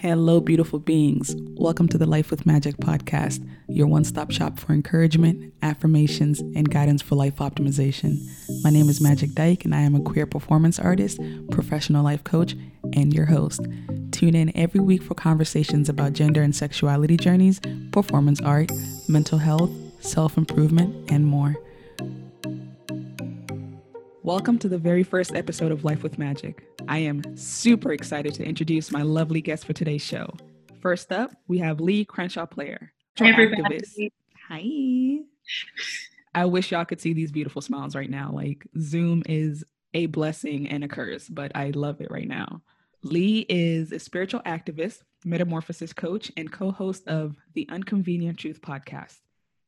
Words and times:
Hello, 0.00 0.40
beautiful 0.40 0.78
beings. 0.78 1.36
Welcome 1.58 1.86
to 1.88 1.98
the 1.98 2.06
Life 2.06 2.30
with 2.30 2.46
Magic 2.46 2.78
podcast, 2.78 3.46
your 3.68 3.86
one 3.86 4.02
stop 4.04 4.30
shop 4.30 4.58
for 4.58 4.72
encouragement, 4.72 5.52
affirmations, 5.60 6.40
and 6.40 6.70
guidance 6.70 7.02
for 7.02 7.16
life 7.16 7.36
optimization. 7.36 8.16
My 8.64 8.70
name 8.70 8.88
is 8.88 9.02
Magic 9.02 9.34
Dyke, 9.34 9.66
and 9.66 9.74
I 9.74 9.82
am 9.82 9.94
a 9.94 10.00
queer 10.00 10.24
performance 10.24 10.78
artist, 10.78 11.20
professional 11.50 12.02
life 12.02 12.24
coach, 12.24 12.56
and 12.94 13.12
your 13.12 13.26
host. 13.26 13.60
Tune 14.10 14.34
in 14.34 14.56
every 14.56 14.80
week 14.80 15.02
for 15.02 15.12
conversations 15.12 15.90
about 15.90 16.14
gender 16.14 16.42
and 16.42 16.56
sexuality 16.56 17.18
journeys, 17.18 17.60
performance 17.92 18.40
art, 18.40 18.72
mental 19.06 19.36
health, 19.36 19.70
self 20.00 20.38
improvement, 20.38 21.10
and 21.10 21.26
more. 21.26 21.56
Welcome 24.22 24.58
to 24.58 24.68
the 24.68 24.76
very 24.76 25.02
first 25.02 25.34
episode 25.34 25.72
of 25.72 25.82
Life 25.82 26.02
with 26.02 26.18
Magic. 26.18 26.66
I 26.86 26.98
am 26.98 27.22
super 27.38 27.90
excited 27.90 28.34
to 28.34 28.44
introduce 28.44 28.92
my 28.92 29.00
lovely 29.00 29.40
guest 29.40 29.64
for 29.64 29.72
today's 29.72 30.02
show. 30.02 30.34
First 30.78 31.10
up, 31.10 31.32
we 31.48 31.56
have 31.60 31.80
Lee 31.80 32.04
Crenshaw 32.04 32.44
Player. 32.44 32.92
Hi, 33.18 33.30
everybody. 33.30 34.12
Hi. 34.50 35.20
I 36.34 36.44
wish 36.44 36.70
y'all 36.70 36.84
could 36.84 37.00
see 37.00 37.14
these 37.14 37.32
beautiful 37.32 37.62
smiles 37.62 37.96
right 37.96 38.10
now. 38.10 38.30
Like, 38.30 38.66
Zoom 38.78 39.22
is 39.24 39.64
a 39.94 40.04
blessing 40.04 40.68
and 40.68 40.84
a 40.84 40.88
curse, 40.88 41.26
but 41.26 41.52
I 41.54 41.70
love 41.70 42.02
it 42.02 42.10
right 42.10 42.28
now. 42.28 42.60
Lee 43.02 43.46
is 43.48 43.90
a 43.90 43.98
spiritual 43.98 44.40
activist, 44.40 44.98
metamorphosis 45.24 45.94
coach, 45.94 46.30
and 46.36 46.52
co 46.52 46.72
host 46.72 47.08
of 47.08 47.36
the 47.54 47.66
Unconvenient 47.70 48.36
Truth 48.36 48.60
podcast. 48.60 49.16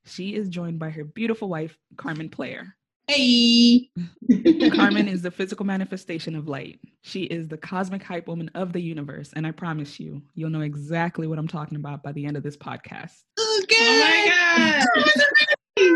She 0.04 0.34
is 0.34 0.50
joined 0.50 0.78
by 0.78 0.90
her 0.90 1.04
beautiful 1.04 1.48
wife, 1.48 1.78
Carmen 1.96 2.28
Player. 2.28 2.76
Hey. 3.14 3.90
Carmen 4.74 5.06
is 5.06 5.20
the 5.20 5.30
physical 5.30 5.66
manifestation 5.66 6.34
of 6.34 6.48
light. 6.48 6.80
She 7.02 7.24
is 7.24 7.46
the 7.46 7.58
cosmic 7.58 8.02
hype 8.02 8.26
woman 8.26 8.50
of 8.54 8.72
the 8.72 8.80
universe. 8.80 9.32
And 9.36 9.46
I 9.46 9.50
promise 9.50 10.00
you, 10.00 10.22
you'll 10.34 10.48
know 10.50 10.62
exactly 10.62 11.26
what 11.26 11.38
I'm 11.38 11.48
talking 11.48 11.76
about 11.76 12.02
by 12.02 12.12
the 12.12 12.24
end 12.24 12.38
of 12.38 12.42
this 12.42 12.56
podcast. 12.56 13.24
Okay. 13.62 13.76
Oh 13.78 13.98
my 14.00 14.86
God. 15.76 15.92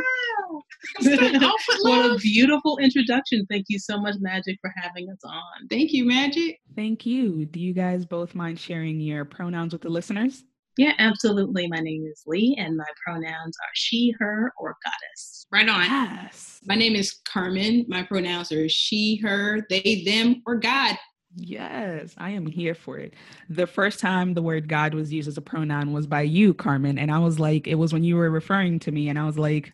what 1.80 2.12
a 2.12 2.18
beautiful 2.18 2.78
introduction. 2.78 3.46
Thank 3.50 3.66
you 3.68 3.78
so 3.78 3.98
much, 3.98 4.16
Magic, 4.20 4.58
for 4.60 4.72
having 4.76 5.08
us 5.08 5.20
on. 5.24 5.68
Thank 5.70 5.92
you, 5.92 6.04
Magic. 6.04 6.58
Thank 6.74 7.06
you. 7.06 7.46
Do 7.46 7.60
you 7.60 7.72
guys 7.72 8.04
both 8.04 8.34
mind 8.34 8.58
sharing 8.58 9.00
your 9.00 9.24
pronouns 9.24 9.72
with 9.72 9.82
the 9.82 9.88
listeners? 9.88 10.44
Yeah, 10.76 10.92
absolutely. 10.98 11.68
My 11.68 11.80
name 11.80 12.04
is 12.06 12.22
Lee, 12.26 12.54
and 12.58 12.76
my 12.76 12.84
pronouns 13.02 13.56
are 13.62 13.72
she, 13.74 14.14
her, 14.18 14.52
or 14.58 14.76
goddess. 14.84 15.46
Right 15.50 15.68
on. 15.68 15.84
Yes. 15.84 16.60
My 16.66 16.74
name 16.74 16.94
is 16.94 17.20
Carmen. 17.24 17.86
My 17.88 18.02
pronouns 18.02 18.52
are 18.52 18.68
she, 18.68 19.16
her, 19.22 19.66
they, 19.70 20.02
them, 20.04 20.42
or 20.46 20.56
God. 20.56 20.96
Yes, 21.34 22.14
I 22.18 22.30
am 22.30 22.46
here 22.46 22.74
for 22.74 22.98
it. 22.98 23.14
The 23.48 23.66
first 23.66 24.00
time 24.00 24.34
the 24.34 24.42
word 24.42 24.68
God 24.68 24.92
was 24.92 25.12
used 25.12 25.28
as 25.28 25.38
a 25.38 25.42
pronoun 25.42 25.92
was 25.92 26.06
by 26.06 26.22
you, 26.22 26.52
Carmen. 26.52 26.98
And 26.98 27.10
I 27.10 27.20
was 27.20 27.38
like, 27.38 27.66
it 27.66 27.74
was 27.76 27.92
when 27.94 28.04
you 28.04 28.16
were 28.16 28.30
referring 28.30 28.78
to 28.80 28.92
me, 28.92 29.08
and 29.08 29.18
I 29.18 29.24
was 29.24 29.38
like, 29.38 29.72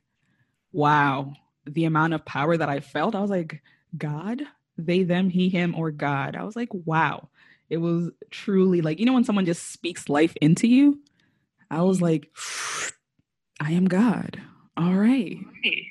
wow, 0.73 1.33
the 1.67 1.85
amount 1.85 2.15
of 2.15 2.25
power 2.25 2.57
that 2.57 2.69
I 2.69 2.79
felt. 2.79 3.17
I 3.17 3.21
was 3.21 3.31
like, 3.31 3.61
God, 3.99 4.43
they, 4.79 5.03
them, 5.03 5.31
he, 5.31 5.49
him, 5.49 5.75
or 5.77 5.91
God. 5.91 6.37
I 6.37 6.45
was 6.45 6.55
like, 6.55 6.73
wow 6.73 7.29
it 7.73 7.81
was 7.81 8.11
truly 8.31 8.83
like, 8.83 9.01
you 9.01 9.07
know, 9.07 9.15
when 9.15 9.25
someone 9.25 9.47
just 9.47 9.73
speaks 9.73 10.11
life 10.11 10.37
into 10.43 10.69
you, 10.69 11.01
I 11.71 11.81
was 11.81 11.97
mm-hmm. 11.97 12.05
like, 12.05 12.31
I 13.61 13.73
am 13.73 13.87
God. 13.87 14.43
All 14.77 14.93
right. 14.93 15.39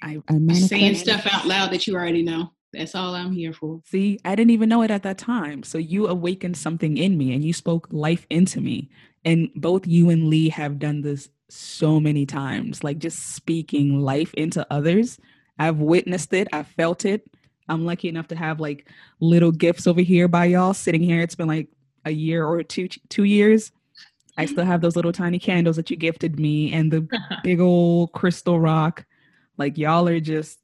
I, 0.03 0.21
I 0.29 0.53
saying 0.53 0.93
stuff 0.93 1.27
out 1.31 1.47
loud 1.47 1.71
that 1.71 1.87
you 1.87 1.95
already 1.95 2.21
know. 2.21 2.51
That's 2.71 2.93
all 2.93 3.15
I'm 3.15 3.31
here 3.31 3.51
for. 3.51 3.81
See, 3.85 4.19
I 4.23 4.35
didn't 4.35 4.51
even 4.51 4.69
know 4.69 4.83
it 4.83 4.91
at 4.91 5.01
that 5.03 5.17
time. 5.17 5.63
So 5.63 5.79
you 5.79 6.07
awakened 6.07 6.55
something 6.55 6.97
in 6.97 7.17
me 7.17 7.33
and 7.33 7.43
you 7.43 7.51
spoke 7.51 7.87
life 7.91 8.27
into 8.29 8.61
me. 8.61 8.91
And 9.25 9.49
both 9.55 9.87
you 9.87 10.11
and 10.11 10.27
Lee 10.27 10.49
have 10.49 10.77
done 10.77 11.01
this 11.01 11.29
so 11.49 11.99
many 11.99 12.27
times, 12.27 12.83
like 12.83 12.99
just 12.99 13.33
speaking 13.33 13.99
life 13.99 14.35
into 14.35 14.67
others. 14.71 15.17
I've 15.57 15.77
witnessed 15.77 16.31
it, 16.33 16.47
I 16.53 16.61
felt 16.61 17.05
it. 17.05 17.27
I'm 17.67 17.85
lucky 17.85 18.07
enough 18.07 18.27
to 18.27 18.35
have 18.35 18.59
like 18.59 18.87
little 19.19 19.51
gifts 19.51 19.87
over 19.87 20.01
here 20.01 20.27
by 20.27 20.45
y'all 20.45 20.75
sitting 20.75 21.01
here. 21.01 21.21
It's 21.21 21.35
been 21.35 21.47
like 21.47 21.69
a 22.05 22.11
year 22.11 22.45
or 22.45 22.63
two 22.63 22.87
two 23.09 23.23
years. 23.23 23.71
I 24.37 24.45
still 24.45 24.65
have 24.65 24.81
those 24.81 24.95
little 24.95 25.11
tiny 25.11 25.39
candles 25.39 25.75
that 25.75 25.89
you 25.89 25.97
gifted 25.97 26.39
me 26.39 26.73
and 26.73 26.91
the 26.91 27.07
big 27.43 27.59
old 27.59 28.11
crystal 28.13 28.59
rock. 28.59 29.05
Like 29.57 29.77
y'all 29.77 30.07
are 30.07 30.19
just 30.19 30.59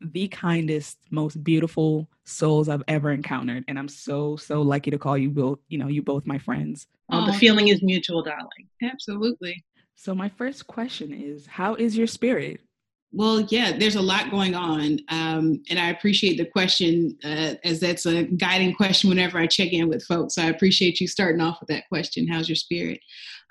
the 0.00 0.28
kindest, 0.28 0.98
most 1.10 1.42
beautiful 1.42 2.08
souls 2.24 2.68
I've 2.68 2.84
ever 2.88 3.10
encountered. 3.10 3.64
And 3.68 3.78
I'm 3.78 3.88
so, 3.88 4.36
so 4.36 4.62
lucky 4.62 4.90
to 4.90 4.98
call 4.98 5.18
you 5.18 5.30
both, 5.30 5.58
you 5.68 5.78
know, 5.78 5.88
you 5.88 6.02
both 6.02 6.26
my 6.26 6.38
friends. 6.38 6.86
Oh, 7.10 7.24
the 7.26 7.32
um, 7.32 7.38
feeling 7.38 7.68
is 7.68 7.82
mutual, 7.82 8.22
darling. 8.22 8.68
Absolutely. 8.82 9.64
So 9.96 10.14
my 10.14 10.28
first 10.28 10.66
question 10.66 11.12
is, 11.12 11.46
how 11.46 11.74
is 11.74 11.96
your 11.96 12.06
spirit? 12.06 12.60
Well, 13.10 13.40
yeah, 13.48 13.76
there's 13.76 13.96
a 13.96 14.02
lot 14.02 14.30
going 14.30 14.54
on. 14.54 15.00
Um, 15.08 15.62
and 15.70 15.78
I 15.78 15.88
appreciate 15.88 16.36
the 16.36 16.44
question 16.44 17.16
uh, 17.24 17.54
as 17.64 17.80
that's 17.80 18.04
a 18.04 18.24
guiding 18.24 18.74
question 18.74 19.08
whenever 19.08 19.38
I 19.38 19.46
check 19.46 19.72
in 19.72 19.88
with 19.88 20.04
folks. 20.04 20.34
So 20.34 20.42
I 20.42 20.46
appreciate 20.46 21.00
you 21.00 21.08
starting 21.08 21.40
off 21.40 21.58
with 21.60 21.68
that 21.70 21.88
question 21.88 22.28
How's 22.28 22.48
your 22.48 22.56
spirit? 22.56 23.00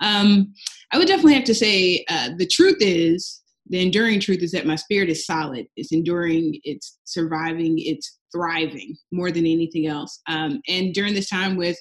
Um, 0.02 0.54
I 0.94 0.98
would 0.98 1.08
definitely 1.08 1.34
have 1.34 1.44
to 1.46 1.56
say 1.56 2.06
uh, 2.10 2.30
the 2.38 2.46
truth 2.46 2.78
is, 2.80 3.42
the 3.70 3.82
enduring 3.82 4.20
truth 4.20 4.44
is 4.44 4.52
that 4.52 4.68
my 4.68 4.76
spirit 4.76 5.10
is 5.10 5.26
solid. 5.26 5.66
It's 5.76 5.92
enduring, 5.92 6.60
it's 6.64 7.00
surviving, 7.04 7.76
it's 7.80 8.20
thriving 8.34 8.96
more 9.12 9.32
than 9.32 9.46
anything 9.46 9.88
else. 9.88 10.22
Um, 10.28 10.62
and 10.68 10.94
during 10.94 11.14
this 11.14 11.30
time 11.30 11.58
with 11.58 11.78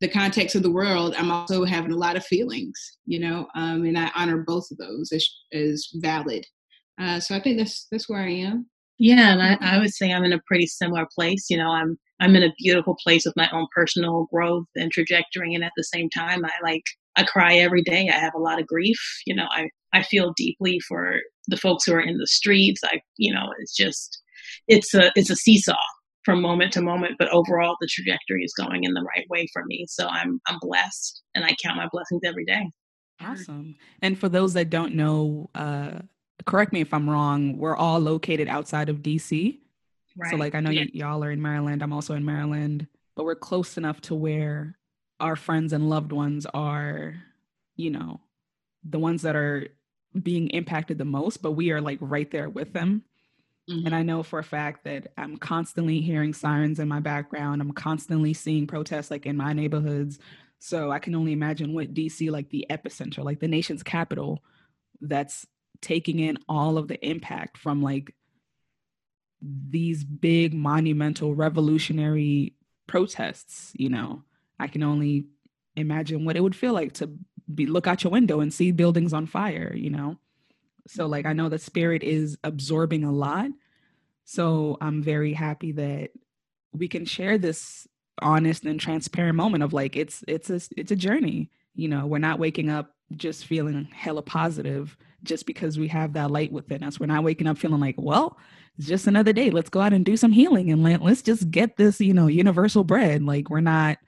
the 0.00 0.08
context 0.08 0.56
of 0.56 0.62
the 0.62 0.70
world, 0.70 1.14
I'm 1.16 1.30
also 1.30 1.64
having 1.64 1.92
a 1.92 1.96
lot 1.96 2.16
of 2.16 2.24
feelings, 2.24 2.98
you 3.06 3.20
know, 3.20 3.46
um, 3.54 3.84
and 3.84 3.98
I 3.98 4.10
honor 4.14 4.38
both 4.38 4.70
of 4.70 4.78
those 4.78 5.12
as, 5.12 5.28
as 5.52 5.88
valid 5.94 6.44
uh, 7.00 7.20
so 7.20 7.34
I 7.34 7.40
think 7.40 7.58
that's 7.58 7.86
that's 7.90 8.08
where 8.08 8.20
I 8.20 8.30
am. 8.30 8.66
Yeah, 8.98 9.32
and 9.32 9.42
I, 9.42 9.56
I 9.60 9.78
would 9.78 9.94
say 9.94 10.12
I'm 10.12 10.24
in 10.24 10.34
a 10.34 10.42
pretty 10.46 10.66
similar 10.66 11.06
place. 11.14 11.46
You 11.48 11.56
know, 11.56 11.70
I'm 11.70 11.98
I'm 12.20 12.36
in 12.36 12.42
a 12.42 12.52
beautiful 12.58 12.96
place 13.02 13.24
with 13.24 13.36
my 13.36 13.48
own 13.50 13.66
personal 13.74 14.28
growth 14.32 14.66
and 14.76 14.92
trajectory, 14.92 15.54
and 15.54 15.64
at 15.64 15.72
the 15.76 15.84
same 15.84 16.10
time, 16.10 16.44
I 16.44 16.50
like 16.62 16.84
I 17.16 17.24
cry 17.24 17.56
every 17.56 17.82
day. 17.82 18.10
I 18.12 18.18
have 18.18 18.34
a 18.34 18.40
lot 18.40 18.60
of 18.60 18.66
grief. 18.66 18.98
You 19.26 19.34
know, 19.34 19.46
I 19.50 19.70
I 19.92 20.02
feel 20.02 20.34
deeply 20.36 20.78
for 20.80 21.16
the 21.48 21.56
folks 21.56 21.84
who 21.84 21.94
are 21.94 22.00
in 22.00 22.18
the 22.18 22.26
streets. 22.26 22.82
I 22.84 23.00
you 23.16 23.32
know, 23.32 23.52
it's 23.58 23.74
just 23.74 24.20
it's 24.68 24.94
a 24.94 25.10
it's 25.16 25.30
a 25.30 25.36
seesaw 25.36 25.74
from 26.24 26.42
moment 26.42 26.72
to 26.74 26.82
moment, 26.82 27.14
but 27.18 27.30
overall 27.30 27.76
the 27.80 27.88
trajectory 27.90 28.44
is 28.44 28.52
going 28.52 28.84
in 28.84 28.92
the 28.92 29.02
right 29.02 29.26
way 29.30 29.48
for 29.54 29.64
me. 29.64 29.86
So 29.88 30.06
I'm 30.08 30.40
I'm 30.46 30.58
blessed, 30.60 31.22
and 31.34 31.46
I 31.46 31.56
count 31.62 31.78
my 31.78 31.88
blessings 31.90 32.20
every 32.24 32.44
day. 32.44 32.68
Awesome. 33.22 33.76
And 34.02 34.18
for 34.18 34.28
those 34.28 34.54
that 34.54 34.70
don't 34.70 34.94
know, 34.94 35.50
uh, 35.54 36.00
correct 36.46 36.72
me 36.72 36.80
if 36.80 36.92
I'm 36.92 37.08
wrong, 37.08 37.58
we're 37.58 37.76
all 37.76 37.98
located 37.98 38.48
outside 38.48 38.88
of 38.88 38.98
DC. 38.98 39.58
Right. 40.16 40.30
So 40.30 40.36
like 40.36 40.54
I 40.54 40.60
know 40.60 40.70
yeah. 40.70 40.82
y- 40.82 40.90
y'all 40.92 41.24
are 41.24 41.30
in 41.30 41.40
Maryland, 41.40 41.82
I'm 41.82 41.92
also 41.92 42.14
in 42.14 42.24
Maryland, 42.24 42.86
but 43.16 43.24
we're 43.24 43.34
close 43.34 43.76
enough 43.76 44.00
to 44.02 44.14
where 44.14 44.76
our 45.18 45.36
friends 45.36 45.72
and 45.72 45.88
loved 45.88 46.12
ones 46.12 46.46
are, 46.52 47.14
you 47.76 47.90
know, 47.90 48.20
the 48.84 48.98
ones 48.98 49.22
that 49.22 49.36
are 49.36 49.68
being 50.20 50.48
impacted 50.50 50.98
the 50.98 51.04
most, 51.04 51.42
but 51.42 51.52
we 51.52 51.70
are 51.70 51.80
like 51.80 51.98
right 52.00 52.30
there 52.30 52.48
with 52.48 52.72
them. 52.72 53.04
Mm-hmm. 53.68 53.86
And 53.86 53.94
I 53.94 54.02
know 54.02 54.22
for 54.22 54.38
a 54.38 54.44
fact 54.44 54.84
that 54.84 55.12
I'm 55.16 55.36
constantly 55.36 56.00
hearing 56.00 56.32
sirens 56.32 56.80
in 56.80 56.88
my 56.88 57.00
background. 57.00 57.60
I'm 57.60 57.72
constantly 57.72 58.34
seeing 58.34 58.66
protests 58.66 59.10
like 59.10 59.26
in 59.26 59.36
my 59.36 59.52
neighborhoods. 59.52 60.18
So 60.58 60.90
I 60.90 60.98
can 60.98 61.14
only 61.14 61.32
imagine 61.32 61.74
what 61.74 61.94
DC, 61.94 62.30
like 62.30 62.50
the 62.50 62.66
epicenter, 62.70 63.24
like 63.24 63.40
the 63.40 63.48
nation's 63.48 63.82
capital, 63.82 64.42
that's 65.00 65.46
taking 65.80 66.18
in 66.18 66.38
all 66.48 66.78
of 66.78 66.88
the 66.88 67.04
impact 67.06 67.56
from 67.58 67.82
like 67.82 68.14
these 69.42 70.04
big 70.04 70.52
monumental 70.52 71.34
revolutionary 71.34 72.54
protests 72.86 73.72
you 73.74 73.88
know? 73.88 74.22
I 74.58 74.66
can 74.66 74.82
only 74.82 75.26
imagine 75.76 76.24
what 76.24 76.36
it 76.36 76.42
would 76.42 76.56
feel 76.56 76.74
like 76.74 76.92
to 76.94 77.10
be 77.52 77.66
look 77.66 77.86
out 77.86 78.04
your 78.04 78.10
window 78.10 78.40
and 78.40 78.52
see 78.52 78.72
buildings 78.72 79.12
on 79.12 79.26
fire 79.26 79.72
you 79.74 79.90
know? 79.90 80.16
So 80.86 81.06
like 81.06 81.26
i 81.26 81.32
know 81.32 81.48
the 81.48 81.58
spirit 81.58 82.02
is 82.02 82.38
absorbing 82.44 83.04
a 83.04 83.12
lot. 83.12 83.50
So 84.24 84.76
i'm 84.80 85.02
very 85.02 85.32
happy 85.32 85.72
that 85.72 86.10
we 86.72 86.88
can 86.88 87.04
share 87.04 87.38
this 87.38 87.86
honest 88.22 88.64
and 88.64 88.78
transparent 88.78 89.36
moment 89.36 89.64
of 89.64 89.72
like 89.72 89.96
it's 89.96 90.22
it's 90.28 90.50
a 90.50 90.60
it's 90.76 90.92
a 90.92 90.96
journey 90.96 91.50
you 91.74 91.88
know? 91.88 92.06
We're 92.06 92.18
not 92.18 92.38
waking 92.38 92.68
up 92.68 92.94
just 93.16 93.46
feeling 93.46 93.88
hella 93.92 94.22
positive 94.22 94.96
just 95.22 95.46
because 95.46 95.78
we 95.78 95.88
have 95.88 96.12
that 96.14 96.30
light 96.30 96.52
within 96.52 96.82
us. 96.82 96.98
We're 96.98 97.06
not 97.06 97.24
waking 97.24 97.46
up 97.46 97.58
feeling 97.58 97.80
like, 97.80 97.96
well, 97.98 98.38
it's 98.78 98.86
just 98.86 99.06
another 99.06 99.32
day. 99.32 99.50
Let's 99.50 99.70
go 99.70 99.80
out 99.80 99.92
and 99.92 100.04
do 100.04 100.16
some 100.16 100.32
healing 100.32 100.70
and 100.70 100.82
let, 100.82 101.02
let's 101.02 101.22
just 101.22 101.50
get 101.50 101.76
this, 101.76 102.00
you 102.00 102.14
know, 102.14 102.26
universal 102.26 102.84
bread. 102.84 103.22
Like 103.22 103.50
we're 103.50 103.60
not, 103.60 103.98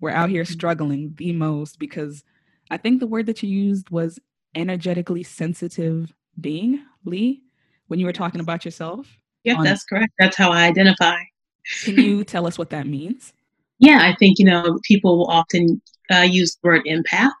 we're 0.00 0.10
out 0.10 0.30
here 0.30 0.44
struggling 0.44 1.14
the 1.16 1.32
most 1.32 1.78
because 1.78 2.24
I 2.70 2.76
think 2.78 3.00
the 3.00 3.06
word 3.06 3.26
that 3.26 3.42
you 3.42 3.48
used 3.48 3.90
was 3.90 4.18
energetically 4.54 5.22
sensitive 5.22 6.12
being, 6.40 6.82
Lee, 7.04 7.42
when 7.88 8.00
you 8.00 8.06
were 8.06 8.12
talking 8.12 8.40
about 8.40 8.64
yourself. 8.64 9.06
Yeah, 9.44 9.62
that's 9.62 9.84
correct. 9.84 10.12
That's 10.18 10.36
how 10.36 10.50
I 10.50 10.64
identify. 10.64 11.16
Can 11.82 11.96
you 11.98 12.24
tell 12.24 12.46
us 12.46 12.56
what 12.56 12.70
that 12.70 12.86
means? 12.86 13.32
Yeah, 13.78 13.98
I 14.00 14.14
think, 14.16 14.38
you 14.38 14.46
know, 14.46 14.78
people 14.84 15.18
will 15.18 15.26
often 15.26 15.82
uh, 16.10 16.20
use 16.20 16.54
the 16.54 16.68
word 16.68 16.82
empath. 16.86 17.32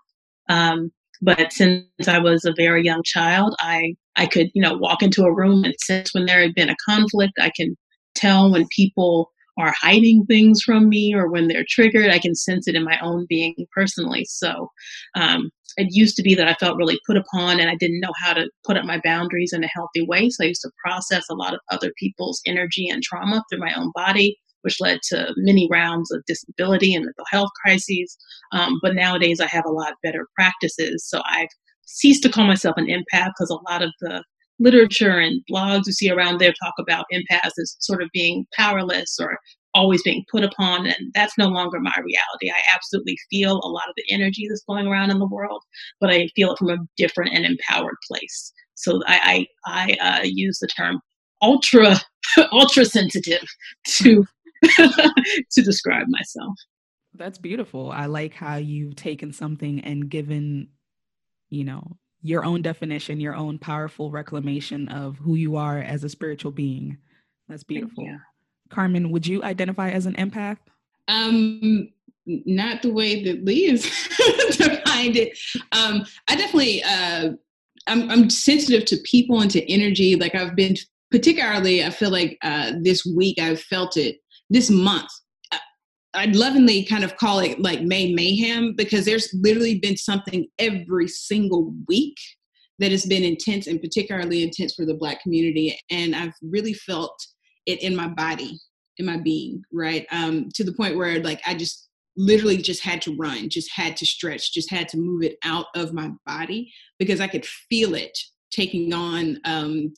Um, 0.48 0.92
but 1.24 1.52
since 1.52 1.84
I 2.06 2.18
was 2.18 2.44
a 2.44 2.54
very 2.56 2.84
young 2.84 3.02
child, 3.04 3.54
I 3.60 3.94
I 4.16 4.26
could 4.26 4.50
you 4.54 4.62
know 4.62 4.76
walk 4.76 5.02
into 5.02 5.24
a 5.24 5.34
room 5.34 5.64
and 5.64 5.74
sense 5.80 6.14
when 6.14 6.26
there 6.26 6.40
had 6.40 6.54
been 6.54 6.70
a 6.70 6.76
conflict. 6.86 7.34
I 7.40 7.50
can 7.56 7.76
tell 8.14 8.50
when 8.52 8.66
people 8.74 9.30
are 9.58 9.74
hiding 9.80 10.24
things 10.26 10.62
from 10.62 10.88
me 10.88 11.14
or 11.14 11.30
when 11.30 11.48
they're 11.48 11.64
triggered. 11.68 12.10
I 12.10 12.18
can 12.18 12.34
sense 12.34 12.66
it 12.66 12.74
in 12.74 12.84
my 12.84 12.98
own 13.00 13.26
being 13.28 13.54
personally. 13.74 14.24
So 14.28 14.68
um, 15.14 15.50
it 15.76 15.88
used 15.90 16.16
to 16.16 16.22
be 16.22 16.34
that 16.34 16.48
I 16.48 16.54
felt 16.54 16.76
really 16.76 16.98
put 17.06 17.16
upon 17.16 17.60
and 17.60 17.70
I 17.70 17.76
didn't 17.76 18.00
know 18.00 18.12
how 18.22 18.34
to 18.34 18.48
put 18.64 18.76
up 18.76 18.84
my 18.84 19.00
boundaries 19.04 19.52
in 19.52 19.64
a 19.64 19.68
healthy 19.68 20.04
way. 20.06 20.28
So 20.30 20.44
I 20.44 20.48
used 20.48 20.62
to 20.62 20.70
process 20.84 21.24
a 21.30 21.34
lot 21.34 21.54
of 21.54 21.60
other 21.70 21.92
people's 21.98 22.40
energy 22.46 22.88
and 22.88 23.02
trauma 23.02 23.42
through 23.48 23.60
my 23.60 23.72
own 23.74 23.90
body, 23.94 24.36
which 24.64 24.80
led 24.80 25.00
to 25.10 25.32
many 25.36 25.68
rounds 25.70 26.10
of 26.10 26.24
disability 26.26 26.94
and 26.94 27.04
mental 27.04 27.24
health 27.30 27.50
crises. 27.62 28.16
Um, 28.52 28.78
but 28.82 28.94
nowadays 28.94 29.40
I 29.40 29.46
have 29.46 29.66
a 29.66 29.72
lot 29.72 29.94
better 30.02 30.26
practices. 30.34 31.06
So 31.06 31.20
I've 31.30 31.48
ceased 31.86 32.22
to 32.22 32.30
call 32.30 32.46
myself 32.46 32.76
an 32.78 32.86
empath 32.86 33.32
because 33.36 33.50
a 33.50 33.70
lot 33.70 33.82
of 33.82 33.92
the 34.00 34.24
literature 34.58 35.18
and 35.18 35.42
blogs 35.50 35.86
you 35.86 35.92
see 35.92 36.10
around 36.10 36.38
there 36.38 36.52
talk 36.62 36.74
about 36.78 37.06
empaths 37.12 37.58
as 37.60 37.76
sort 37.80 38.02
of 38.02 38.08
being 38.12 38.46
powerless 38.56 39.18
or 39.20 39.38
always 39.74 40.02
being 40.02 40.24
put 40.30 40.44
upon 40.44 40.86
and 40.86 41.12
that's 41.12 41.36
no 41.36 41.48
longer 41.48 41.80
my 41.80 41.92
reality 41.96 42.50
i 42.50 42.62
absolutely 42.72 43.16
feel 43.28 43.60
a 43.64 43.68
lot 43.68 43.88
of 43.88 43.94
the 43.96 44.04
energy 44.14 44.46
that's 44.48 44.62
going 44.68 44.86
around 44.86 45.10
in 45.10 45.18
the 45.18 45.26
world 45.26 45.60
but 46.00 46.10
i 46.10 46.28
feel 46.36 46.52
it 46.52 46.58
from 46.58 46.70
a 46.70 46.78
different 46.96 47.34
and 47.34 47.44
empowered 47.44 47.96
place 48.06 48.52
so 48.74 49.00
i 49.08 49.44
i, 49.66 49.96
I 50.00 50.20
uh, 50.20 50.22
use 50.22 50.60
the 50.60 50.68
term 50.68 51.00
ultra 51.42 51.96
ultra 52.52 52.84
sensitive 52.84 53.46
to 53.88 54.24
to 55.50 55.62
describe 55.62 56.06
myself 56.08 56.54
that's 57.14 57.38
beautiful 57.38 57.90
i 57.92 58.06
like 58.06 58.34
how 58.34 58.56
you've 58.56 58.96
taken 58.96 59.32
something 59.32 59.80
and 59.80 60.08
given 60.08 60.68
you 61.50 61.64
know 61.64 61.96
your 62.22 62.44
own 62.44 62.62
definition 62.62 63.20
your 63.20 63.34
own 63.34 63.58
powerful 63.58 64.10
reclamation 64.10 64.88
of 64.88 65.16
who 65.18 65.34
you 65.34 65.56
are 65.56 65.78
as 65.78 66.04
a 66.04 66.08
spiritual 66.08 66.50
being 66.50 66.98
that's 67.48 67.64
beautiful 67.64 68.04
Carmen, 68.70 69.10
would 69.10 69.26
you 69.26 69.42
identify 69.42 69.90
as 69.90 70.06
an 70.06 70.14
empath? 70.14 70.58
Um, 71.08 71.88
not 72.26 72.82
the 72.82 72.92
way 72.92 73.22
that 73.24 73.44
Lee 73.44 73.68
has 73.68 73.82
defined 74.56 75.16
it. 75.16 75.38
Um, 75.72 76.04
I 76.28 76.36
definitely, 76.36 76.82
uh, 76.82 77.32
I'm, 77.86 78.10
I'm 78.10 78.30
sensitive 78.30 78.84
to 78.86 78.96
people 79.04 79.40
and 79.40 79.50
to 79.50 79.72
energy. 79.72 80.16
Like 80.16 80.34
I've 80.34 80.56
been, 80.56 80.76
particularly, 81.10 81.84
I 81.84 81.90
feel 81.90 82.10
like 82.10 82.38
uh, 82.42 82.72
this 82.80 83.04
week 83.04 83.38
I've 83.38 83.60
felt 83.60 83.96
it. 83.96 84.16
This 84.50 84.70
month, 84.70 85.10
I'd 86.14 86.36
lovingly 86.36 86.84
kind 86.84 87.04
of 87.04 87.16
call 87.16 87.40
it 87.40 87.60
like 87.60 87.82
May 87.82 88.12
mayhem 88.12 88.74
because 88.76 89.04
there's 89.04 89.28
literally 89.34 89.80
been 89.80 89.96
something 89.96 90.46
every 90.58 91.08
single 91.08 91.74
week 91.88 92.16
that 92.78 92.92
has 92.92 93.04
been 93.04 93.24
intense 93.24 93.66
and 93.66 93.80
particularly 93.80 94.42
intense 94.42 94.74
for 94.74 94.84
the 94.84 94.94
Black 94.94 95.20
community. 95.22 95.78
And 95.90 96.14
I've 96.14 96.34
really 96.42 96.74
felt 96.74 97.14
it 97.66 97.82
in 97.82 97.96
my 97.96 98.08
body, 98.08 98.58
in 98.98 99.06
my 99.06 99.16
being, 99.16 99.62
right? 99.72 100.06
Um, 100.10 100.48
to 100.54 100.64
the 100.64 100.72
point 100.72 100.96
where 100.96 101.22
like 101.22 101.40
I 101.46 101.54
just 101.54 101.88
literally 102.16 102.58
just 102.58 102.82
had 102.82 103.02
to 103.02 103.16
run, 103.16 103.48
just 103.48 103.70
had 103.72 103.96
to 103.96 104.06
stretch, 104.06 104.52
just 104.52 104.70
had 104.70 104.88
to 104.90 104.96
move 104.96 105.22
it 105.22 105.36
out 105.44 105.66
of 105.74 105.92
my 105.92 106.10
body 106.26 106.72
because 106.98 107.20
I 107.20 107.26
could 107.26 107.44
feel 107.44 107.94
it 107.94 108.16
taking 108.52 108.92
on 108.92 109.40
um, 109.44 109.94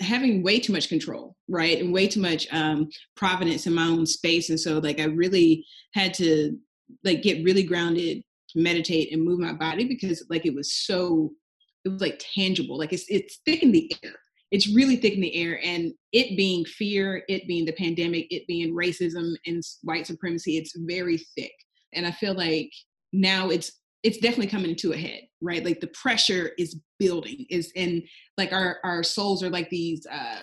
having 0.00 0.42
way 0.42 0.60
too 0.60 0.72
much 0.72 0.88
control, 0.88 1.36
right? 1.48 1.78
And 1.78 1.92
way 1.92 2.08
too 2.08 2.20
much 2.20 2.46
um, 2.52 2.88
providence 3.16 3.66
in 3.66 3.74
my 3.74 3.86
own 3.86 4.06
space. 4.06 4.50
And 4.50 4.58
so 4.58 4.78
like 4.78 5.00
I 5.00 5.04
really 5.04 5.64
had 5.94 6.14
to 6.14 6.56
like 7.04 7.22
get 7.22 7.44
really 7.44 7.62
grounded, 7.62 8.22
meditate 8.54 9.12
and 9.12 9.24
move 9.24 9.40
my 9.40 9.52
body 9.52 9.86
because 9.86 10.24
like 10.30 10.46
it 10.46 10.54
was 10.54 10.72
so 10.72 11.30
it 11.84 11.90
was 11.90 12.00
like 12.00 12.22
tangible. 12.34 12.78
Like 12.78 12.92
it's 12.92 13.06
it's 13.08 13.40
thick 13.44 13.62
in 13.62 13.72
the 13.72 13.92
air 14.02 14.14
it's 14.50 14.74
really 14.74 14.96
thick 14.96 15.14
in 15.14 15.20
the 15.20 15.34
air 15.34 15.60
and 15.62 15.92
it 16.12 16.36
being 16.36 16.64
fear 16.64 17.22
it 17.28 17.46
being 17.46 17.64
the 17.64 17.72
pandemic 17.72 18.26
it 18.30 18.46
being 18.46 18.74
racism 18.74 19.34
and 19.46 19.62
white 19.82 20.06
supremacy 20.06 20.56
it's 20.56 20.72
very 20.76 21.18
thick 21.36 21.52
and 21.94 22.06
i 22.06 22.10
feel 22.10 22.34
like 22.34 22.70
now 23.12 23.48
it's 23.50 23.72
it's 24.02 24.18
definitely 24.18 24.46
coming 24.46 24.76
to 24.76 24.92
a 24.92 24.96
head 24.96 25.22
right 25.40 25.64
like 25.64 25.80
the 25.80 25.88
pressure 25.88 26.52
is 26.58 26.78
building 26.98 27.46
is 27.50 27.72
and 27.76 28.02
like 28.36 28.52
our 28.52 28.78
our 28.84 29.02
souls 29.02 29.42
are 29.42 29.50
like 29.50 29.68
these 29.70 30.06
uh 30.06 30.40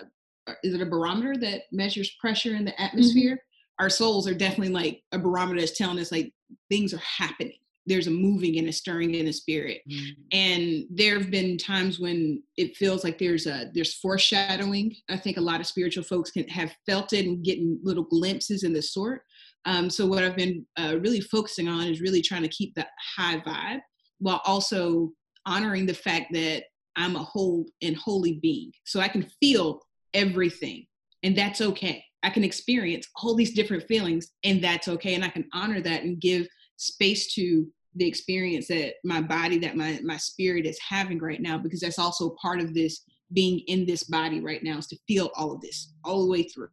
is 0.63 0.73
it 0.73 0.81
a 0.81 0.85
barometer 0.85 1.35
that 1.37 1.63
measures 1.71 2.15
pressure 2.19 2.55
in 2.55 2.65
the 2.65 2.71
mm-hmm. 2.71 2.83
atmosphere 2.83 3.33
mm-hmm. 3.33 3.83
our 3.83 3.89
souls 3.89 4.27
are 4.27 4.33
definitely 4.33 4.73
like 4.73 5.01
a 5.11 5.19
barometer 5.19 5.59
that's 5.59 5.77
telling 5.77 5.99
us 5.99 6.11
like 6.11 6.33
things 6.69 6.93
are 6.93 7.01
happening 7.17 7.57
there's 7.87 8.07
a 8.07 8.11
moving 8.11 8.57
and 8.57 8.67
a 8.67 8.73
stirring 8.73 9.13
in 9.13 9.25
the 9.25 9.33
spirit 9.33 9.81
mm-hmm. 9.89 10.11
and 10.31 10.85
there 10.89 11.17
have 11.17 11.31
been 11.31 11.57
times 11.57 11.99
when 11.99 12.41
it 12.57 12.75
feels 12.75 13.03
like 13.03 13.17
there's 13.17 13.47
a 13.47 13.69
there's 13.73 13.95
foreshadowing 13.95 14.93
i 15.09 15.17
think 15.17 15.37
a 15.37 15.41
lot 15.41 15.59
of 15.59 15.67
spiritual 15.67 16.03
folks 16.03 16.31
can 16.31 16.47
have 16.47 16.73
felt 16.85 17.13
it 17.13 17.25
and 17.25 17.43
getting 17.43 17.79
little 17.83 18.03
glimpses 18.03 18.63
in 18.63 18.73
the 18.73 18.81
sort 18.81 19.21
um, 19.65 19.89
so 19.89 20.06
what 20.06 20.23
i've 20.23 20.35
been 20.35 20.65
uh, 20.77 20.97
really 21.00 21.21
focusing 21.21 21.67
on 21.67 21.88
is 21.88 22.01
really 22.01 22.21
trying 22.21 22.44
to 22.44 22.50
keep 22.50 22.73
that 22.75 22.89
high 23.17 23.39
vibe 23.39 23.81
while 24.19 24.41
also 24.45 25.12
honoring 25.45 25.85
the 25.85 25.94
fact 25.94 26.27
that 26.33 26.63
i'm 26.95 27.15
a 27.15 27.23
whole 27.23 27.65
and 27.81 27.95
holy 27.95 28.39
being. 28.41 28.71
So 28.85 29.00
i 29.00 29.07
can 29.07 29.25
feel 29.39 29.81
everything 30.13 30.85
and 31.23 31.35
that's 31.35 31.59
okay. 31.59 32.03
I 32.21 32.29
can 32.29 32.44
experience 32.44 33.07
all 33.21 33.35
these 33.35 33.53
different 33.53 33.83
feelings 33.88 34.31
and 34.44 34.63
that's 34.63 34.88
okay 34.88 35.15
and 35.15 35.23
i 35.23 35.29
can 35.29 35.45
honor 35.53 35.81
that 35.81 36.03
and 36.03 36.19
give 36.19 36.47
space 36.77 37.33
to 37.35 37.67
the 37.95 38.07
experience 38.07 38.67
that 38.67 38.95
my 39.03 39.21
body 39.21 39.57
that 39.59 39.75
my 39.75 40.00
my 40.03 40.17
spirit 40.17 40.65
is 40.65 40.79
having 40.79 41.19
right 41.19 41.41
now 41.41 41.57
because 41.57 41.79
that's 41.79 42.00
also 42.00 42.35
part 42.41 42.59
of 42.59 42.73
this 42.73 43.01
being 43.33 43.59
in 43.67 43.85
this 43.85 44.03
body 44.03 44.39
right 44.39 44.63
now 44.63 44.77
is 44.77 44.88
to 44.88 44.97
feel 45.07 45.31
all 45.35 45.51
of 45.51 45.62
this 45.62 45.94
all 46.03 46.23
the 46.23 46.31
way 46.31 46.44
through. 46.44 46.69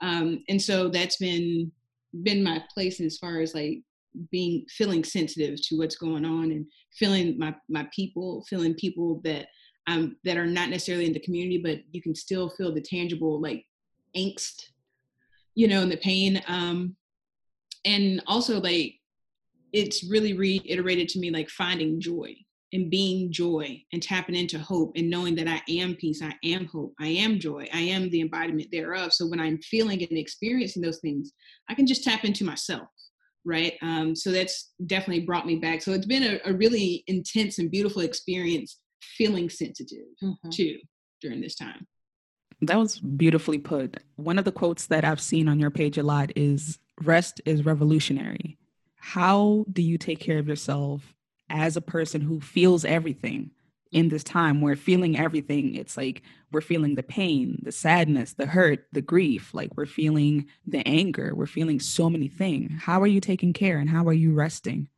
Um, 0.00 0.42
and 0.48 0.60
so 0.60 0.88
that's 0.88 1.16
been 1.16 1.70
been 2.22 2.42
my 2.42 2.62
place 2.72 3.00
as 3.00 3.18
far 3.18 3.40
as 3.40 3.54
like 3.54 3.78
being 4.30 4.64
feeling 4.68 5.02
sensitive 5.02 5.60
to 5.60 5.76
what's 5.76 5.96
going 5.96 6.24
on 6.24 6.52
and 6.52 6.66
feeling 6.92 7.36
my 7.38 7.54
my 7.68 7.86
people 7.94 8.44
feeling 8.48 8.74
people 8.74 9.20
that 9.24 9.48
um 9.88 10.16
that 10.24 10.36
are 10.36 10.46
not 10.46 10.68
necessarily 10.68 11.06
in 11.06 11.12
the 11.12 11.20
community 11.20 11.58
but 11.58 11.80
you 11.90 12.00
can 12.00 12.14
still 12.14 12.48
feel 12.50 12.72
the 12.72 12.80
tangible 12.80 13.40
like 13.40 13.64
angst 14.16 14.66
you 15.56 15.66
know 15.66 15.82
and 15.82 15.90
the 15.90 15.96
pain 15.96 16.40
um 16.46 16.94
and 17.84 18.22
also 18.26 18.60
like 18.60 18.94
it's 19.72 20.08
really 20.08 20.32
reiterated 20.34 21.08
to 21.08 21.18
me 21.18 21.30
like 21.30 21.48
finding 21.50 22.00
joy 22.00 22.32
and 22.74 22.90
being 22.90 23.32
joy 23.32 23.80
and 23.92 24.02
tapping 24.02 24.34
into 24.34 24.58
hope 24.58 24.92
and 24.96 25.08
knowing 25.08 25.34
that 25.36 25.48
I 25.48 25.62
am 25.72 25.94
peace, 25.94 26.20
I 26.22 26.34
am 26.44 26.66
hope, 26.66 26.92
I 27.00 27.06
am 27.06 27.38
joy, 27.38 27.66
I 27.72 27.80
am 27.80 28.10
the 28.10 28.20
embodiment 28.20 28.68
thereof. 28.70 29.12
So 29.12 29.26
when 29.26 29.40
I'm 29.40 29.58
feeling 29.58 30.02
and 30.02 30.18
experiencing 30.18 30.82
those 30.82 30.98
things, 30.98 31.32
I 31.70 31.74
can 31.74 31.86
just 31.86 32.04
tap 32.04 32.24
into 32.24 32.44
myself, 32.44 32.88
right? 33.44 33.74
Um, 33.80 34.16
so 34.16 34.30
that's 34.32 34.72
definitely 34.84 35.24
brought 35.24 35.46
me 35.46 35.56
back. 35.56 35.80
So 35.80 35.92
it's 35.92 36.04
been 36.04 36.24
a, 36.24 36.50
a 36.50 36.52
really 36.52 37.04
intense 37.06 37.58
and 37.58 37.70
beautiful 37.70 38.02
experience 38.02 38.80
feeling 39.00 39.48
sensitive 39.48 40.06
mm-hmm. 40.22 40.50
too 40.50 40.78
during 41.22 41.40
this 41.40 41.54
time. 41.54 41.86
That 42.60 42.78
was 42.78 42.98
beautifully 42.98 43.58
put. 43.58 43.98
One 44.16 44.38
of 44.38 44.44
the 44.44 44.52
quotes 44.52 44.86
that 44.86 45.04
I've 45.04 45.20
seen 45.20 45.48
on 45.48 45.60
your 45.60 45.70
page 45.70 45.96
a 45.96 46.02
lot 46.02 46.32
is 46.36 46.78
rest 47.00 47.40
is 47.44 47.64
revolutionary 47.64 48.56
how 49.04 49.66
do 49.70 49.82
you 49.82 49.98
take 49.98 50.18
care 50.18 50.38
of 50.38 50.48
yourself 50.48 51.14
as 51.54 51.76
a 51.76 51.80
person 51.80 52.20
who 52.20 52.40
feels 52.40 52.84
everything 52.84 53.50
in 53.92 54.08
this 54.08 54.24
time 54.24 54.60
where 54.60 54.74
feeling 54.74 55.16
everything. 55.16 55.74
It's 55.76 55.96
like 55.96 56.22
we're 56.50 56.60
feeling 56.60 56.96
the 56.96 57.02
pain 57.02 57.60
the 57.62 57.72
sadness 57.72 58.34
the 58.34 58.46
hurt 58.46 58.86
the 58.92 59.00
grief. 59.00 59.54
Like 59.54 59.76
we're 59.76 59.86
feeling 59.86 60.46
the 60.66 60.86
anger. 60.86 61.32
We're 61.34 61.46
feeling 61.46 61.78
so 61.78 62.10
many 62.10 62.28
things. 62.28 62.72
How 62.82 63.00
are 63.00 63.06
you 63.06 63.20
taking 63.20 63.52
care 63.52 63.78
and 63.78 63.88
how 63.88 64.06
are 64.08 64.12
you 64.12 64.34
resting? 64.34 64.88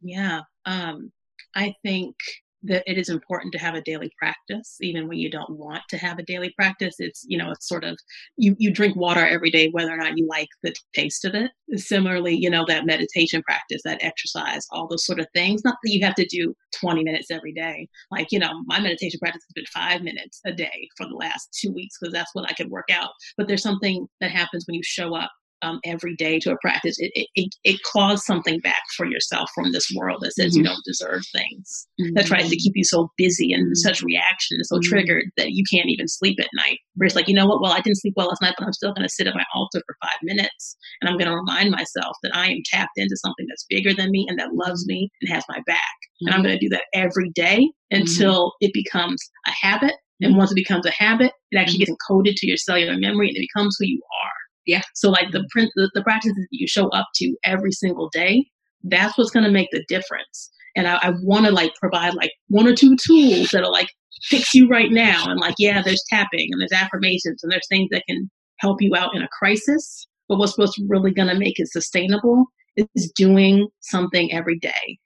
Yeah 0.00 0.42
um 0.64 1.12
i 1.54 1.74
think 1.82 2.16
that 2.62 2.82
it 2.86 2.98
is 2.98 3.08
important 3.08 3.52
to 3.52 3.58
have 3.58 3.74
a 3.74 3.82
daily 3.82 4.10
practice 4.18 4.76
even 4.80 5.08
when 5.08 5.18
you 5.18 5.30
don't 5.30 5.50
want 5.50 5.82
to 5.88 5.98
have 5.98 6.18
a 6.18 6.22
daily 6.22 6.52
practice. 6.56 6.96
It's 6.98 7.24
you 7.28 7.38
know 7.38 7.50
it's 7.50 7.68
sort 7.68 7.84
of 7.84 7.98
you 8.36 8.56
you 8.58 8.70
drink 8.70 8.96
water 8.96 9.26
every 9.26 9.50
day 9.50 9.68
whether 9.68 9.92
or 9.92 9.96
not 9.96 10.16
you 10.16 10.26
like 10.26 10.48
the 10.62 10.74
taste 10.94 11.24
of 11.24 11.34
it. 11.34 11.50
Similarly 11.74 12.34
you 12.34 12.50
know 12.50 12.64
that 12.66 12.86
meditation 12.86 13.42
practice 13.42 13.82
that 13.84 14.02
exercise 14.02 14.66
all 14.70 14.88
those 14.88 15.04
sort 15.04 15.20
of 15.20 15.26
things. 15.34 15.64
Not 15.64 15.76
that 15.82 15.92
you 15.92 16.04
have 16.04 16.14
to 16.16 16.26
do 16.26 16.54
20 16.80 17.04
minutes 17.04 17.30
every 17.30 17.52
day. 17.52 17.88
Like 18.10 18.32
you 18.32 18.38
know 18.38 18.62
my 18.66 18.80
meditation 18.80 19.20
practice 19.20 19.42
has 19.48 19.54
been 19.54 19.66
five 19.66 20.02
minutes 20.02 20.40
a 20.46 20.52
day 20.52 20.88
for 20.96 21.06
the 21.06 21.14
last 21.14 21.56
two 21.60 21.72
weeks 21.72 21.98
because 21.98 22.12
that's 22.12 22.34
when 22.34 22.46
i 22.46 22.52
could 22.52 22.70
work 22.70 22.88
out. 22.92 23.10
But 23.36 23.48
there's 23.48 23.62
something 23.62 24.06
that 24.20 24.30
happens 24.30 24.64
when 24.66 24.74
you 24.74 24.82
show 24.82 25.14
up 25.14 25.30
um, 25.66 25.80
every 25.84 26.14
day 26.16 26.38
to 26.40 26.52
a 26.52 26.56
practice, 26.60 26.96
it, 26.98 27.28
it, 27.34 27.54
it 27.64 27.82
calls 27.82 28.24
something 28.24 28.60
back 28.60 28.82
for 28.96 29.06
yourself 29.06 29.50
from 29.54 29.72
this 29.72 29.90
world 29.94 30.20
that 30.22 30.32
says 30.32 30.52
mm-hmm. 30.52 30.58
you 30.58 30.64
don't 30.64 30.84
deserve 30.84 31.22
things, 31.32 31.86
mm-hmm. 32.00 32.14
that 32.14 32.26
tries 32.26 32.48
to 32.48 32.56
keep 32.56 32.72
you 32.74 32.84
so 32.84 33.10
busy 33.16 33.52
and 33.52 33.66
mm-hmm. 33.66 33.74
such 33.74 34.02
reaction 34.02 34.56
and 34.56 34.66
so 34.66 34.76
mm-hmm. 34.76 34.88
triggered 34.88 35.24
that 35.36 35.52
you 35.52 35.64
can't 35.72 35.88
even 35.88 36.08
sleep 36.08 36.38
at 36.40 36.48
night. 36.54 36.78
Where 36.94 37.06
it's 37.06 37.16
like, 37.16 37.28
you 37.28 37.34
know 37.34 37.46
what? 37.46 37.60
Well, 37.60 37.72
I 37.72 37.80
didn't 37.80 38.00
sleep 38.00 38.14
well 38.16 38.28
last 38.28 38.42
night, 38.42 38.54
but 38.58 38.66
I'm 38.66 38.72
still 38.72 38.92
going 38.92 39.06
to 39.06 39.12
sit 39.12 39.26
at 39.26 39.34
my 39.34 39.44
altar 39.54 39.82
for 39.86 39.96
five 40.02 40.18
minutes 40.22 40.76
and 41.00 41.10
I'm 41.10 41.18
going 41.18 41.30
to 41.30 41.36
remind 41.36 41.70
myself 41.70 42.16
that 42.22 42.34
I 42.34 42.48
am 42.48 42.62
tapped 42.66 42.96
into 42.96 43.16
something 43.16 43.46
that's 43.48 43.66
bigger 43.68 43.92
than 43.92 44.10
me 44.10 44.26
and 44.28 44.38
that 44.38 44.54
loves 44.54 44.86
me 44.86 45.10
and 45.20 45.32
has 45.32 45.44
my 45.48 45.60
back. 45.66 45.78
And 46.20 46.30
I'm 46.30 46.40
mm-hmm. 46.40 46.46
going 46.46 46.58
to 46.58 46.66
do 46.66 46.70
that 46.70 46.84
every 46.94 47.30
day 47.34 47.68
mm-hmm. 47.92 48.00
until 48.02 48.52
it 48.60 48.72
becomes 48.72 49.20
a 49.46 49.50
habit 49.50 49.94
and 50.22 50.36
once 50.36 50.50
it 50.50 50.54
becomes 50.54 50.86
a 50.86 50.90
habit, 50.90 51.32
it 51.50 51.58
actually 51.58 51.78
gets 51.78 51.90
encoded 51.90 52.34
to 52.36 52.46
your 52.46 52.56
cellular 52.56 52.96
memory 52.96 53.28
and 53.28 53.36
it 53.36 53.46
becomes 53.52 53.76
who 53.78 53.86
you 53.86 54.00
are. 54.24 54.32
Yeah. 54.66 54.82
So 54.94 55.10
like 55.10 55.30
the 55.32 55.46
the, 55.54 55.90
the 55.94 56.02
practices 56.02 56.36
that 56.36 56.48
you 56.50 56.66
show 56.66 56.88
up 56.88 57.06
to 57.16 57.36
every 57.44 57.72
single 57.72 58.08
day, 58.12 58.46
that's 58.82 59.16
what's 59.16 59.30
going 59.30 59.44
to 59.44 59.50
make 59.50 59.68
the 59.72 59.84
difference. 59.88 60.50
And 60.74 60.86
I, 60.86 60.98
I 61.02 61.12
want 61.22 61.46
to 61.46 61.52
like 61.52 61.72
provide 61.80 62.14
like 62.14 62.32
one 62.48 62.66
or 62.66 62.74
two 62.74 62.96
tools 62.96 63.48
that'll 63.52 63.72
like 63.72 63.88
fix 64.24 64.54
you 64.54 64.68
right 64.68 64.90
now. 64.90 65.24
And 65.26 65.40
like, 65.40 65.54
yeah, 65.58 65.82
there's 65.82 66.04
tapping 66.10 66.48
and 66.52 66.60
there's 66.60 66.72
affirmations 66.72 67.42
and 67.42 67.50
there's 67.50 67.66
things 67.68 67.88
that 67.92 68.04
can 68.08 68.30
help 68.58 68.82
you 68.82 68.94
out 68.94 69.14
in 69.14 69.22
a 69.22 69.28
crisis. 69.38 70.06
But 70.28 70.38
what's 70.38 70.58
what's 70.58 70.78
really 70.88 71.12
going 71.12 71.28
to 71.28 71.38
make 71.38 71.58
it 71.58 71.68
sustainable 71.68 72.46
is 72.76 73.12
doing 73.16 73.68
something 73.80 74.32
every 74.32 74.58
day 74.58 74.98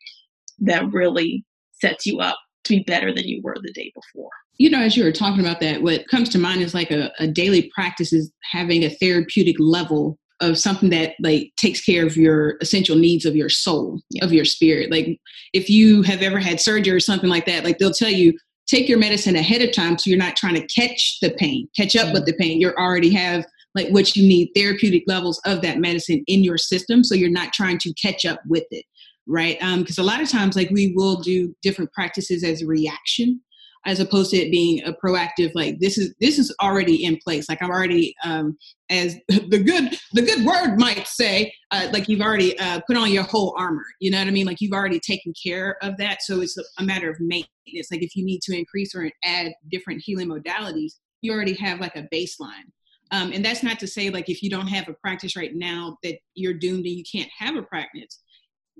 that 0.60 0.90
really 0.92 1.44
sets 1.72 2.06
you 2.06 2.18
up 2.18 2.36
to 2.64 2.76
be 2.76 2.84
better 2.84 3.14
than 3.14 3.26
you 3.26 3.40
were 3.42 3.56
the 3.62 3.72
day 3.72 3.92
before 3.94 4.30
you 4.60 4.68
know, 4.68 4.82
as 4.82 4.94
you 4.94 5.02
were 5.02 5.10
talking 5.10 5.40
about 5.40 5.58
that, 5.60 5.80
what 5.80 6.06
comes 6.08 6.28
to 6.28 6.38
mind 6.38 6.60
is 6.60 6.74
like 6.74 6.90
a, 6.90 7.10
a 7.18 7.26
daily 7.26 7.70
practice 7.74 8.12
is 8.12 8.30
having 8.52 8.84
a 8.84 8.90
therapeutic 8.90 9.56
level 9.58 10.18
of 10.42 10.58
something 10.58 10.90
that 10.90 11.14
like 11.22 11.50
takes 11.56 11.82
care 11.82 12.06
of 12.06 12.14
your 12.14 12.58
essential 12.60 12.94
needs 12.94 13.24
of 13.24 13.34
your 13.34 13.48
soul, 13.48 13.98
yeah. 14.10 14.22
of 14.22 14.34
your 14.34 14.44
spirit. 14.44 14.90
Like 14.90 15.18
if 15.54 15.70
you 15.70 16.02
have 16.02 16.20
ever 16.20 16.38
had 16.38 16.60
surgery 16.60 16.94
or 16.94 17.00
something 17.00 17.30
like 17.30 17.46
that, 17.46 17.64
like 17.64 17.78
they'll 17.78 17.90
tell 17.90 18.10
you 18.10 18.34
take 18.66 18.86
your 18.86 18.98
medicine 18.98 19.34
ahead 19.34 19.62
of 19.62 19.72
time 19.72 19.96
so 19.96 20.10
you're 20.10 20.18
not 20.18 20.36
trying 20.36 20.56
to 20.56 20.66
catch 20.66 21.16
the 21.22 21.30
pain, 21.30 21.66
catch 21.74 21.96
up 21.96 22.08
mm-hmm. 22.08 22.12
with 22.12 22.26
the 22.26 22.34
pain. 22.34 22.60
You 22.60 22.72
already 22.72 23.14
have 23.14 23.46
like 23.74 23.88
what 23.88 24.14
you 24.14 24.28
need 24.28 24.50
therapeutic 24.54 25.04
levels 25.06 25.40
of 25.46 25.62
that 25.62 25.78
medicine 25.78 26.22
in 26.26 26.44
your 26.44 26.58
system 26.58 27.02
so 27.02 27.14
you're 27.14 27.30
not 27.30 27.54
trying 27.54 27.78
to 27.78 27.94
catch 27.94 28.26
up 28.26 28.40
with 28.46 28.64
it 28.72 28.84
right 29.26 29.58
because 29.78 29.98
um, 29.98 30.04
a 30.04 30.06
lot 30.06 30.20
of 30.20 30.28
times 30.28 30.56
like 30.56 30.68
we 30.70 30.92
will 30.96 31.20
do 31.20 31.54
different 31.62 31.92
practices 31.92 32.42
as 32.42 32.62
a 32.62 32.66
reaction 32.66 33.40
as 33.86 33.98
opposed 33.98 34.30
to 34.30 34.36
it 34.36 34.50
being 34.50 34.82
a 34.84 34.92
proactive 34.92 35.52
like 35.54 35.78
this 35.78 35.96
is 35.96 36.14
this 36.20 36.38
is 36.38 36.54
already 36.60 37.04
in 37.04 37.16
place. 37.18 37.48
Like 37.48 37.62
i'm 37.62 37.70
already 37.70 38.14
um 38.24 38.56
as 38.90 39.16
the 39.28 39.62
good 39.62 39.96
the 40.12 40.22
good 40.22 40.44
word 40.44 40.76
might 40.78 41.06
say 41.06 41.52
uh, 41.70 41.88
like 41.92 42.08
you've 42.08 42.20
already 42.20 42.58
uh, 42.58 42.80
put 42.86 42.96
on 42.96 43.12
your 43.12 43.22
whole 43.22 43.54
armor. 43.56 43.84
You 44.00 44.10
know 44.10 44.18
what 44.18 44.28
i 44.28 44.30
mean? 44.30 44.46
Like 44.46 44.60
you've 44.60 44.72
already 44.72 45.00
taken 45.00 45.32
care 45.42 45.76
of 45.82 45.96
that. 45.98 46.22
So 46.22 46.40
it's 46.40 46.56
a, 46.78 46.82
matter 46.82 47.10
of 47.10 47.16
maintenance. 47.20 47.90
Like 47.90 48.02
if 48.02 48.16
you 48.16 48.24
need 48.24 48.40
to 48.42 48.56
increase 48.56 48.94
or 48.94 49.10
add 49.24 49.52
different 49.70 50.02
healing 50.04 50.28
modalities 50.28 50.94
you 51.22 51.32
already 51.32 51.54
have 51.54 51.80
like 51.80 51.96
a 51.96 52.08
baseline. 52.12 52.70
Um, 53.12 53.32
and 53.32 53.44
that's 53.44 53.62
not 53.62 53.78
to 53.80 53.86
say 53.86 54.10
like 54.10 54.28
if 54.28 54.42
you 54.42 54.50
don't 54.50 54.68
have 54.68 54.88
a 54.88 54.94
practice 54.94 55.36
right 55.36 55.54
now 55.54 55.98
that 56.02 56.16
you're 56.34 56.54
doomed 56.54 56.86
and 56.86 56.94
you 56.94 57.04
can't 57.10 57.30
have 57.38 57.56
a 57.56 57.62
practice 57.62 58.20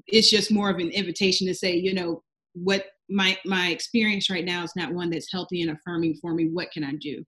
it's 0.07 0.31
just 0.31 0.53
more 0.53 0.71
of 0.71 0.79
an 0.79 0.91
invitation 0.91 1.47
to 1.47 1.55
say 1.55 1.75
you 1.75 1.95
know 1.95 2.23
what 2.55 2.87
my 3.11 3.37
my 3.45 3.69
experience 3.69 4.31
right 4.31 4.45
now 4.45 4.63
is 4.63 4.73
not 4.77 4.93
one 4.93 5.11
that's 5.11 5.33
healthy 5.33 5.63
and 5.63 5.71
affirming 5.71 6.17
for 6.21 6.35
me 6.35 6.49
what 6.53 6.71
can 6.73 6.85
i 6.85 6.93
do? 7.01 7.25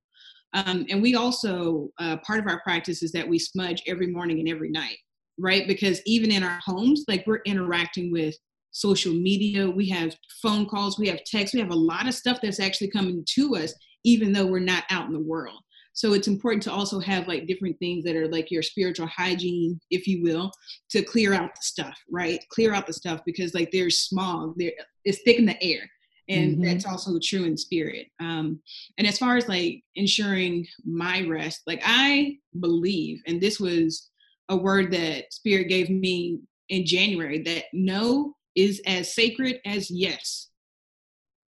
Um, 0.55 0.85
and 0.91 1.01
we 1.01 1.15
also 1.15 1.89
uh, 1.99 2.19
part 2.27 2.39
of 2.39 2.47
our 2.47 2.61
practice 2.63 3.03
is 3.03 3.13
that 3.13 3.27
we 3.27 3.39
smudge 3.39 3.83
every 3.87 4.09
morning 4.09 4.39
and 4.39 4.49
every 4.49 4.71
night 4.71 4.97
right? 5.39 5.67
Because 5.67 6.01
even 6.07 6.31
in 6.31 6.43
our 6.43 6.61
homes 6.65 7.05
like 7.09 7.25
we're 7.27 7.43
interacting 7.47 8.13
with 8.13 8.35
social 8.73 9.13
media 9.13 9.69
we 9.69 9.87
have 9.89 10.17
phone 10.41 10.67
calls 10.67 10.99
we 10.99 11.07
have 11.07 11.23
texts 11.25 11.53
we 11.55 11.61
have 11.61 11.71
a 11.71 11.75
lot 11.75 12.09
of 12.09 12.15
stuff 12.15 12.39
that's 12.43 12.59
actually 12.59 12.89
coming 12.89 13.23
to 13.29 13.55
us 13.55 13.75
even 14.05 14.33
though 14.33 14.47
we're 14.47 14.59
not 14.59 14.85
out 14.91 15.07
in 15.07 15.13
the 15.13 15.21
world 15.21 15.61
so 15.93 16.15
it's 16.15 16.29
important 16.29 16.63
to 16.65 16.73
also 16.73 16.99
have 17.01 17.29
like 17.29 17.47
different 17.47 17.79
things 17.79 18.05
that 18.05 18.17
are 18.17 18.29
like 18.29 18.51
your 18.51 18.63
spiritual 18.63 19.07
hygiene, 19.07 19.79
if 19.91 20.07
you 20.07 20.23
will, 20.23 20.51
to 20.91 21.03
clear 21.03 21.35
out 21.35 21.55
the 21.55 21.63
stuff, 21.63 21.99
right? 22.11 22.43
Clear 22.49 22.75
out 22.75 22.87
the 22.87 22.93
stuff 22.93 23.21
because 23.27 23.55
like 23.55 23.71
there's 23.71 23.99
smog, 23.99 24.55
there 24.57 24.73
it's 25.05 25.23
thick 25.23 25.39
in 25.39 25.47
the 25.47 25.63
air. 25.63 25.89
And 26.29 26.53
mm-hmm. 26.53 26.65
that's 26.65 26.87
also 26.87 27.19
true 27.23 27.45
in 27.45 27.57
spirit. 27.57 28.07
Um, 28.21 28.61
and 28.97 29.07
as 29.07 29.19
far 29.19 29.37
as 29.37 29.49
like 29.49 29.83
ensuring 29.97 30.67
my 30.85 31.27
rest, 31.27 31.63
like 31.67 31.83
I 31.85 32.39
believe, 32.59 33.21
and 33.27 33.41
this 33.41 33.61
was 33.61 34.09
a 34.49 34.57
word 34.57 34.93
that 34.93 35.33
spirit 35.33 35.69
gave 35.69 35.91
me 35.91 36.41
in 36.69 36.87
January, 36.87 37.43
that 37.43 37.65
no 37.73 38.35
is 38.55 38.81
as 38.87 39.15
sacred 39.15 39.61
as 39.67 39.91
yes, 39.91 40.49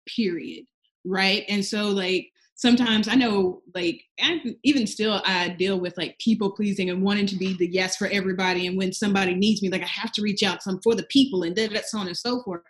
period. 0.09 0.65
Right. 1.05 1.45
And 1.49 1.65
so 1.65 1.89
like 1.89 2.32
sometimes 2.63 3.09
I 3.09 3.17
know 3.17 3.61
like 3.75 4.05
I, 4.21 4.41
even 4.63 4.87
still 4.87 5.21
I 5.25 5.49
deal 5.49 5.81
with 5.81 5.99
like 5.99 6.17
people 6.21 6.53
pleasing 6.53 6.91
and 6.91 7.03
wanting 7.03 7.27
to 7.27 7.37
be 7.37 7.55
the 7.55 7.67
yes 7.67 7.97
for 7.97 8.07
everybody 8.07 8.69
and 8.69 8.79
when 8.79 8.93
somebody 8.93 9.35
needs 9.35 9.63
me 9.63 9.69
like 9.69 9.83
I 9.83 9.89
have 9.89 10.13
to 10.13 10.23
reach 10.23 10.45
out 10.45 10.63
some 10.63 10.81
for 10.81 10.95
the 10.95 11.07
people 11.11 11.43
and 11.43 11.57
that 11.57 11.89
so 11.89 11.99
on 11.99 12.07
and 12.07 12.17
so 12.17 12.41
forth. 12.45 12.63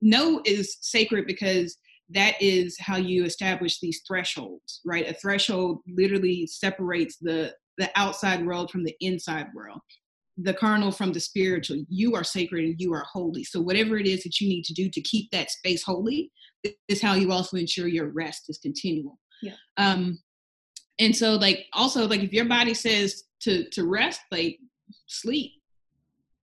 No 0.00 0.40
is 0.46 0.78
sacred 0.80 1.26
because 1.26 1.76
that 2.08 2.40
is 2.40 2.78
how 2.80 2.96
you 2.96 3.24
establish 3.24 3.78
these 3.78 4.00
thresholds, 4.08 4.80
right? 4.86 5.06
A 5.06 5.12
threshold 5.12 5.80
literally 5.86 6.46
separates 6.46 7.18
the 7.20 7.54
the 7.76 7.90
outside 7.96 8.46
world 8.46 8.70
from 8.70 8.84
the 8.84 8.96
inside 9.00 9.48
world 9.54 9.80
the 10.42 10.54
carnal 10.54 10.90
from 10.90 11.12
the 11.12 11.20
spiritual. 11.20 11.84
You 11.90 12.14
are 12.14 12.24
sacred 12.24 12.64
and 12.64 12.74
you 12.78 12.94
are 12.94 13.04
holy. 13.12 13.44
So 13.44 13.60
whatever 13.60 13.98
it 13.98 14.06
is 14.06 14.22
that 14.22 14.40
you 14.40 14.48
need 14.48 14.64
to 14.64 14.72
do 14.72 14.88
to 14.88 15.00
keep 15.02 15.30
that 15.32 15.50
space 15.50 15.82
holy 15.82 16.30
is 16.88 17.00
how 17.00 17.14
you 17.14 17.32
also 17.32 17.56
ensure 17.56 17.88
your 17.88 18.08
rest 18.08 18.44
is 18.48 18.58
continual. 18.58 19.18
Yeah. 19.42 19.54
Um, 19.76 20.18
and 20.98 21.16
so 21.16 21.34
like 21.34 21.66
also 21.72 22.06
like 22.06 22.20
if 22.20 22.32
your 22.32 22.44
body 22.44 22.74
says 22.74 23.24
to 23.40 23.68
to 23.70 23.86
rest, 23.86 24.20
like 24.30 24.58
sleep, 25.06 25.52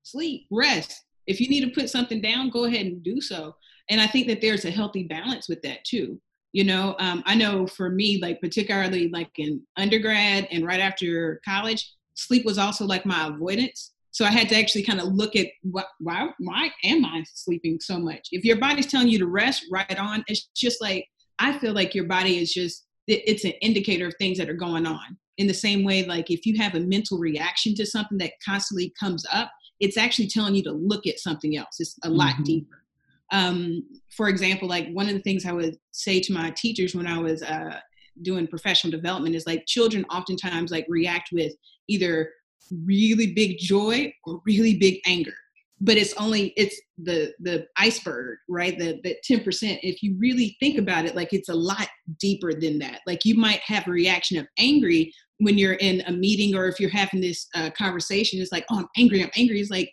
sleep, 0.03 0.47
rest. 0.51 1.03
If 1.27 1.41
you 1.41 1.49
need 1.49 1.61
to 1.65 1.79
put 1.79 1.89
something 1.89 2.21
down, 2.21 2.49
go 2.49 2.65
ahead 2.65 2.85
and 2.85 3.03
do 3.03 3.21
so. 3.21 3.55
And 3.89 4.01
I 4.01 4.07
think 4.07 4.27
that 4.27 4.41
there's 4.41 4.65
a 4.65 4.71
healthy 4.71 5.03
balance 5.03 5.47
with 5.47 5.61
that 5.61 5.83
too. 5.85 6.19
You 6.53 6.63
know, 6.63 6.95
um, 6.99 7.21
I 7.25 7.35
know 7.35 7.67
for 7.67 7.89
me, 7.89 8.19
like 8.21 8.41
particularly 8.41 9.09
like 9.09 9.29
in 9.37 9.61
undergrad 9.75 10.47
and 10.49 10.65
right 10.65 10.79
after 10.79 11.41
college, 11.45 11.93
sleep 12.15 12.45
was 12.45 12.57
also 12.57 12.85
like 12.85 13.05
my 13.05 13.27
avoidance. 13.27 13.93
So 14.17 14.25
I 14.25 14.31
had 14.31 14.49
to 14.49 14.57
actually 14.57 14.81
kind 14.81 14.99
of 14.99 15.09
look 15.09 15.35
at 15.35 15.45
what, 15.61 15.89
why, 15.99 16.27
why 16.39 16.71
am 16.83 17.05
I 17.05 17.23
sleeping 17.35 17.77
so 17.79 17.99
much? 17.99 18.29
If 18.31 18.43
your 18.43 18.57
body's 18.57 18.87
telling 18.87 19.09
you 19.09 19.19
to 19.19 19.27
rest, 19.27 19.65
right 19.71 19.95
on. 19.95 20.23
It's 20.27 20.49
just 20.55 20.81
like, 20.81 21.05
I 21.37 21.59
feel 21.59 21.73
like 21.73 21.93
your 21.93 22.05
body 22.05 22.39
is 22.39 22.51
just, 22.51 22.87
it's 23.05 23.45
an 23.45 23.51
indicator 23.61 24.07
of 24.07 24.15
things 24.17 24.39
that 24.39 24.49
are 24.49 24.55
going 24.55 24.87
on. 24.87 25.19
In 25.37 25.45
the 25.45 25.53
same 25.53 25.83
way, 25.83 26.03
like 26.03 26.31
if 26.31 26.47
you 26.47 26.57
have 26.57 26.73
a 26.73 26.79
mental 26.79 27.19
reaction 27.19 27.75
to 27.75 27.85
something 27.85 28.17
that 28.17 28.33
constantly 28.43 28.91
comes 28.99 29.23
up, 29.31 29.51
it's 29.79 29.97
actually 29.97 30.29
telling 30.29 30.55
you 30.55 30.63
to 30.63 30.71
look 30.71 31.05
at 31.05 31.19
something 31.19 31.55
else. 31.55 31.79
It's 31.79 31.95
a 32.03 32.09
lot 32.09 32.33
mm-hmm. 32.33 32.43
deeper. 32.43 32.83
Um, 33.31 33.83
for 34.09 34.29
example, 34.29 34.67
like 34.67 34.89
one 34.93 35.07
of 35.07 35.13
the 35.13 35.21
things 35.21 35.45
I 35.45 35.51
would 35.51 35.77
say 35.91 36.19
to 36.21 36.33
my 36.33 36.49
teachers 36.57 36.95
when 36.95 37.05
I 37.05 37.19
was 37.19 37.43
uh, 37.43 37.81
doing 38.23 38.47
professional 38.47 38.89
development 38.89 39.35
is 39.35 39.45
like 39.45 39.67
children 39.67 40.05
oftentimes 40.05 40.71
like 40.71 40.87
react 40.89 41.29
with 41.31 41.53
either 41.87 42.31
really 42.71 43.33
big 43.33 43.57
joy 43.57 44.13
or 44.25 44.41
really 44.45 44.77
big 44.77 44.99
anger. 45.05 45.33
But 45.79 45.97
it's 45.97 46.13
only 46.15 46.53
it's 46.57 46.79
the 46.97 47.33
the 47.39 47.67
iceberg 47.77 48.37
right? 48.49 48.77
The 48.77 48.99
the 49.03 49.15
10% 49.29 49.79
if 49.83 50.01
you 50.01 50.15
really 50.17 50.57
think 50.59 50.79
about 50.79 51.05
it 51.05 51.15
like 51.15 51.33
it's 51.33 51.49
a 51.49 51.55
lot 51.55 51.87
deeper 52.19 52.53
than 52.53 52.79
that. 52.79 53.01
Like 53.05 53.25
you 53.25 53.35
might 53.35 53.59
have 53.65 53.87
a 53.87 53.91
reaction 53.91 54.37
of 54.39 54.47
angry 54.57 55.13
when 55.39 55.57
you're 55.57 55.73
in 55.73 56.01
a 56.07 56.11
meeting 56.11 56.55
or 56.55 56.67
if 56.67 56.79
you're 56.79 56.89
having 56.89 57.21
this 57.21 57.47
uh, 57.53 57.69
conversation. 57.77 58.41
It's 58.41 58.51
like 58.51 58.65
oh 58.71 58.79
i'm 58.79 58.87
angry 58.97 59.21
i'm 59.23 59.29
angry. 59.35 59.59
It's 59.59 59.69
like 59.69 59.91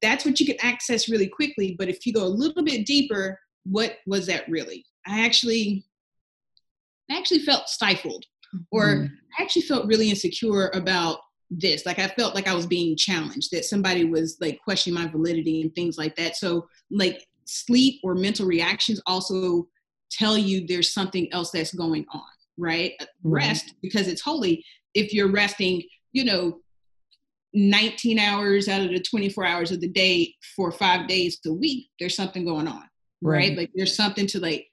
that's 0.00 0.24
what 0.24 0.38
you 0.38 0.46
can 0.46 0.56
access 0.62 1.08
really 1.08 1.28
quickly. 1.28 1.74
But 1.78 1.88
if 1.88 2.06
you 2.06 2.12
go 2.12 2.24
a 2.24 2.26
little 2.26 2.62
bit 2.62 2.86
deeper 2.86 3.38
what 3.64 3.98
was 4.06 4.26
that 4.26 4.48
really? 4.48 4.84
I 5.06 5.24
actually 5.24 5.84
I 7.10 7.16
actually 7.16 7.40
felt 7.40 7.68
stifled 7.68 8.24
or 8.70 8.84
mm. 8.84 9.10
I 9.38 9.42
actually 9.42 9.62
felt 9.62 9.86
really 9.86 10.10
insecure 10.10 10.70
about 10.74 11.18
this. 11.58 11.86
Like 11.86 11.98
I 11.98 12.08
felt 12.08 12.34
like 12.34 12.48
I 12.48 12.54
was 12.54 12.66
being 12.66 12.96
challenged, 12.96 13.50
that 13.52 13.64
somebody 13.64 14.04
was 14.04 14.36
like 14.40 14.60
questioning 14.62 15.00
my 15.00 15.10
validity 15.10 15.62
and 15.62 15.74
things 15.74 15.98
like 15.98 16.16
that. 16.16 16.36
So 16.36 16.66
like 16.90 17.26
sleep 17.44 18.00
or 18.02 18.14
mental 18.14 18.46
reactions 18.46 19.00
also 19.06 19.68
tell 20.10 20.36
you 20.36 20.66
there's 20.66 20.92
something 20.92 21.32
else 21.32 21.50
that's 21.50 21.74
going 21.74 22.06
on, 22.12 22.22
right? 22.56 22.92
Mm. 23.00 23.06
Rest 23.24 23.74
because 23.82 24.08
it's 24.08 24.22
holy. 24.22 24.64
If 24.94 25.12
you're 25.12 25.30
resting, 25.30 25.82
you 26.12 26.24
know, 26.24 26.60
19 27.54 28.18
hours 28.18 28.68
out 28.68 28.80
of 28.80 28.88
the 28.90 29.00
24 29.00 29.44
hours 29.44 29.72
of 29.72 29.80
the 29.80 29.88
day 29.88 30.34
for 30.56 30.72
five 30.72 31.06
days 31.06 31.38
a 31.46 31.52
week, 31.52 31.88
there's 32.00 32.16
something 32.16 32.44
going 32.44 32.66
on, 32.66 32.84
right? 33.20 33.48
right? 33.48 33.56
Like 33.56 33.70
there's 33.74 33.96
something 33.96 34.26
to 34.28 34.40
like 34.40 34.68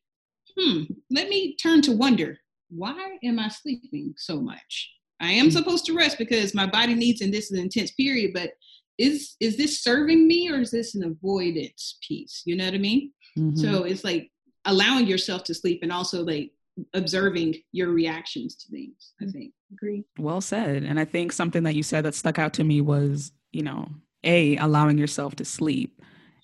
hmm, 0.58 0.84
let 1.10 1.30
me 1.30 1.56
turn 1.56 1.82
to 1.84 1.92
wonder 1.92 2.38
why 2.70 3.18
am 3.24 3.40
I 3.40 3.50
sleeping 3.50 4.14
so 4.18 4.40
much? 4.40 4.92
I 5.20 5.32
am 5.32 5.48
mm-hmm. 5.48 5.58
supposed 5.58 5.86
to 5.86 5.96
rest 5.96 6.18
because 6.18 6.54
my 6.54 6.66
body 6.66 6.96
needs 6.96 7.22
and 7.22 7.34
this 7.34 7.46
is 7.46 7.58
an 7.58 7.64
intense 7.64 7.92
period, 7.92 8.32
but 8.34 8.52
is 8.98 9.36
is 9.40 9.58
this 9.58 9.82
serving 9.82 10.28
me 10.28 10.50
or 10.52 10.60
is 10.60 10.72
this 10.72 10.96
an 10.96 11.04
avoidance 11.04 11.98
piece? 12.06 12.44
You 12.46 12.56
know 12.56 12.66
what 12.66 12.74
I 12.74 12.78
mean? 12.78 13.12
Mm-hmm. 13.38 13.58
So 13.58 13.84
it's 13.84 14.04
like 14.04 14.30
allowing 14.66 15.08
yourself 15.08 15.44
to 15.46 15.54
sleep 15.54 15.80
and 15.84 15.92
also 15.92 16.24
like 16.24 16.52
observing 16.94 17.56
your 17.72 17.90
reactions 17.90 18.56
to 18.56 18.72
things, 18.72 19.14
I 19.22 19.26
think. 19.26 19.54
Agree. 19.72 20.04
Well 20.18 20.42
said. 20.42 20.84
And 20.84 21.00
I 21.00 21.06
think 21.06 21.32
something 21.32 21.64
that 21.64 21.76
you 21.76 21.84
said 21.84 22.06
that 22.06 22.16
stuck 22.16 22.40
out 22.40 22.54
to 22.54 22.64
me 22.64 22.82
was, 22.82 23.32
you 23.52 23.64
know, 23.64 23.90
A, 24.24 24.58
allowing 24.58 24.98
yourself 24.98 25.36
to 25.38 25.46
sleep, 25.46 26.02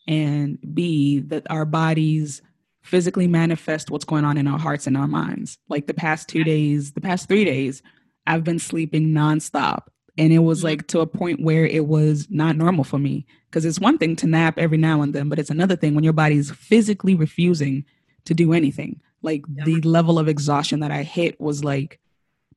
and 0.07 0.57
B, 0.73 1.19
that 1.19 1.47
our 1.49 1.65
bodies 1.65 2.41
physically 2.83 3.27
manifest 3.27 3.89
what's 3.89 4.05
going 4.05 4.25
on 4.25 4.37
in 4.37 4.47
our 4.47 4.59
hearts 4.59 4.85
and 4.85 4.95
our 4.95 5.07
minds. 5.07 5.57
Like 5.69 5.87
the 5.87 5.93
past 5.93 6.29
two 6.29 6.43
days, 6.43 6.91
the 6.91 7.01
past 7.01 7.27
three 7.27 7.43
days, 7.43 7.81
I've 8.27 8.43
been 8.43 8.59
sleeping 8.59 9.09
nonstop. 9.09 9.87
And 10.17 10.31
it 10.31 10.39
was 10.39 10.59
mm-hmm. 10.59 10.67
like 10.67 10.87
to 10.87 11.01
a 11.01 11.07
point 11.07 11.41
where 11.41 11.65
it 11.65 11.87
was 11.87 12.27
not 12.29 12.55
normal 12.55 12.83
for 12.83 12.97
me. 12.97 13.25
Because 13.49 13.65
it's 13.65 13.79
one 13.79 13.97
thing 13.97 14.15
to 14.17 14.27
nap 14.27 14.57
every 14.57 14.77
now 14.77 15.01
and 15.01 15.13
then, 15.13 15.29
but 15.29 15.39
it's 15.39 15.49
another 15.49 15.75
thing 15.75 15.95
when 15.95 16.03
your 16.03 16.13
body's 16.13 16.51
physically 16.51 17.15
refusing 17.15 17.85
to 18.25 18.33
do 18.33 18.53
anything. 18.53 19.01
Like 19.21 19.43
yeah. 19.53 19.63
the 19.65 19.81
level 19.81 20.19
of 20.19 20.27
exhaustion 20.27 20.81
that 20.81 20.91
I 20.91 21.03
hit 21.03 21.39
was 21.39 21.63
like 21.63 21.99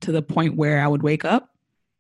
to 0.01 0.13
the 0.13 0.23
point 0.23 0.57
where 0.57 0.81
I 0.81 0.89
would 0.89 1.03
wake 1.03 1.25
up, 1.25 1.51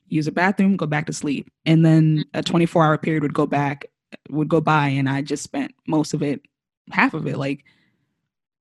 use 0.09 0.27
a 0.27 0.33
bathroom, 0.33 0.77
go 0.77 0.87
back 0.87 1.07
to 1.07 1.13
sleep. 1.13 1.51
And 1.65 1.85
then 1.85 2.19
mm-hmm. 2.19 2.39
a 2.39 2.43
24 2.43 2.85
hour 2.85 2.99
period 2.99 3.23
would 3.23 3.35
go 3.35 3.47
back, 3.47 3.87
would 4.31 4.49
go 4.49 4.61
by, 4.61 4.89
and 4.89 5.09
I 5.09 5.23
just 5.23 5.43
spent 5.43 5.75
most 5.87 6.15
of 6.15 6.23
it, 6.23 6.43
half 6.91 7.15
of 7.15 7.27
it, 7.27 7.37
like 7.37 7.65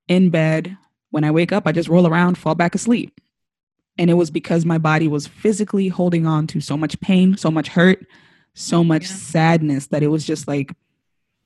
in 0.07 0.29
bed. 0.29 0.77
When 1.09 1.23
I 1.23 1.31
wake 1.31 1.51
up, 1.51 1.65
I 1.65 1.71
just 1.71 1.89
roll 1.89 2.05
around, 2.05 2.37
fall 2.37 2.53
back 2.53 2.75
asleep. 2.75 3.19
And 3.97 4.09
it 4.09 4.15
was 4.15 4.29
because 4.29 4.65
my 4.65 4.77
body 4.77 5.07
was 5.07 5.27
physically 5.27 5.87
holding 5.87 6.25
on 6.25 6.47
to 6.47 6.61
so 6.61 6.77
much 6.77 6.99
pain, 6.99 7.35
so 7.37 7.49
much 7.49 7.67
hurt, 7.69 8.05
so 8.53 8.83
much 8.83 9.03
yeah. 9.03 9.15
sadness 9.15 9.87
that 9.87 10.03
it 10.03 10.07
was 10.07 10.25
just 10.25 10.47
like, 10.47 10.73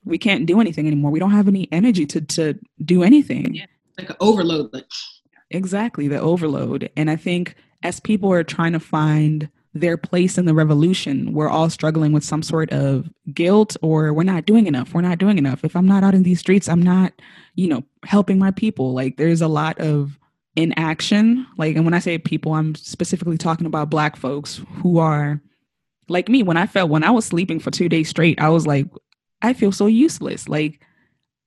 we 0.04 0.18
can't 0.18 0.46
do 0.46 0.60
anything 0.60 0.86
anymore. 0.86 1.10
We 1.10 1.20
don't 1.20 1.30
have 1.30 1.48
any 1.48 1.68
energy 1.72 2.06
to 2.06 2.20
to 2.20 2.58
do 2.84 3.02
anything. 3.02 3.54
Yeah. 3.54 3.66
Like 3.98 4.10
an 4.10 4.16
overload. 4.20 4.72
Like 4.72 4.86
exactly 5.50 6.08
the 6.08 6.20
overload. 6.20 6.90
And 6.96 7.10
I 7.10 7.16
think 7.16 7.54
as 7.82 8.00
people 8.00 8.32
are 8.32 8.44
trying 8.44 8.72
to 8.72 8.80
find 8.80 9.48
their 9.74 9.96
place 9.96 10.36
in 10.36 10.44
the 10.44 10.54
revolution, 10.54 11.32
we're 11.32 11.48
all 11.48 11.70
struggling 11.70 12.12
with 12.12 12.24
some 12.24 12.42
sort 12.42 12.70
of 12.72 13.08
guilt 13.32 13.76
or 13.80 14.12
we're 14.12 14.22
not 14.22 14.44
doing 14.44 14.66
enough. 14.66 14.92
We're 14.92 15.00
not 15.00 15.18
doing 15.18 15.38
enough. 15.38 15.64
If 15.64 15.74
I'm 15.74 15.86
not 15.86 16.04
out 16.04 16.14
in 16.14 16.24
these 16.24 16.40
streets, 16.40 16.68
I'm 16.68 16.82
not, 16.82 17.12
you 17.54 17.68
know, 17.68 17.82
helping 18.04 18.38
my 18.38 18.50
people. 18.50 18.92
Like 18.92 19.16
there's 19.16 19.40
a 19.40 19.48
lot 19.48 19.78
of 19.78 20.18
inaction. 20.56 21.46
Like, 21.56 21.76
and 21.76 21.84
when 21.84 21.94
I 21.94 21.98
say 21.98 22.18
people, 22.18 22.54
I'm 22.54 22.74
specifically 22.74 23.38
talking 23.38 23.66
about 23.66 23.90
black 23.90 24.16
folks 24.16 24.60
who 24.82 24.98
are 24.98 25.40
like 26.08 26.28
me. 26.28 26.42
When 26.42 26.56
I 26.56 26.66
felt 26.66 26.90
when 26.90 27.04
I 27.04 27.10
was 27.10 27.24
sleeping 27.24 27.60
for 27.60 27.70
two 27.70 27.88
days 27.88 28.08
straight, 28.08 28.40
I 28.40 28.48
was 28.48 28.66
like, 28.66 28.86
I 29.40 29.52
feel 29.52 29.72
so 29.72 29.86
useless. 29.86 30.48
Like 30.48 30.80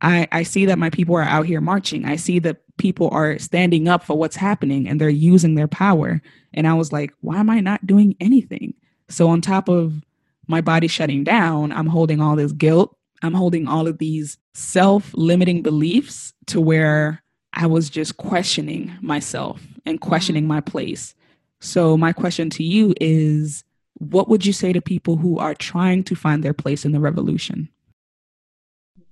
I, 0.01 0.27
I 0.31 0.43
see 0.43 0.65
that 0.65 0.79
my 0.79 0.89
people 0.89 1.15
are 1.15 1.23
out 1.23 1.45
here 1.45 1.61
marching. 1.61 2.05
I 2.05 2.15
see 2.15 2.39
that 2.39 2.61
people 2.77 3.09
are 3.11 3.39
standing 3.39 3.87
up 3.87 4.03
for 4.03 4.17
what's 4.17 4.35
happening 4.35 4.87
and 4.87 4.99
they're 4.99 5.09
using 5.09 5.55
their 5.55 5.67
power. 5.67 6.21
And 6.53 6.67
I 6.67 6.73
was 6.73 6.91
like, 6.91 7.11
why 7.21 7.37
am 7.37 7.49
I 7.49 7.59
not 7.59 7.87
doing 7.87 8.15
anything? 8.19 8.73
So, 9.09 9.29
on 9.29 9.41
top 9.41 9.69
of 9.69 10.03
my 10.47 10.61
body 10.61 10.87
shutting 10.87 11.23
down, 11.23 11.71
I'm 11.71 11.87
holding 11.87 12.21
all 12.21 12.35
this 12.35 12.51
guilt. 12.51 12.95
I'm 13.21 13.33
holding 13.33 13.67
all 13.67 13.87
of 13.87 13.97
these 13.97 14.37
self 14.53 15.11
limiting 15.13 15.61
beliefs 15.61 16.33
to 16.47 16.59
where 16.59 17.23
I 17.55 17.67
was 17.67 17.89
just 17.89 18.17
questioning 18.17 18.93
myself 19.01 19.61
and 19.85 20.01
questioning 20.01 20.43
mm-hmm. 20.43 20.49
my 20.49 20.61
place. 20.61 21.15
So, 21.61 21.97
my 21.97 22.13
question 22.13 22.49
to 22.51 22.63
you 22.63 22.93
is 22.99 23.63
what 23.95 24.27
would 24.27 24.45
you 24.45 24.53
say 24.53 24.73
to 24.73 24.81
people 24.81 25.15
who 25.15 25.39
are 25.39 25.55
trying 25.55 26.03
to 26.03 26.15
find 26.15 26.43
their 26.43 26.53
place 26.53 26.85
in 26.85 26.91
the 26.91 26.99
revolution? 26.99 27.69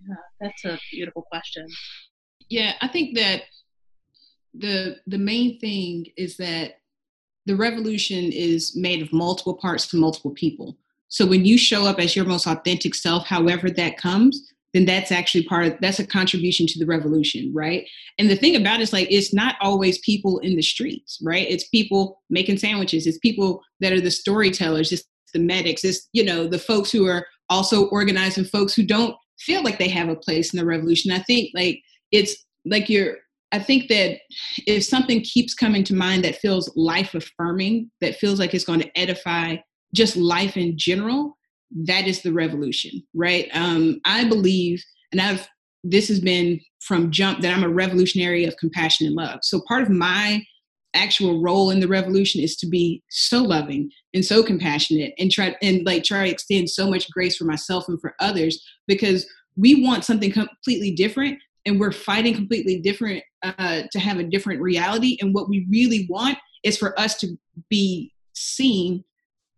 Yeah, 0.07 0.15
That's 0.41 0.65
a 0.65 0.79
beautiful 0.91 1.23
question. 1.31 1.65
Yeah, 2.49 2.73
I 2.81 2.87
think 2.89 3.17
that 3.17 3.43
the 4.53 4.97
the 5.07 5.17
main 5.17 5.59
thing 5.59 6.05
is 6.17 6.37
that 6.37 6.79
the 7.45 7.55
revolution 7.55 8.31
is 8.31 8.75
made 8.75 9.01
of 9.01 9.11
multiple 9.11 9.55
parts 9.55 9.85
from 9.85 9.99
multiple 9.99 10.31
people. 10.31 10.77
So 11.07 11.25
when 11.25 11.45
you 11.45 11.57
show 11.57 11.85
up 11.85 11.99
as 11.99 12.15
your 12.15 12.25
most 12.25 12.47
authentic 12.47 12.95
self, 12.95 13.27
however 13.27 13.69
that 13.71 13.97
comes, 13.97 14.52
then 14.73 14.85
that's 14.85 15.11
actually 15.11 15.43
part 15.43 15.65
of 15.65 15.77
that's 15.81 15.99
a 15.99 16.07
contribution 16.07 16.65
to 16.67 16.79
the 16.79 16.85
revolution, 16.85 17.51
right? 17.53 17.87
And 18.17 18.29
the 18.29 18.35
thing 18.35 18.55
about 18.55 18.79
it 18.79 18.83
is 18.83 18.93
like 18.93 19.07
it's 19.11 19.33
not 19.33 19.55
always 19.61 19.99
people 19.99 20.39
in 20.39 20.55
the 20.55 20.61
streets, 20.61 21.19
right? 21.23 21.47
It's 21.49 21.67
people 21.69 22.21
making 22.29 22.57
sandwiches, 22.57 23.05
it's 23.05 23.19
people 23.19 23.61
that 23.79 23.93
are 23.93 24.01
the 24.01 24.11
storytellers, 24.11 24.91
it's 24.91 25.03
the 25.33 25.39
medics, 25.39 25.83
it's 25.83 26.09
you 26.13 26.23
know, 26.23 26.47
the 26.47 26.59
folks 26.59 26.91
who 26.91 27.07
are 27.07 27.25
also 27.49 27.87
organizing 27.89 28.45
folks 28.45 28.73
who 28.73 28.83
don't 28.83 29.15
feel 29.39 29.63
like 29.63 29.77
they 29.77 29.89
have 29.89 30.09
a 30.09 30.15
place 30.15 30.53
in 30.53 30.59
the 30.59 30.65
revolution. 30.65 31.11
I 31.11 31.19
think 31.19 31.51
like 31.53 31.79
it's 32.11 32.35
like 32.65 32.89
you're 32.89 33.17
I 33.51 33.59
think 33.59 33.87
that 33.89 34.17
if 34.65 34.83
something 34.83 35.21
keeps 35.21 35.53
coming 35.53 35.83
to 35.83 35.93
mind 35.93 36.25
that 36.25 36.37
feels 36.37 36.71
life 36.75 37.13
affirming, 37.13 37.91
that 38.01 38.15
feels 38.15 38.39
like 38.39 38.55
it's 38.55 38.65
going 38.65 38.79
to 38.79 38.99
edify 38.99 39.57
just 39.93 40.15
life 40.17 40.57
in 40.57 40.75
general, 40.75 41.37
that 41.71 42.07
is 42.07 42.21
the 42.21 42.33
revolution, 42.33 43.03
right? 43.13 43.49
Um, 43.53 43.99
I 44.05 44.25
believe, 44.25 44.83
and 45.11 45.21
I've 45.21 45.47
this 45.83 46.07
has 46.07 46.19
been 46.19 46.61
from 46.79 47.11
jump 47.11 47.41
that 47.41 47.55
I'm 47.55 47.63
a 47.63 47.69
revolutionary 47.69 48.45
of 48.45 48.55
compassion 48.57 49.05
and 49.05 49.15
love. 49.15 49.39
So 49.43 49.61
part 49.67 49.83
of 49.83 49.89
my 49.89 50.41
actual 50.93 51.41
role 51.41 51.71
in 51.71 51.79
the 51.79 51.87
revolution 51.87 52.41
is 52.41 52.55
to 52.57 52.67
be 52.67 53.01
so 53.09 53.41
loving 53.41 53.89
and 54.13 54.23
so 54.23 54.43
compassionate 54.43 55.13
and 55.17 55.31
try 55.31 55.55
and 55.61 55.85
like 55.85 56.03
try 56.03 56.25
to 56.25 56.31
extend 56.31 56.69
so 56.69 56.89
much 56.89 57.09
grace 57.11 57.35
for 57.35 57.45
myself 57.45 57.87
and 57.87 57.99
for 57.99 58.13
others 58.19 58.63
because 58.87 59.27
we 59.55 59.83
want 59.83 60.05
something 60.05 60.31
completely 60.31 60.91
different 60.91 61.37
and 61.65 61.79
we're 61.79 61.91
fighting 61.91 62.33
completely 62.33 62.79
different 62.79 63.23
uh, 63.41 63.83
to 63.91 63.99
have 63.99 64.19
a 64.19 64.23
different 64.23 64.61
reality 64.61 65.17
and 65.19 65.33
what 65.33 65.49
we 65.49 65.65
really 65.69 66.05
want 66.09 66.37
is 66.63 66.77
for 66.77 66.97
us 66.99 67.17
to 67.17 67.35
be 67.69 68.11
seen 68.33 69.03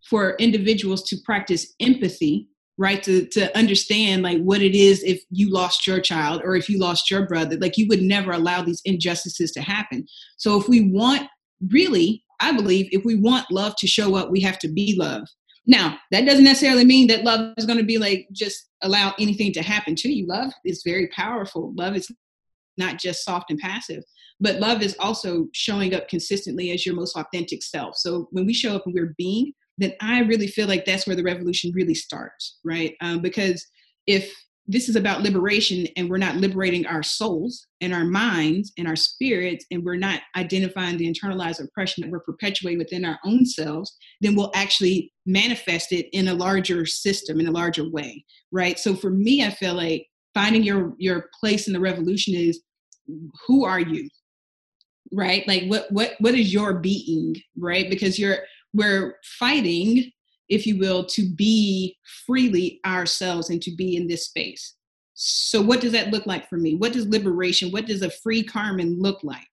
for 0.09 0.35
individuals 0.37 1.03
to 1.03 1.17
practice 1.25 1.73
empathy 1.79 2.47
right? 2.77 3.01
To 3.03 3.25
to 3.27 3.57
understand 3.57 4.23
like 4.23 4.41
what 4.41 4.61
it 4.61 4.75
is 4.75 5.03
if 5.03 5.23
you 5.29 5.51
lost 5.51 5.87
your 5.87 5.99
child 5.99 6.41
or 6.43 6.55
if 6.55 6.69
you 6.69 6.79
lost 6.79 7.09
your 7.09 7.25
brother. 7.27 7.57
Like 7.57 7.77
you 7.77 7.87
would 7.87 8.01
never 8.01 8.31
allow 8.31 8.61
these 8.61 8.81
injustices 8.85 9.51
to 9.53 9.61
happen. 9.61 10.05
So 10.37 10.59
if 10.59 10.67
we 10.67 10.91
want 10.91 11.23
really 11.71 12.21
i 12.41 12.51
believe 12.51 12.85
if 12.91 13.05
we 13.05 13.15
want 13.15 13.45
love 13.49 13.73
to 13.77 13.87
show 13.87 14.13
up 14.15 14.29
we 14.29 14.41
have 14.41 14.59
to 14.59 14.67
be 14.67 14.95
love. 14.99 15.25
Now 15.65 15.97
that 16.11 16.25
doesn't 16.25 16.43
necessarily 16.43 16.83
mean 16.83 17.07
that 17.07 17.23
love 17.23 17.53
is 17.57 17.65
going 17.65 17.79
to 17.79 17.85
be 17.85 17.97
like 17.97 18.27
just 18.33 18.69
allow 18.81 19.13
anything 19.17 19.53
to 19.53 19.61
happen 19.61 19.95
to 19.95 20.11
you. 20.11 20.27
Love 20.27 20.51
is 20.65 20.83
very 20.85 21.07
powerful. 21.07 21.73
Love 21.75 21.95
is 21.95 22.11
not 22.77 22.99
just 22.99 23.23
soft 23.23 23.51
and 23.51 23.59
passive 23.59 24.03
but 24.41 24.59
love 24.59 24.81
is 24.81 24.97
also 24.99 25.47
showing 25.53 25.93
up 25.93 26.09
consistently 26.09 26.71
as 26.71 26.85
your 26.85 26.93
most 26.93 27.15
authentic 27.15 27.63
self. 27.63 27.95
So 27.95 28.27
when 28.31 28.45
we 28.45 28.53
show 28.53 28.75
up 28.75 28.85
and 28.85 28.93
we're 28.93 29.15
being 29.17 29.53
then 29.77 29.93
I 30.01 30.21
really 30.21 30.47
feel 30.47 30.67
like 30.67 30.85
that's 30.85 31.05
where 31.05 31.15
the 31.15 31.23
revolution 31.23 31.71
really 31.73 31.95
starts, 31.95 32.59
right? 32.63 32.95
Um, 33.01 33.21
because 33.21 33.65
if 34.07 34.33
this 34.67 34.89
is 34.89 34.95
about 34.95 35.21
liberation 35.21 35.88
and 35.95 36.09
we're 36.09 36.17
not 36.17 36.38
liberating 36.38 36.88
our 36.88 37.03
souls 37.03 37.67
and 37.81 37.93
our 37.93 38.03
minds 38.03 38.71
and 38.77 38.88
our 38.88 38.95
spirits 38.95 39.63
and 39.69 39.83
we're 39.83 39.95
not 39.95 40.21
identifying 40.35 40.97
the 40.97 41.11
internalized 41.11 41.63
oppression 41.63 42.01
that 42.01 42.09
we're 42.09 42.19
perpetuating 42.21 42.79
within 42.79 43.05
our 43.05 43.19
own 43.25 43.45
selves 43.45 43.95
then 44.21 44.35
we'll 44.35 44.51
actually 44.55 45.13
manifest 45.27 45.91
it 45.91 46.07
in 46.13 46.29
a 46.29 46.33
larger 46.33 46.83
system 46.83 47.39
in 47.39 47.47
a 47.47 47.51
larger 47.51 47.88
way 47.91 48.23
right? 48.51 48.79
So 48.79 48.95
for 48.95 49.11
me 49.11 49.43
i 49.45 49.51
feel 49.51 49.75
like 49.75 50.07
finding 50.33 50.63
your 50.63 50.93
your 50.97 51.29
place 51.39 51.67
in 51.67 51.73
the 51.73 51.79
revolution 51.79 52.33
is 52.33 52.63
who 53.45 53.65
are 53.65 53.79
you 53.79 54.09
right? 55.11 55.47
Like 55.47 55.63
what 55.67 55.91
what 55.91 56.13
what 56.19 56.35
is 56.35 56.53
your 56.53 56.79
being 56.79 57.35
right? 57.57 57.89
Because 57.89 58.19
you're 58.19 58.39
we're 58.75 59.15
fighting 59.39 60.11
if 60.49 60.67
you 60.67 60.77
will 60.77 61.05
to 61.05 61.27
be 61.35 61.97
freely 62.25 62.79
ourselves 62.85 63.49
and 63.49 63.61
to 63.61 63.75
be 63.75 63.95
in 63.95 64.07
this 64.07 64.25
space. 64.25 64.75
So 65.13 65.61
what 65.61 65.81
does 65.81 65.93
that 65.93 66.11
look 66.11 66.25
like 66.25 66.47
for 66.49 66.57
me? 66.57 66.75
What 66.75 66.93
does 66.93 67.07
liberation 67.07 67.71
what 67.71 67.85
does 67.85 68.01
a 68.01 68.11
free 68.11 68.43
carmen 68.43 68.99
look 68.99 69.23
like? 69.23 69.47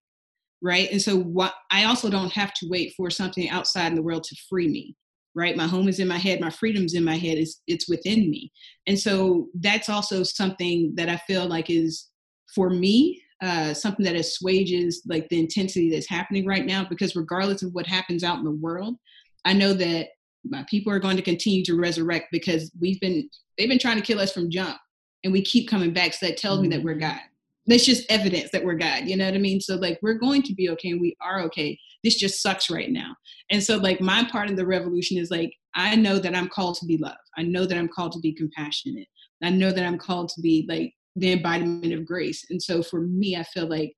Right? 0.61 0.91
And 0.91 1.01
so 1.01 1.19
what 1.19 1.55
i 1.71 1.85
also 1.85 2.11
don't 2.11 2.33
have 2.33 2.53
to 2.55 2.69
wait 2.69 2.95
for 2.97 3.11
something 3.11 3.49
outside 3.49 3.89
in 3.89 3.95
the 3.95 4.03
world 4.03 4.25
to 4.25 4.37
free 4.49 4.69
me 4.69 4.97
right? 5.35 5.57
My 5.57 5.67
home 5.67 5.89
is 5.89 5.99
in 5.99 6.09
my 6.09 6.19
head 6.19 6.41
my 6.41 6.51
freedom's 6.51 6.93
in 6.93 7.05
my 7.05 7.17
head 7.17 7.39
it's, 7.39 7.63
it's 7.67 7.89
within 7.89 8.31
me. 8.31 8.53
And 8.87 8.99
so 8.99 9.49
that's 9.55 9.89
also 9.89 10.23
something 10.23 10.93
that 10.97 11.09
i 11.09 11.17
feel 11.17 11.47
like 11.47 11.71
is 11.71 12.11
for 12.55 12.69
me 12.69 13.23
uh, 13.43 13.75
something 13.75 14.05
that 14.05 14.15
assuages 14.15 15.03
like 15.07 15.29
the 15.29 15.39
intensity 15.39 15.91
that's 15.91 16.09
happening 16.09 16.47
right 16.47 16.65
now 16.65 16.87
because 16.89 17.17
regardless 17.17 17.63
of 17.63 17.73
what 17.73 17.87
happens 17.87 18.25
out 18.25 18.39
in 18.39 18.45
the 18.45 18.51
world 18.51 18.97
i 19.45 19.53
know 19.53 19.73
that 19.73 20.09
my 20.45 20.65
people 20.69 20.93
are 20.93 20.99
going 20.99 21.17
to 21.17 21.23
continue 21.23 21.65
to 21.65 21.77
resurrect 21.77 22.27
because 22.33 22.71
we've 22.81 23.01
been 23.01 23.29
they've 23.59 23.69
been 23.69 23.79
trying 23.79 23.97
to 23.97 24.03
kill 24.03 24.21
us 24.21 24.33
from 24.33 24.51
jump 24.51 24.79
and 25.25 25.33
we 25.33 25.43
keep 25.43 25.69
coming 25.69 25.93
back 25.93 26.13
so 26.13 26.27
that 26.27 26.37
tells 26.37 26.59
mm-hmm. 26.59 26.71
me 26.71 26.77
that 26.77 26.85
we're 26.85 26.93
mm-hmm. 26.93 27.01
god 27.01 27.21
that's 27.67 27.85
just 27.85 28.11
evidence 28.11 28.51
that 28.51 28.65
we're 28.65 28.75
God. 28.75 29.07
You 29.07 29.17
know 29.17 29.27
what 29.27 29.35
I 29.35 29.39
mean? 29.39 29.61
So 29.61 29.77
like 29.77 29.99
we're 30.03 30.15
going 30.15 30.43
to 30.43 30.55
be 30.55 30.69
okay 30.71 30.91
and 30.91 31.01
we 31.01 31.17
are 31.21 31.41
okay. 31.43 31.79
This 32.03 32.17
just 32.17 32.43
sucks 32.43 32.71
right 32.71 32.91
now. 32.91 33.15
And 33.51 33.63
so 33.63 33.77
like 33.77 34.01
my 34.01 34.25
part 34.25 34.51
of 34.51 34.57
the 34.57 34.67
revolution 34.67 35.19
is 35.19 35.31
like 35.31 35.53
I 35.75 35.95
know 35.95 36.19
that 36.19 36.35
I'm 36.35 36.49
called 36.49 36.77
to 36.79 36.87
be 36.87 36.99
love. 36.99 37.17
I 37.37 37.43
know 37.43 37.65
that 37.65 37.79
I'm 37.79 37.89
called 37.89 38.13
to 38.13 38.21
be 38.21 38.33
compassionate. 38.33 39.07
I 39.43 39.51
know 39.51 39.73
that 39.73 39.85
I'm 39.85 39.99
called 39.99 40.29
to 40.31 40.41
be 40.41 40.67
like 40.69 40.93
the 41.17 41.33
embodiment 41.33 41.93
of 41.93 42.07
grace. 42.07 42.45
And 42.51 42.63
so 42.63 42.83
for 42.83 43.01
me, 43.01 43.37
I 43.37 43.45
feel 43.45 43.69
like 43.69 43.95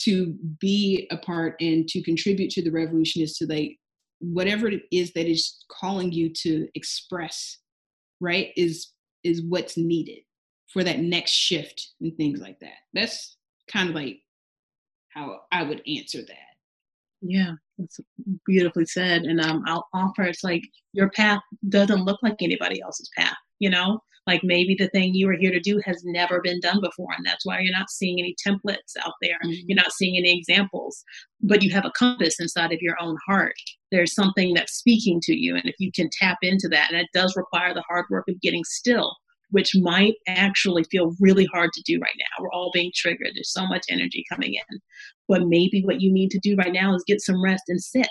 to 0.00 0.34
be 0.60 1.08
a 1.10 1.16
part 1.16 1.56
and 1.60 1.86
to 1.88 2.02
contribute 2.02 2.50
to 2.50 2.62
the 2.62 2.70
revolution 2.70 3.22
is 3.22 3.36
to 3.38 3.46
like 3.46 3.76
whatever 4.20 4.68
it 4.68 4.82
is 4.90 5.12
that 5.12 5.26
is 5.26 5.64
calling 5.70 6.12
you 6.12 6.32
to 6.42 6.68
express, 6.74 7.58
right, 8.20 8.50
is 8.56 8.92
is 9.24 9.42
what's 9.42 9.76
needed 9.76 10.20
for 10.72 10.84
that 10.84 11.00
next 11.00 11.32
shift 11.32 11.94
and 12.00 12.16
things 12.16 12.40
like 12.40 12.58
that. 12.60 12.76
That's 12.94 13.36
kind 13.70 13.88
of 13.88 13.94
like 13.94 14.18
how 15.08 15.40
I 15.50 15.62
would 15.62 15.82
answer 15.86 16.20
that. 16.22 16.48
Yeah, 17.20 17.52
that's 17.78 17.98
beautifully 18.46 18.86
said. 18.86 19.22
And 19.22 19.40
um, 19.40 19.64
I'll 19.66 19.88
offer 19.92 20.22
it's 20.22 20.44
like 20.44 20.62
your 20.92 21.10
path 21.10 21.40
doesn't 21.68 22.04
look 22.04 22.20
like 22.22 22.36
anybody 22.40 22.80
else's 22.80 23.10
path, 23.16 23.36
you 23.58 23.70
know? 23.70 24.00
Like 24.26 24.42
maybe 24.44 24.76
the 24.78 24.88
thing 24.88 25.14
you 25.14 25.26
are 25.30 25.36
here 25.38 25.50
to 25.50 25.58
do 25.58 25.80
has 25.86 26.02
never 26.04 26.42
been 26.42 26.60
done 26.60 26.82
before. 26.82 27.12
And 27.16 27.24
that's 27.24 27.46
why 27.46 27.60
you're 27.60 27.72
not 27.72 27.88
seeing 27.88 28.18
any 28.18 28.36
templates 28.46 28.92
out 29.02 29.14
there. 29.22 29.38
Mm-hmm. 29.42 29.62
You're 29.66 29.76
not 29.76 29.92
seeing 29.92 30.18
any 30.18 30.36
examples, 30.36 31.02
but 31.40 31.62
you 31.62 31.70
have 31.70 31.86
a 31.86 31.92
compass 31.92 32.38
inside 32.38 32.70
of 32.70 32.82
your 32.82 32.96
own 33.00 33.16
heart. 33.26 33.54
There's 33.90 34.14
something 34.14 34.52
that's 34.52 34.74
speaking 34.74 35.20
to 35.22 35.34
you. 35.34 35.54
And 35.56 35.64
if 35.64 35.76
you 35.78 35.90
can 35.90 36.10
tap 36.12 36.36
into 36.42 36.68
that, 36.68 36.92
and 36.92 37.00
it 37.00 37.08
does 37.14 37.36
require 37.36 37.72
the 37.72 37.84
hard 37.88 38.04
work 38.10 38.24
of 38.28 38.40
getting 38.42 38.64
still 38.64 39.16
which 39.50 39.72
might 39.76 40.14
actually 40.26 40.84
feel 40.84 41.14
really 41.20 41.46
hard 41.46 41.72
to 41.72 41.82
do 41.86 41.98
right 42.00 42.14
now. 42.18 42.42
We're 42.42 42.52
all 42.52 42.70
being 42.72 42.92
triggered. 42.94 43.30
There's 43.34 43.52
so 43.52 43.66
much 43.66 43.84
energy 43.90 44.24
coming 44.30 44.54
in. 44.54 44.80
But 45.26 45.46
maybe 45.46 45.82
what 45.82 46.00
you 46.00 46.12
need 46.12 46.30
to 46.32 46.38
do 46.38 46.54
right 46.56 46.72
now 46.72 46.94
is 46.94 47.04
get 47.06 47.20
some 47.20 47.42
rest 47.42 47.64
and 47.68 47.80
sit 47.80 48.08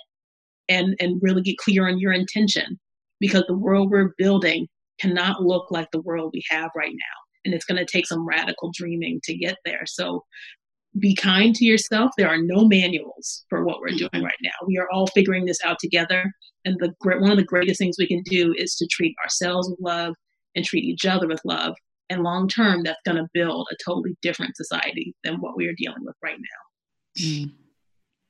and, 0.67 0.95
and 0.99 1.21
really 1.21 1.41
get 1.41 1.57
clear 1.57 1.87
on 1.87 1.99
your 1.99 2.11
intention 2.11 2.79
because 3.19 3.43
the 3.47 3.57
world 3.57 3.91
we're 3.91 4.13
building 4.17 4.67
cannot 4.99 5.43
look 5.43 5.71
like 5.71 5.89
the 5.91 6.01
world 6.01 6.31
we 6.33 6.43
have 6.49 6.71
right 6.75 6.93
now. 6.93 7.17
And 7.45 7.53
it's 7.53 7.65
going 7.65 7.83
to 7.83 7.91
take 7.91 8.05
some 8.05 8.27
radical 8.27 8.71
dreaming 8.73 9.19
to 9.23 9.37
get 9.37 9.57
there. 9.63 9.83
So 9.85 10.23
be 10.99 11.15
kind 11.15 11.55
to 11.55 11.65
yourself. 11.65 12.11
There 12.17 12.29
are 12.29 12.41
no 12.41 12.67
manuals 12.67 13.45
for 13.49 13.63
what 13.63 13.79
we're 13.79 13.97
doing 13.97 14.23
right 14.23 14.33
now. 14.41 14.51
We 14.65 14.77
are 14.77 14.89
all 14.91 15.07
figuring 15.07 15.45
this 15.45 15.59
out 15.63 15.77
together. 15.79 16.31
And 16.65 16.77
the 16.79 16.93
one 17.03 17.31
of 17.31 17.37
the 17.37 17.43
greatest 17.43 17.79
things 17.79 17.97
we 17.97 18.07
can 18.07 18.23
do 18.23 18.53
is 18.57 18.75
to 18.75 18.87
treat 18.87 19.15
ourselves 19.23 19.69
with 19.69 19.79
love, 19.79 20.15
and 20.57 20.65
treat 20.65 20.83
each 20.83 21.05
other 21.05 21.27
with 21.27 21.39
love. 21.45 21.75
And 22.09 22.23
long 22.23 22.47
term, 22.47 22.83
that's 22.83 22.99
going 23.05 23.17
to 23.17 23.27
build 23.33 23.67
a 23.71 23.75
totally 23.85 24.17
different 24.21 24.57
society 24.57 25.13
than 25.23 25.35
what 25.35 25.55
we 25.55 25.67
are 25.67 25.75
dealing 25.77 26.03
with 26.03 26.15
right 26.23 26.37
now. 26.39 27.23
Mm. 27.23 27.51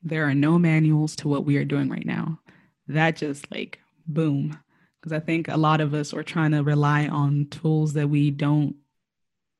There 0.02 0.24
are 0.28 0.34
no 0.34 0.58
manuals 0.58 1.16
to 1.16 1.28
what 1.28 1.44
we 1.44 1.56
are 1.56 1.64
doing 1.64 1.88
right 1.88 2.06
now. 2.06 2.38
That 2.86 3.16
just 3.16 3.50
like 3.50 3.80
boom. 4.06 4.58
Because 5.00 5.12
I 5.12 5.20
think 5.20 5.48
a 5.48 5.56
lot 5.56 5.80
of 5.80 5.94
us 5.94 6.12
are 6.12 6.22
trying 6.22 6.52
to 6.52 6.62
rely 6.62 7.06
on 7.06 7.46
tools 7.50 7.92
that 7.94 8.08
we 8.08 8.30
don't 8.30 8.76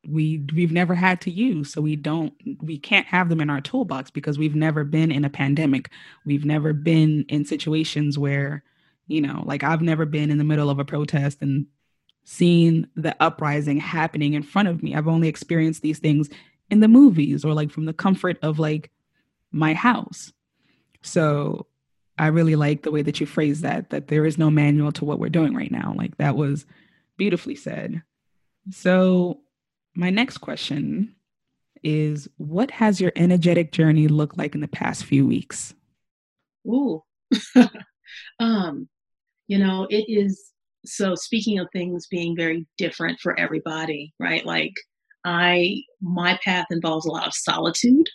we 0.06 0.44
we've 0.54 0.72
never 0.72 0.94
had 0.94 1.20
to 1.20 1.30
use 1.30 1.72
so 1.72 1.80
we 1.80 1.96
don't 1.96 2.32
we 2.62 2.78
can't 2.78 3.06
have 3.08 3.28
them 3.28 3.40
in 3.40 3.50
our 3.50 3.60
toolbox 3.60 4.12
because 4.12 4.38
we've 4.38 4.54
never 4.54 4.84
been 4.84 5.10
in 5.10 5.24
a 5.24 5.28
pandemic 5.28 5.90
we've 6.24 6.44
never 6.44 6.72
been 6.72 7.26
in 7.28 7.44
situations 7.44 8.16
where 8.16 8.62
you 9.08 9.20
know 9.20 9.42
like 9.44 9.64
i've 9.64 9.82
never 9.82 10.06
been 10.06 10.30
in 10.30 10.38
the 10.38 10.44
middle 10.44 10.70
of 10.70 10.78
a 10.78 10.84
protest 10.84 11.38
and 11.42 11.66
seen 12.28 12.86
the 12.94 13.16
uprising 13.20 13.78
happening 13.78 14.34
in 14.34 14.42
front 14.42 14.68
of 14.68 14.82
me. 14.82 14.94
I've 14.94 15.08
only 15.08 15.28
experienced 15.28 15.80
these 15.80 15.98
things 15.98 16.28
in 16.70 16.80
the 16.80 16.86
movies 16.86 17.42
or 17.42 17.54
like 17.54 17.70
from 17.70 17.86
the 17.86 17.94
comfort 17.94 18.36
of 18.42 18.58
like 18.58 18.90
my 19.50 19.72
house. 19.72 20.30
So 21.00 21.67
I 22.18 22.28
really 22.28 22.56
like 22.56 22.82
the 22.82 22.90
way 22.90 23.02
that 23.02 23.20
you 23.20 23.26
phrase 23.26 23.60
that, 23.60 23.90
that 23.90 24.08
there 24.08 24.26
is 24.26 24.38
no 24.38 24.50
manual 24.50 24.92
to 24.92 25.04
what 25.04 25.18
we're 25.18 25.28
doing 25.28 25.54
right 25.54 25.70
now. 25.70 25.94
Like 25.96 26.16
that 26.18 26.36
was 26.36 26.66
beautifully 27.16 27.54
said. 27.54 28.02
So 28.70 29.40
my 29.94 30.10
next 30.10 30.38
question 30.38 31.14
is 31.82 32.28
what 32.36 32.70
has 32.72 33.00
your 33.00 33.12
energetic 33.16 33.72
journey 33.72 34.08
looked 34.08 34.36
like 34.36 34.54
in 34.54 34.60
the 34.60 34.68
past 34.68 35.04
few 35.04 35.26
weeks? 35.26 35.74
Ooh. 36.66 37.02
um, 38.40 38.88
you 39.46 39.58
know, 39.58 39.86
it 39.90 40.04
is 40.08 40.52
so 40.84 41.14
speaking 41.14 41.58
of 41.58 41.68
things 41.72 42.06
being 42.06 42.36
very 42.36 42.66
different 42.78 43.18
for 43.20 43.38
everybody, 43.38 44.12
right? 44.18 44.44
Like 44.44 44.72
I, 45.24 45.82
my 46.00 46.38
path 46.44 46.66
involves 46.70 47.06
a 47.06 47.10
lot 47.10 47.26
of 47.26 47.34
solitude, 47.34 48.08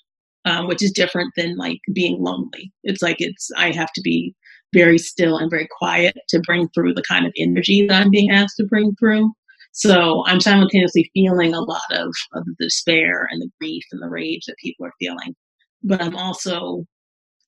um, 0.45 0.67
which 0.67 0.83
is 0.83 0.91
different 0.91 1.31
than 1.35 1.57
like 1.57 1.79
being 1.93 2.21
lonely. 2.21 2.71
It's 2.83 3.01
like 3.01 3.17
it's 3.19 3.49
I 3.57 3.71
have 3.71 3.91
to 3.93 4.01
be 4.01 4.35
very 4.73 4.97
still 4.97 5.37
and 5.37 5.49
very 5.49 5.67
quiet 5.77 6.17
to 6.29 6.39
bring 6.41 6.67
through 6.69 6.93
the 6.93 7.03
kind 7.03 7.25
of 7.25 7.33
energy 7.37 7.85
that 7.87 8.01
I'm 8.01 8.09
being 8.09 8.31
asked 8.31 8.57
to 8.57 8.65
bring 8.65 8.95
through. 8.95 9.31
So 9.71 10.23
I'm 10.27 10.39
simultaneously 10.39 11.09
feeling 11.13 11.53
a 11.53 11.61
lot 11.61 11.91
of, 11.91 12.13
of 12.33 12.45
the 12.45 12.55
despair 12.59 13.27
and 13.31 13.41
the 13.41 13.49
grief 13.59 13.83
and 13.91 14.01
the 14.01 14.09
rage 14.09 14.45
that 14.47 14.57
people 14.57 14.85
are 14.85 14.93
feeling, 14.99 15.35
but 15.83 16.01
I'm 16.01 16.15
also 16.15 16.85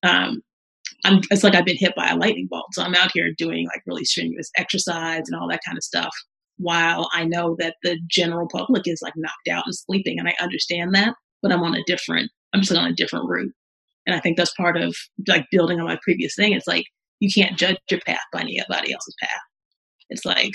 um, 0.04 0.42
I'm, 1.04 1.22
it's 1.30 1.44
like 1.44 1.56
I've 1.56 1.66
been 1.66 1.78
hit 1.78 1.96
by 1.96 2.10
a 2.10 2.16
lightning 2.16 2.48
bolt. 2.50 2.74
So 2.74 2.84
I'm 2.84 2.96
out 2.96 3.12
here 3.14 3.32
doing 3.38 3.66
like 3.68 3.82
really 3.86 4.06
strenuous 4.06 4.50
exercise 4.58 5.24
and 5.28 5.40
all 5.40 5.48
that 5.50 5.62
kind 5.66 5.78
of 5.78 5.84
stuff 5.84 6.14
while 6.58 7.10
I 7.14 7.26
know 7.26 7.56
that 7.60 7.76
the 7.84 7.98
general 8.08 8.48
public 8.48 8.84
is 8.88 9.02
like 9.02 9.14
knocked 9.16 9.48
out 9.52 9.66
and 9.66 9.76
sleeping. 9.76 10.20
And 10.20 10.28
I 10.28 10.36
understand 10.42 10.96
that, 10.96 11.14
but 11.42 11.52
I'm 11.52 11.64
on 11.64 11.76
a 11.76 11.84
different, 11.86 12.32
I'm 12.56 12.62
just 12.62 12.78
on 12.78 12.90
a 12.90 12.96
different 12.96 13.28
route. 13.28 13.54
And 14.08 14.16
I 14.16 14.20
think 14.20 14.38
that's 14.38 14.54
part 14.54 14.78
of 14.78 14.96
like 15.28 15.46
building 15.52 15.80
on 15.80 15.86
my 15.86 16.00
previous 16.04 16.36
thing. 16.36 16.54
It's 16.54 16.68
like 16.68 16.86
you 17.20 17.30
can't 17.34 17.58
judge 17.58 17.78
your 17.90 18.00
path 18.02 18.20
by 18.32 18.42
anybody 18.42 18.94
else's 18.94 19.16
path. 19.22 19.42
It's 20.10 20.26
like, 20.26 20.52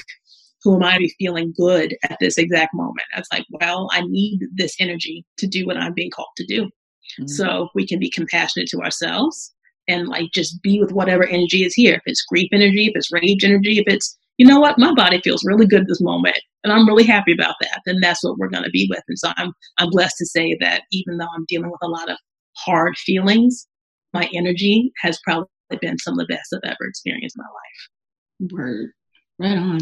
who 0.62 0.76
am 0.76 0.82
I 0.82 0.94
to 0.94 0.98
be 1.00 1.14
feeling 1.18 1.52
good 1.56 1.96
at 2.04 2.16
this 2.20 2.38
exact 2.38 2.74
moment? 2.74 3.06
It's 3.16 3.28
like, 3.32 3.44
well, 3.50 3.88
I 3.92 4.02
need 4.02 4.40
this 4.54 4.76
energy 4.80 5.24
to 5.38 5.46
do 5.46 5.66
what 5.66 5.76
I'm 5.76 5.94
being 5.94 6.10
called 6.10 6.28
to 6.36 6.46
do. 6.46 6.64
Mm-hmm. 6.64 7.26
So 7.26 7.68
we 7.74 7.86
can 7.86 7.98
be 7.98 8.10
compassionate 8.10 8.68
to 8.68 8.80
ourselves 8.80 9.52
and 9.88 10.08
like 10.08 10.30
just 10.32 10.62
be 10.62 10.80
with 10.80 10.92
whatever 10.92 11.26
energy 11.26 11.64
is 11.64 11.74
here. 11.74 11.94
If 11.94 12.02
it's 12.06 12.24
grief 12.24 12.48
energy, 12.52 12.86
if 12.86 12.92
it's 12.94 13.12
rage 13.12 13.44
energy, 13.44 13.78
if 13.78 13.84
it's, 13.92 14.16
you 14.40 14.46
know 14.46 14.58
what, 14.58 14.78
my 14.78 14.94
body 14.94 15.20
feels 15.22 15.44
really 15.44 15.66
good 15.66 15.86
this 15.86 16.00
moment 16.00 16.40
and 16.64 16.72
I'm 16.72 16.88
really 16.88 17.04
happy 17.04 17.30
about 17.30 17.56
that, 17.60 17.82
then 17.84 17.98
that's 18.00 18.24
what 18.24 18.38
we're 18.38 18.48
going 18.48 18.64
to 18.64 18.70
be 18.70 18.86
with. 18.88 19.02
And 19.06 19.18
so 19.18 19.30
I'm, 19.36 19.52
I'm 19.76 19.90
blessed 19.90 20.16
to 20.16 20.24
say 20.24 20.56
that 20.60 20.84
even 20.92 21.18
though 21.18 21.28
I'm 21.36 21.44
dealing 21.46 21.70
with 21.70 21.82
a 21.82 21.88
lot 21.88 22.08
of 22.08 22.16
hard 22.56 22.96
feelings, 22.96 23.66
my 24.14 24.30
energy 24.32 24.94
has 25.02 25.20
probably 25.24 25.46
been 25.82 25.98
some 25.98 26.18
of 26.18 26.26
the 26.26 26.34
best 26.34 26.54
I've 26.54 26.70
ever 26.70 26.88
experienced 26.88 27.36
in 27.36 27.42
my 27.42 28.48
life. 28.48 28.52
Word. 28.54 28.90
Right 29.38 29.58
on. 29.58 29.80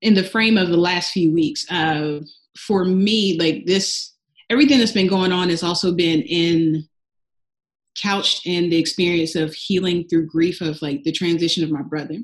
In 0.00 0.14
the 0.14 0.24
frame 0.24 0.58
of 0.58 0.70
the 0.70 0.76
last 0.76 1.12
few 1.12 1.32
weeks, 1.32 1.64
uh, 1.70 2.22
for 2.58 2.84
me, 2.84 3.38
like 3.38 3.66
this, 3.66 4.14
everything 4.50 4.80
that's 4.80 4.90
been 4.90 5.06
going 5.06 5.30
on 5.30 5.48
has 5.48 5.62
also 5.62 5.94
been 5.94 6.22
in 6.22 6.88
couched 7.96 8.48
in 8.48 8.68
the 8.68 8.78
experience 8.78 9.36
of 9.36 9.54
healing 9.54 10.08
through 10.08 10.26
grief 10.26 10.60
of 10.60 10.82
like 10.82 11.04
the 11.04 11.12
transition 11.12 11.62
of 11.62 11.70
my 11.70 11.82
brother. 11.82 12.16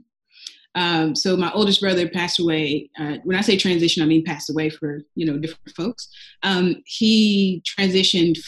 Um, 0.79 1.17
so 1.17 1.37
my 1.37 1.51
oldest 1.53 1.81
brother 1.81 2.09
passed 2.09 2.38
away. 2.38 2.88
Uh, 2.99 3.17
when 3.25 3.37
I 3.37 3.41
say 3.41 3.57
transition, 3.57 4.01
I 4.03 4.07
mean 4.07 4.25
passed 4.25 4.49
away 4.49 4.71
for 4.71 5.01
you 5.17 5.27
know 5.27 5.37
different 5.37 5.75
folks. 5.77 6.09
Um, 6.45 6.77
he 6.87 7.62
transitioned 7.67 8.38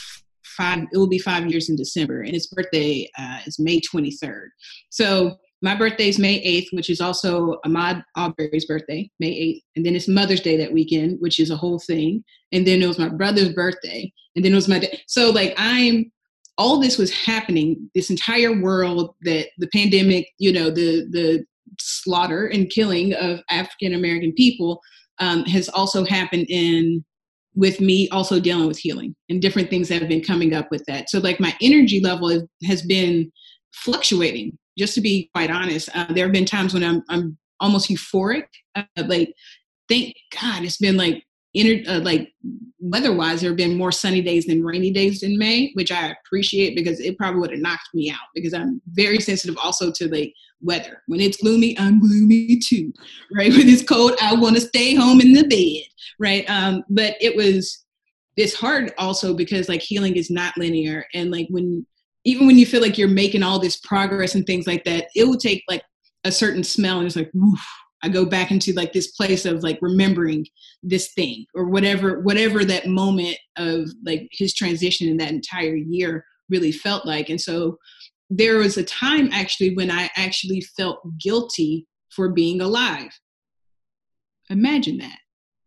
five. 0.45 0.85
It 0.93 0.97
will 0.97 1.09
be 1.09 1.19
five 1.19 1.51
years 1.51 1.69
in 1.69 1.75
December, 1.75 2.21
and 2.23 2.33
his 2.33 2.47
birthday 2.47 3.11
uh, 3.19 3.41
is 3.47 3.59
May 3.59 3.81
twenty 3.81 4.13
third. 4.13 4.51
So 4.91 5.39
my 5.61 5.75
birthday 5.75 6.09
is 6.09 6.21
May 6.21 6.37
eighth, 6.37 6.69
which 6.73 6.89
is 6.89 7.01
also 7.01 7.59
Ahmaud 7.67 8.03
Arbery's 8.17 8.65
birthday, 8.65 9.11
May 9.19 9.33
eighth, 9.33 9.65
and 9.75 9.85
then 9.85 9.97
it's 9.97 10.09
Mother's 10.09 10.41
Day 10.41 10.57
that 10.57 10.73
weekend, 10.73 11.21
which 11.21 11.41
is 11.41 11.51
a 11.51 11.57
whole 11.57 11.81
thing. 11.81 12.23
And 12.53 12.65
then 12.65 12.81
it 12.81 12.87
was 12.87 12.99
my 12.99 13.09
brother's 13.09 13.53
birthday, 13.53 14.13
and 14.37 14.45
then 14.45 14.53
it 14.53 14.57
was 14.63 14.69
my 14.69 14.79
day. 14.79 15.03
So 15.09 15.31
like 15.31 15.53
I'm 15.57 16.13
all 16.61 16.79
this 16.79 16.99
was 16.99 17.11
happening, 17.11 17.91
this 17.95 18.11
entire 18.11 18.61
world 18.61 19.15
that 19.23 19.47
the 19.59 19.69
pandemic, 19.69 20.29
you 20.39 20.53
know, 20.53 20.71
the 20.71 21.07
the 21.11 21.45
slaughter 21.81 22.47
and 22.47 22.71
killing 22.71 23.15
of 23.15 23.41
African 23.51 23.95
American 23.95 24.33
people 24.33 24.81
um, 25.19 25.45
has 25.45 25.69
also 25.69 26.05
happened 26.05 26.47
in 26.49 27.05
with 27.55 27.81
me 27.81 28.09
also 28.11 28.39
dealing 28.39 28.69
with 28.69 28.79
healing 28.79 29.15
and 29.29 29.43
different 29.43 29.71
things 29.71 29.89
that 29.89 30.01
have 30.01 30.09
been 30.09 30.23
coming 30.23 30.55
up 30.55 30.71
with 30.71 30.85
that. 30.87 31.11
So 31.11 31.19
like 31.19 31.41
my 31.41 31.55
energy 31.61 32.01
level 32.01 32.47
has 32.65 32.83
been 32.83 33.31
fluctuating. 33.73 34.57
Just 34.79 34.95
to 34.95 35.01
be 35.01 35.29
quite 35.35 35.51
honest, 35.51 35.91
uh, 35.95 36.13
there 36.13 36.25
have 36.25 36.33
been 36.33 36.45
times 36.45 36.73
when 36.73 36.85
I'm 36.85 37.03
I'm 37.09 37.37
almost 37.59 37.91
euphoric, 37.91 38.47
uh, 38.75 38.85
like 38.97 39.35
thank 39.89 40.15
God 40.41 40.65
it's 40.65 40.79
been 40.79 40.97
like 40.97 41.25
uh, 41.57 42.01
like 42.01 42.33
weather-wise, 42.81 43.41
there 43.41 43.51
have 43.51 43.57
been 43.57 43.77
more 43.77 43.93
sunny 43.93 44.23
days 44.23 44.47
than 44.47 44.65
rainy 44.65 44.93
days 44.93 45.23
in 45.23 45.39
May, 45.39 45.71
which 45.75 45.91
I 45.91 46.13
appreciate 46.13 46.77
because 46.77 47.01
it 47.01 47.17
probably 47.19 47.41
would 47.41 47.51
have 47.51 47.61
knocked 47.61 47.89
me 47.95 48.11
out 48.11 48.29
because 48.35 48.55
I'm 48.55 48.81
very 48.93 49.21
sensitive 49.21 49.57
also 49.63 49.91
to 49.93 50.09
like 50.09 50.33
weather. 50.61 51.03
When 51.07 51.21
it's 51.21 51.39
gloomy, 51.39 51.79
I'm 51.79 52.01
gloomy 52.01 52.59
too, 52.59 52.93
right? 53.33 53.51
When 53.51 53.69
it's 53.69 53.83
cold, 53.83 54.15
I 54.21 54.35
want 54.35 54.57
to 54.57 54.63
stay 54.63 54.95
home 54.95 55.21
in 55.21 55.33
the 55.33 55.47
bed, 55.47 55.89
right? 56.19 56.49
Um, 56.49 56.85
but 56.89 57.17
it 57.21 57.37
was 57.37 57.85
it's 58.37 58.55
hard 58.55 58.93
also 58.97 59.35
because 59.35 59.69
like 59.69 59.83
healing 59.83 60.17
is 60.17 60.31
not 60.31 60.57
linear 60.57 61.05
and 61.13 61.31
like 61.31 61.47
when 61.51 61.85
even 62.25 62.47
when 62.47 62.57
you 62.57 62.65
feel 62.65 62.81
like 62.81 62.97
you're 62.97 63.09
making 63.09 63.43
all 63.43 63.59
this 63.59 63.77
progress 63.81 64.35
and 64.35 64.47
things 64.47 64.67
like 64.67 64.85
that 64.85 65.09
it 65.15 65.25
will 65.25 65.37
take 65.37 65.63
like 65.69 65.83
a 66.25 66.33
certain 66.33 66.65
smell 66.65 66.99
and 66.99 67.07
it's 67.07 67.17
like 67.17 67.31
woof, 67.35 67.65
i 68.03 68.09
go 68.09 68.25
back 68.25 68.51
into 68.51 68.73
like 68.73 68.93
this 68.93 69.09
place 69.13 69.45
of 69.45 69.63
like 69.63 69.79
remembering 69.81 70.47
this 70.83 71.13
thing 71.13 71.45
or 71.55 71.67
whatever 71.67 72.21
whatever 72.21 72.65
that 72.65 72.87
moment 72.87 73.37
of 73.57 73.89
like 74.05 74.29
his 74.33 74.55
transition 74.55 75.09
in 75.09 75.17
that 75.17 75.31
entire 75.31 75.75
year 75.75 76.25
really 76.51 76.73
felt 76.73 77.07
like. 77.07 77.31
And 77.31 77.41
so 77.41 77.79
there 78.29 78.59
was 78.59 78.77
a 78.77 78.85
time 78.85 79.31
actually 79.33 79.75
when 79.75 79.91
i 79.91 80.11
actually 80.17 80.61
felt 80.77 81.01
guilty 81.19 81.87
for 82.11 82.29
being 82.29 82.61
alive. 82.61 83.11
Imagine 84.51 84.99
that. 84.99 85.19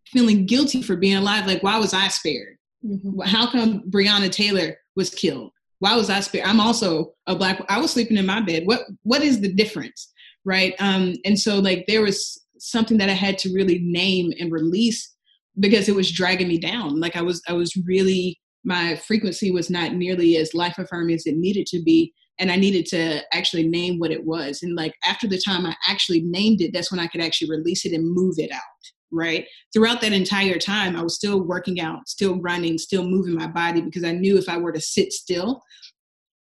Feeling 0.08 0.46
guilty 0.46 0.82
for 0.82 0.96
being 0.96 1.16
alive 1.16 1.48
like 1.48 1.64
why 1.64 1.78
was 1.78 1.94
i 1.94 2.08
spared? 2.10 2.58
Mm-hmm. 2.86 3.22
how 3.22 3.50
come 3.50 3.82
breonna 3.90 4.30
taylor 4.30 4.76
was 4.98 5.10
killed? 5.10 5.52
Why 5.80 5.96
was 5.96 6.10
i 6.10 6.20
spared 6.20 6.48
i'm 6.48 6.60
also 6.60 7.14
a 7.28 7.36
black 7.36 7.62
i 7.70 7.80
was 7.80 7.92
sleeping 7.92 8.18
in 8.18 8.26
my 8.26 8.42
bed. 8.42 8.64
What 8.66 8.82
what 9.04 9.22
is 9.24 9.42
the 9.42 9.52
difference 9.52 10.13
right? 10.46 10.74
Um 10.80 11.16
and 11.26 11.40
so 11.40 11.60
like 11.60 11.86
there 11.88 12.02
was 12.02 12.40
something 12.60 12.98
that 12.98 13.10
i 13.10 13.14
had 13.14 13.38
to 13.38 13.54
really 13.54 13.80
name 13.80 14.32
and 14.40 14.52
release 14.52 15.14
because 15.60 15.90
it 15.90 15.96
was 15.96 16.12
dragging 16.12 16.48
me 16.48 16.58
down. 16.58 17.00
Like 17.00 17.16
i 17.16 17.22
was 17.22 17.42
i 17.48 17.54
was 17.54 17.76
really 17.86 18.40
my 18.64 18.96
frequency 18.96 19.52
was 19.52 19.70
not 19.70 19.94
nearly 19.94 20.38
as 20.38 20.54
life 20.54 20.78
affirming 20.78 21.16
as 21.16 21.26
it 21.26 21.36
needed 21.36 21.68
to 21.68 21.82
be 21.84 22.14
and 22.40 22.52
i 22.52 22.56
needed 22.56 22.86
to 22.88 23.22
actually 23.36 23.68
name 23.68 24.00
what 24.00 24.12
it 24.12 24.26
was. 24.26 24.64
And 24.64 24.76
like 24.76 24.96
after 25.06 25.28
the 25.28 25.42
time 25.46 25.66
i 25.66 25.76
actually 25.88 26.22
named 26.22 26.62
it 26.62 26.72
that's 26.74 26.92
when 26.92 27.00
i 27.00 27.08
could 27.08 27.22
actually 27.22 27.50
release 27.50 27.86
it 27.86 27.94
and 27.94 28.10
move 28.10 28.36
it 28.38 28.52
out 28.52 28.62
right? 29.16 29.46
Throughout 29.74 30.02
that 30.02 30.12
entire 30.12 30.58
time 30.58 30.96
i 30.96 31.04
was 31.04 31.16
still 31.16 31.42
working 31.42 31.80
out 31.80 32.08
still 32.08 32.40
running 32.42 32.78
still 32.78 33.04
moving 33.04 33.36
my 33.36 33.48
body 33.48 33.82
because 33.82 34.04
i 34.04 34.12
knew 34.12 34.38
if 34.38 34.50
i 34.50 34.58
were 34.58 34.72
to 34.72 34.82
sit 34.82 35.14
still 35.14 35.62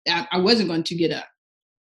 i, 0.08 0.28
I 0.32 0.40
wasn't 0.40 0.70
going 0.70 0.84
to 0.84 0.96
get 0.96 1.12
up 1.12 1.28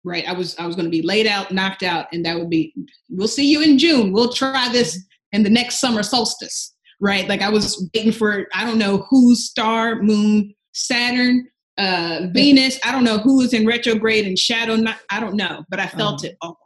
right? 0.04 0.28
I 0.28 0.34
was 0.34 0.56
i 0.58 0.66
was 0.66 0.76
going 0.76 0.86
to 0.86 0.92
be 0.92 1.02
laid 1.02 1.28
out 1.28 1.52
knocked 1.52 1.84
out 1.84 2.08
and 2.12 2.26
that 2.26 2.38
would 2.38 2.50
be 2.50 2.74
we'll 3.10 3.28
see 3.28 3.50
you 3.50 3.62
in 3.62 3.78
june. 3.78 4.12
We'll 4.12 4.34
try 4.34 4.70
this 4.72 5.00
in 5.32 5.44
the 5.44 5.50
next 5.50 5.80
summer 5.80 6.04
solstice 6.04 6.74
right? 7.00 7.28
Like 7.28 7.42
i 7.42 7.50
was 7.50 7.90
waiting 7.94 8.12
for 8.12 8.48
i 8.54 8.64
don't 8.66 8.78
know 8.78 9.06
whose 9.10 9.50
star 9.50 10.02
moon 10.02 10.54
saturn 10.74 11.48
uh 11.78 12.28
venus. 12.34 12.80
I 12.84 12.92
don't 12.92 13.04
know 13.04 13.18
who 13.18 13.42
is 13.42 13.54
in 13.54 13.66
retrograde 13.66 14.28
and 14.28 14.38
shadow 14.38 14.76
not, 14.76 14.98
i 15.10 15.20
don't 15.20 15.36
know 15.36 15.64
but 15.70 15.80
i 15.80 15.88
felt 15.88 16.24
uh-huh. 16.24 16.32
it 16.32 16.38
all. 16.42 16.58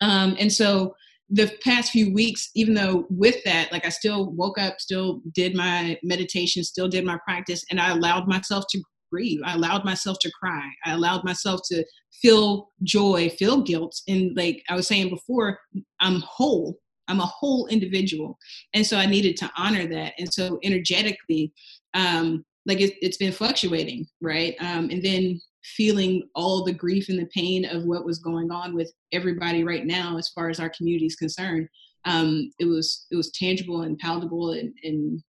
Um 0.00 0.36
and 0.38 0.52
so 0.52 0.94
the 1.30 1.52
past 1.62 1.92
few 1.92 2.12
weeks 2.12 2.50
even 2.54 2.74
though 2.74 3.06
with 3.10 3.36
that 3.44 3.70
like 3.70 3.84
i 3.84 3.90
still 3.90 4.30
woke 4.32 4.58
up 4.58 4.80
still 4.80 5.20
did 5.34 5.54
my 5.54 5.98
meditation 6.02 6.64
still 6.64 6.88
did 6.88 7.04
my 7.04 7.18
practice 7.24 7.62
and 7.70 7.78
i 7.78 7.90
allowed 7.90 8.26
myself 8.26 8.64
to 8.70 8.82
grieve. 9.10 9.40
I 9.44 9.54
allowed 9.54 9.84
myself 9.84 10.18
to 10.20 10.32
cry. 10.40 10.68
I 10.84 10.92
allowed 10.92 11.24
myself 11.24 11.60
to 11.70 11.84
feel 12.12 12.70
joy, 12.82 13.30
feel 13.30 13.62
guilt. 13.62 14.00
And 14.08 14.36
like 14.36 14.62
I 14.68 14.74
was 14.74 14.86
saying 14.86 15.10
before, 15.10 15.58
I'm 16.00 16.20
whole. 16.20 16.78
I'm 17.08 17.20
a 17.20 17.26
whole 17.26 17.66
individual. 17.68 18.38
And 18.74 18.86
so 18.86 18.98
I 18.98 19.06
needed 19.06 19.36
to 19.38 19.50
honor 19.56 19.86
that. 19.86 20.12
And 20.18 20.32
so 20.32 20.58
energetically, 20.62 21.52
um, 21.94 22.44
like 22.66 22.80
it, 22.80 22.94
has 23.02 23.16
been 23.16 23.32
fluctuating, 23.32 24.06
right? 24.20 24.54
Um, 24.60 24.90
and 24.90 25.02
then 25.02 25.40
feeling 25.64 26.28
all 26.34 26.64
the 26.64 26.72
grief 26.72 27.08
and 27.08 27.18
the 27.18 27.28
pain 27.34 27.64
of 27.64 27.84
what 27.84 28.04
was 28.04 28.18
going 28.18 28.50
on 28.50 28.74
with 28.74 28.92
everybody 29.12 29.64
right 29.64 29.86
now, 29.86 30.18
as 30.18 30.28
far 30.28 30.50
as 30.50 30.60
our 30.60 30.70
community 30.70 31.06
is 31.06 31.16
concerned. 31.16 31.68
Um, 32.04 32.50
it 32.58 32.66
was 32.66 33.06
it 33.10 33.16
was 33.16 33.32
tangible 33.32 33.82
and 33.82 33.98
palatable, 33.98 34.52
and, 34.52 34.72
and 34.84 35.22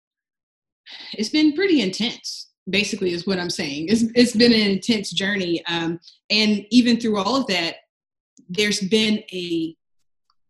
it's 1.13 1.29
been 1.29 1.53
pretty 1.53 1.81
intense 1.81 2.48
basically 2.69 3.11
is 3.11 3.27
what 3.27 3.39
i'm 3.39 3.49
saying. 3.49 3.87
It's, 3.89 4.03
it's 4.15 4.35
been 4.35 4.53
an 4.53 4.71
intense 4.71 5.11
journey 5.11 5.63
um, 5.65 5.99
and 6.29 6.65
even 6.69 6.99
through 6.99 7.17
all 7.17 7.35
of 7.35 7.47
that 7.47 7.75
there's 8.49 8.81
been 8.81 9.23
a 9.31 9.75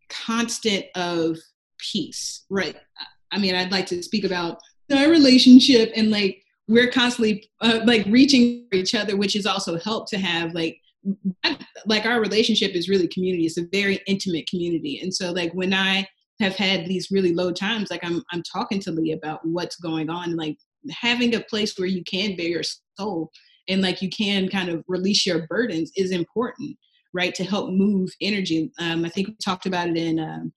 constant 0.08 0.86
of 0.94 1.38
peace 1.78 2.44
right? 2.50 2.76
I 3.32 3.38
mean 3.38 3.54
i'd 3.54 3.72
like 3.72 3.86
to 3.86 4.02
speak 4.02 4.24
about 4.24 4.58
our 4.92 5.08
relationship 5.08 5.92
and 5.94 6.10
like 6.10 6.42
we're 6.68 6.90
constantly 6.90 7.48
uh, 7.60 7.80
like 7.84 8.04
reaching 8.06 8.66
for 8.70 8.76
each 8.76 8.94
other 8.94 9.16
which 9.16 9.34
has 9.34 9.46
also 9.46 9.78
helped 9.78 10.08
to 10.08 10.18
have 10.18 10.52
like 10.54 10.80
like 11.86 12.04
our 12.04 12.20
relationship 12.20 12.72
is 12.72 12.90
really 12.90 13.08
community. 13.08 13.46
It's 13.46 13.56
a 13.56 13.66
very 13.72 14.02
intimate 14.06 14.46
community. 14.50 15.00
And 15.00 15.14
so 15.14 15.32
like 15.32 15.52
when 15.54 15.72
i 15.72 16.06
have 16.40 16.56
had 16.56 16.86
these 16.86 17.10
really 17.10 17.34
low 17.34 17.52
times 17.52 17.90
like 17.90 18.02
i'm 18.02 18.22
i'm 18.32 18.42
talking 18.42 18.80
to 18.80 18.90
lee 18.90 19.12
about 19.12 19.40
what's 19.44 19.76
going 19.76 20.08
on 20.08 20.36
like 20.36 20.56
having 20.90 21.34
a 21.34 21.40
place 21.40 21.78
where 21.78 21.88
you 21.88 22.02
can 22.04 22.36
bare 22.36 22.46
your 22.46 22.62
soul 22.98 23.30
and 23.68 23.82
like 23.82 24.02
you 24.02 24.08
can 24.10 24.48
kind 24.48 24.68
of 24.68 24.84
release 24.88 25.26
your 25.26 25.46
burdens 25.46 25.90
is 25.96 26.10
important 26.10 26.76
right 27.12 27.34
to 27.34 27.44
help 27.44 27.70
move 27.70 28.10
energy. 28.20 28.70
Um, 28.78 29.04
i 29.04 29.08
think 29.08 29.28
we 29.28 29.36
talked 29.44 29.66
about 29.66 29.88
it 29.88 29.96
in 29.96 30.18
um, 30.18 30.52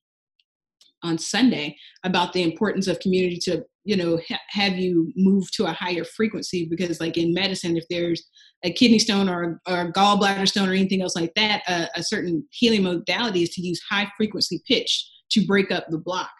on 1.04 1.18
sunday 1.18 1.76
about 2.04 2.34
the 2.34 2.44
importance 2.44 2.88
of 2.88 3.00
community 3.00 3.38
to 3.38 3.64
you 3.84 3.98
know 3.98 4.20
ha- 4.28 4.40
have 4.50 4.78
you 4.78 5.12
move 5.16 5.52
to 5.52 5.66
a 5.66 5.74
higher 5.74 6.04
frequency 6.04 6.66
because 6.66 7.00
like 7.00 7.18
in 7.18 7.34
medicine 7.34 7.76
if 7.76 7.86
there's 7.90 8.24
a 8.64 8.72
kidney 8.72 9.00
stone 9.00 9.28
or, 9.28 9.60
or 9.68 9.82
a 9.82 9.92
gallbladder 9.92 10.48
stone 10.48 10.70
or 10.70 10.74
anything 10.74 11.02
else 11.02 11.16
like 11.16 11.34
that 11.36 11.64
uh, 11.68 11.88
a 11.96 12.04
certain 12.04 12.46
healing 12.52 12.84
modality 12.84 13.44
is 13.44 13.50
to 13.50 13.62
use 13.62 13.82
high 13.90 14.10
frequency 14.16 14.62
pitch 14.68 15.10
to 15.30 15.46
break 15.46 15.72
up 15.72 15.86
the 15.90 15.98
block 15.98 16.32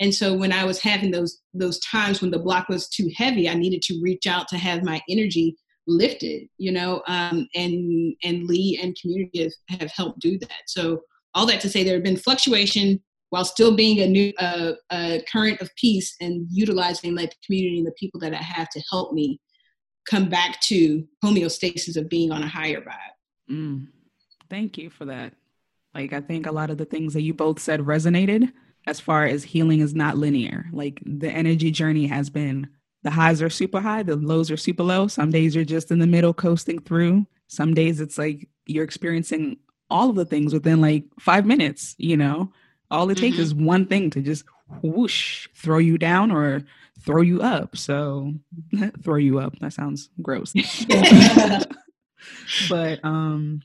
and 0.00 0.14
so 0.14 0.34
when 0.34 0.52
i 0.52 0.64
was 0.64 0.80
having 0.80 1.10
those 1.10 1.40
those 1.54 1.78
times 1.80 2.20
when 2.20 2.30
the 2.30 2.38
block 2.38 2.68
was 2.68 2.88
too 2.88 3.10
heavy 3.16 3.48
i 3.48 3.54
needed 3.54 3.82
to 3.82 3.98
reach 4.02 4.26
out 4.26 4.48
to 4.48 4.56
have 4.56 4.82
my 4.82 5.00
energy 5.08 5.56
lifted 5.88 6.46
you 6.58 6.70
know 6.70 7.02
um, 7.08 7.48
and 7.54 8.14
and 8.22 8.46
lee 8.46 8.78
and 8.80 8.96
community 9.00 9.42
have, 9.42 9.80
have 9.80 9.90
helped 9.90 10.20
do 10.20 10.38
that. 10.38 10.62
So 10.66 11.00
all 11.34 11.46
that 11.46 11.60
to 11.62 11.68
say 11.68 11.82
there 11.82 11.94
have 11.94 12.04
been 12.04 12.16
fluctuation 12.16 13.02
while 13.30 13.44
still 13.44 13.74
being 13.74 14.00
a 14.00 14.06
new 14.06 14.32
uh, 14.38 14.72
a 14.92 15.24
current 15.32 15.60
of 15.60 15.70
peace 15.76 16.14
and 16.20 16.46
utilizing 16.50 17.14
like 17.14 17.30
the 17.30 17.36
community 17.44 17.78
and 17.78 17.86
the 17.86 17.92
people 17.98 18.20
that 18.20 18.34
i 18.34 18.36
have 18.36 18.68
to 18.70 18.82
help 18.90 19.12
me 19.12 19.40
come 20.08 20.28
back 20.28 20.60
to 20.60 21.04
homeostasis 21.24 21.96
of 21.96 22.08
being 22.08 22.30
on 22.30 22.42
a 22.42 22.48
higher 22.48 22.80
vibe. 22.80 23.50
Mm. 23.50 23.88
thank 24.50 24.78
you 24.78 24.90
for 24.90 25.06
that. 25.06 25.34
Like 25.94 26.12
i 26.12 26.20
think 26.20 26.46
a 26.46 26.52
lot 26.52 26.70
of 26.70 26.76
the 26.76 26.84
things 26.84 27.14
that 27.14 27.22
you 27.22 27.32
both 27.32 27.58
said 27.58 27.80
resonated 27.80 28.52
as 28.88 28.98
far 28.98 29.26
as 29.26 29.44
healing 29.44 29.80
is 29.80 29.94
not 29.94 30.16
linear. 30.16 30.66
Like 30.72 31.02
the 31.04 31.30
energy 31.30 31.70
journey 31.70 32.06
has 32.06 32.30
been 32.30 32.68
the 33.02 33.10
highs 33.10 33.42
are 33.42 33.50
super 33.50 33.80
high, 33.80 34.02
the 34.02 34.16
lows 34.16 34.50
are 34.50 34.56
super 34.56 34.82
low. 34.82 35.08
Some 35.08 35.30
days 35.30 35.54
you're 35.54 35.64
just 35.64 35.90
in 35.90 35.98
the 35.98 36.06
middle 36.06 36.34
coasting 36.34 36.80
through. 36.80 37.26
Some 37.46 37.74
days 37.74 38.00
it's 38.00 38.18
like 38.18 38.48
you're 38.66 38.84
experiencing 38.84 39.58
all 39.90 40.10
of 40.10 40.16
the 40.16 40.24
things 40.24 40.52
within 40.52 40.80
like 40.80 41.04
five 41.20 41.46
minutes, 41.46 41.94
you 41.98 42.16
know? 42.16 42.50
All 42.90 43.10
it 43.10 43.14
mm-hmm. 43.14 43.26
takes 43.26 43.38
is 43.38 43.54
one 43.54 43.86
thing 43.86 44.10
to 44.10 44.22
just 44.22 44.44
whoosh, 44.82 45.48
throw 45.54 45.78
you 45.78 45.98
down 45.98 46.30
or 46.30 46.62
throw 47.00 47.20
you 47.20 47.42
up. 47.42 47.76
So 47.76 48.34
throw 49.02 49.16
you 49.16 49.38
up. 49.38 49.58
That 49.60 49.74
sounds 49.74 50.08
gross. 50.22 50.52
but 52.68 53.04
um 53.04 53.62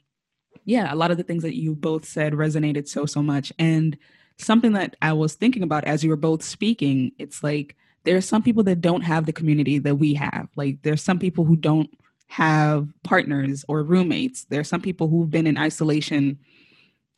yeah, 0.65 0.93
a 0.93 0.95
lot 0.95 1.11
of 1.11 1.17
the 1.17 1.23
things 1.23 1.43
that 1.43 1.55
you 1.55 1.75
both 1.75 2.05
said 2.05 2.33
resonated 2.33 2.89
so 2.89 3.05
so 3.05 3.23
much. 3.23 3.53
And 3.57 3.97
something 4.37 4.73
that 4.73 4.95
I 5.01 5.13
was 5.13 5.35
thinking 5.35 5.63
about 5.63 5.85
as 5.85 6.03
you 6.03 6.09
were 6.09 6.15
both 6.15 6.43
speaking, 6.43 7.11
it's 7.17 7.43
like 7.43 7.75
there 8.03 8.17
are 8.17 8.21
some 8.21 8.43
people 8.43 8.63
that 8.63 8.81
don't 8.81 9.01
have 9.01 9.25
the 9.25 9.33
community 9.33 9.79
that 9.79 9.95
we 9.95 10.13
have. 10.15 10.49
Like 10.55 10.81
there's 10.81 11.01
some 11.01 11.19
people 11.19 11.45
who 11.45 11.55
don't 11.55 11.89
have 12.27 12.87
partners 13.03 13.63
or 13.67 13.83
roommates. 13.83 14.45
There 14.45 14.59
are 14.59 14.65
some 14.65 14.81
people 14.81 15.07
who've 15.07 15.29
been 15.29 15.47
in 15.47 15.57
isolation 15.57 16.39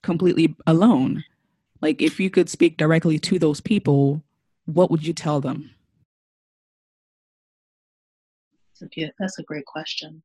completely 0.04 0.56
alone. 0.68 1.24
Like 1.82 2.02
if 2.02 2.20
you 2.20 2.30
could 2.30 2.50
speak 2.50 2.78
directly 2.78 3.18
to 3.20 3.40
those 3.40 3.62
people, 3.62 4.22
what 4.66 4.92
would 4.92 5.06
you 5.06 5.14
tell 5.14 5.42
them? 5.42 5.72
That's 9.20 9.40
a 9.40 9.44
great 9.44 9.66
question. 9.66 10.22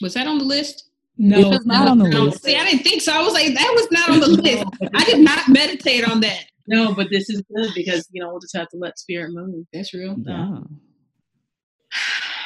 Was 0.00 0.14
that 0.14 0.26
on 0.26 0.38
the 0.38 0.44
list? 0.44 0.90
No, 1.18 1.38
it 1.38 1.46
was 1.46 1.66
not 1.66 1.88
on 1.88 1.98
the 1.98 2.04
list. 2.04 2.44
See, 2.44 2.56
I 2.56 2.64
didn't 2.64 2.82
think 2.82 3.00
so. 3.00 3.12
I 3.12 3.22
was 3.22 3.32
like, 3.32 3.54
that 3.54 3.72
was 3.74 3.88
not 3.90 4.10
on 4.10 4.20
the 4.20 4.28
list. 4.28 4.64
I 4.94 5.04
did 5.04 5.20
not 5.20 5.48
meditate 5.48 6.08
on 6.08 6.20
that. 6.20 6.44
No, 6.66 6.94
but 6.94 7.08
this 7.10 7.30
is 7.30 7.42
good 7.54 7.70
because 7.74 8.08
you 8.10 8.20
know 8.20 8.30
we'll 8.30 8.40
just 8.40 8.56
have 8.56 8.68
to 8.70 8.76
let 8.76 8.98
spirit 8.98 9.32
move. 9.32 9.66
That's 9.72 9.94
real. 9.94 10.16
Yeah. 10.18 10.58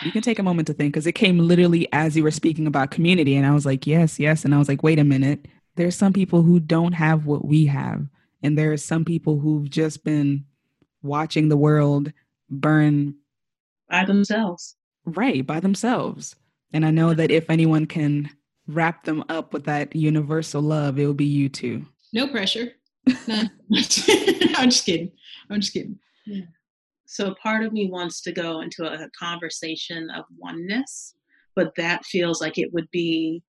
You 0.02 0.12
can 0.12 0.22
take 0.22 0.38
a 0.38 0.42
moment 0.42 0.66
to 0.68 0.72
think 0.72 0.94
because 0.94 1.06
it 1.06 1.12
came 1.12 1.38
literally 1.38 1.86
as 1.92 2.16
you 2.16 2.22
were 2.22 2.30
speaking 2.30 2.66
about 2.66 2.90
community, 2.90 3.36
and 3.36 3.46
I 3.46 3.52
was 3.52 3.66
like, 3.66 3.86
yes, 3.86 4.18
yes, 4.18 4.44
and 4.44 4.54
I 4.54 4.58
was 4.58 4.68
like, 4.68 4.82
wait 4.82 4.98
a 4.98 5.04
minute. 5.04 5.46
There's 5.76 5.96
some 5.96 6.12
people 6.12 6.42
who 6.42 6.60
don't 6.60 6.92
have 6.92 7.26
what 7.26 7.44
we 7.44 7.66
have, 7.66 8.06
and 8.42 8.56
there 8.56 8.72
are 8.72 8.76
some 8.76 9.04
people 9.04 9.38
who've 9.38 9.68
just 9.68 10.04
been 10.04 10.44
watching 11.02 11.48
the 11.48 11.56
world 11.56 12.12
burn 12.48 13.14
by 13.88 14.04
themselves. 14.04 14.76
Right, 15.04 15.46
by 15.46 15.60
themselves. 15.60 16.36
And 16.72 16.84
I 16.86 16.90
know 16.90 17.14
that 17.14 17.30
if 17.30 17.50
anyone 17.50 17.86
can 17.86 18.30
wrap 18.74 19.04
them 19.04 19.24
up 19.28 19.52
with 19.52 19.64
that 19.64 19.94
universal 19.94 20.62
love, 20.62 20.98
it 20.98 21.06
will 21.06 21.14
be 21.14 21.24
you 21.24 21.48
two. 21.48 21.84
No 22.12 22.28
pressure. 22.28 22.72
I'm 23.28 23.50
just 23.70 24.84
kidding. 24.84 25.12
I'm 25.48 25.60
just 25.60 25.72
kidding. 25.72 25.98
Yeah. 26.26 26.44
So 27.06 27.34
part 27.42 27.64
of 27.64 27.72
me 27.72 27.90
wants 27.90 28.20
to 28.22 28.32
go 28.32 28.60
into 28.60 28.84
a, 28.84 29.04
a 29.04 29.10
conversation 29.18 30.10
of 30.10 30.24
oneness, 30.36 31.14
but 31.56 31.74
that 31.76 32.04
feels 32.04 32.40
like 32.40 32.56
it 32.56 32.72
would 32.72 32.88
be 32.90 33.42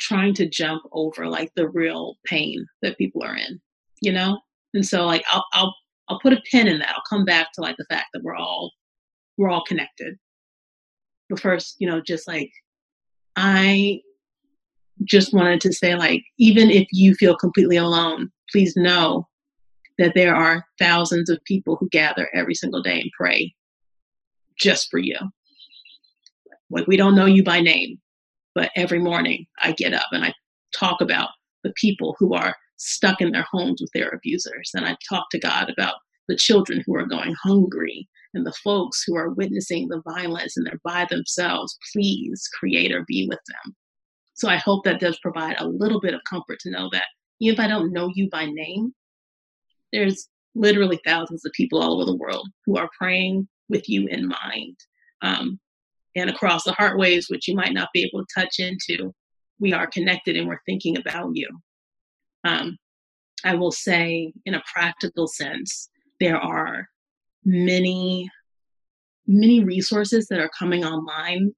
trying 0.00 0.34
to 0.34 0.48
jump 0.48 0.82
over 0.92 1.28
like 1.28 1.52
the 1.54 1.68
real 1.68 2.16
pain 2.24 2.66
that 2.82 2.98
people 2.98 3.22
are 3.22 3.36
in, 3.36 3.60
you 4.02 4.12
know? 4.12 4.40
And 4.74 4.84
so 4.84 5.06
like 5.06 5.24
I'll 5.30 5.44
I'll 5.52 5.74
I'll 6.08 6.20
put 6.20 6.32
a 6.32 6.42
pin 6.50 6.66
in 6.66 6.78
that. 6.80 6.90
I'll 6.90 7.02
come 7.08 7.24
back 7.24 7.52
to 7.54 7.60
like 7.60 7.76
the 7.76 7.86
fact 7.88 8.08
that 8.12 8.22
we're 8.22 8.36
all 8.36 8.72
we're 9.36 9.50
all 9.50 9.64
connected. 9.64 10.16
But 11.28 11.40
first, 11.40 11.76
you 11.78 11.88
know, 11.88 12.00
just 12.00 12.28
like 12.28 12.50
I 13.36 14.00
just 15.04 15.34
wanted 15.34 15.60
to 15.60 15.72
say 15.72 15.94
like 15.94 16.24
even 16.38 16.70
if 16.70 16.86
you 16.90 17.14
feel 17.14 17.36
completely 17.36 17.76
alone, 17.76 18.30
please 18.50 18.74
know 18.76 19.28
that 19.98 20.12
there 20.14 20.34
are 20.34 20.64
thousands 20.78 21.30
of 21.30 21.42
people 21.44 21.76
who 21.76 21.88
gather 21.90 22.28
every 22.34 22.54
single 22.54 22.82
day 22.82 23.00
and 23.00 23.10
pray 23.16 23.54
just 24.58 24.90
for 24.90 24.98
you. 24.98 25.16
Like 26.70 26.86
we 26.86 26.96
don't 26.96 27.14
know 27.14 27.26
you 27.26 27.44
by 27.44 27.60
name, 27.60 27.98
but 28.54 28.70
every 28.76 28.98
morning 28.98 29.46
I 29.60 29.72
get 29.72 29.92
up 29.92 30.08
and 30.12 30.24
I 30.24 30.34
talk 30.74 31.00
about 31.00 31.30
the 31.62 31.72
people 31.76 32.16
who 32.18 32.34
are 32.34 32.56
stuck 32.78 33.20
in 33.20 33.32
their 33.32 33.46
homes 33.50 33.80
with 33.80 33.90
their 33.92 34.10
abusers. 34.10 34.70
And 34.74 34.86
I 34.86 34.96
talk 35.08 35.30
to 35.30 35.38
God 35.38 35.70
about 35.70 35.94
the 36.28 36.36
children 36.36 36.82
who 36.84 36.94
are 36.96 37.06
going 37.06 37.34
hungry 37.42 38.08
and 38.36 38.46
the 38.46 38.52
folks 38.62 39.02
who 39.04 39.16
are 39.16 39.30
witnessing 39.30 39.88
the 39.88 40.02
violence 40.02 40.56
and 40.56 40.66
they're 40.66 40.80
by 40.84 41.06
themselves. 41.10 41.76
Please, 41.92 42.48
Creator, 42.58 43.04
be 43.08 43.26
with 43.28 43.40
them. 43.48 43.74
So 44.34 44.48
I 44.48 44.56
hope 44.56 44.84
that 44.84 45.00
does 45.00 45.18
provide 45.20 45.56
a 45.58 45.66
little 45.66 46.00
bit 46.00 46.14
of 46.14 46.20
comfort 46.28 46.58
to 46.60 46.70
know 46.70 46.88
that 46.92 47.06
even 47.40 47.54
if 47.54 47.60
I 47.60 47.68
don't 47.68 47.92
know 47.92 48.10
you 48.14 48.28
by 48.30 48.44
name, 48.44 48.94
there's 49.92 50.28
literally 50.54 51.00
thousands 51.04 51.44
of 51.44 51.52
people 51.52 51.82
all 51.82 51.94
over 51.94 52.04
the 52.04 52.16
world 52.16 52.48
who 52.64 52.76
are 52.76 52.88
praying 52.98 53.48
with 53.68 53.88
you 53.88 54.06
in 54.08 54.28
mind. 54.28 54.76
Um, 55.22 55.58
and 56.14 56.30
across 56.30 56.64
the 56.64 56.72
heart 56.72 56.98
waves, 56.98 57.26
which 57.28 57.48
you 57.48 57.54
might 57.54 57.72
not 57.72 57.88
be 57.92 58.02
able 58.02 58.24
to 58.24 58.40
touch 58.40 58.58
into, 58.58 59.12
we 59.58 59.72
are 59.72 59.86
connected 59.86 60.36
and 60.36 60.48
we're 60.48 60.60
thinking 60.66 60.98
about 60.98 61.30
you. 61.34 61.48
Um, 62.44 62.76
I 63.44 63.54
will 63.54 63.72
say, 63.72 64.32
in 64.44 64.54
a 64.54 64.62
practical 64.72 65.26
sense, 65.26 65.90
there 66.20 66.38
are 66.38 66.88
many, 67.46 68.28
many 69.26 69.64
resources 69.64 70.26
that 70.28 70.40
are 70.40 70.50
coming 70.58 70.84
online 70.84 71.54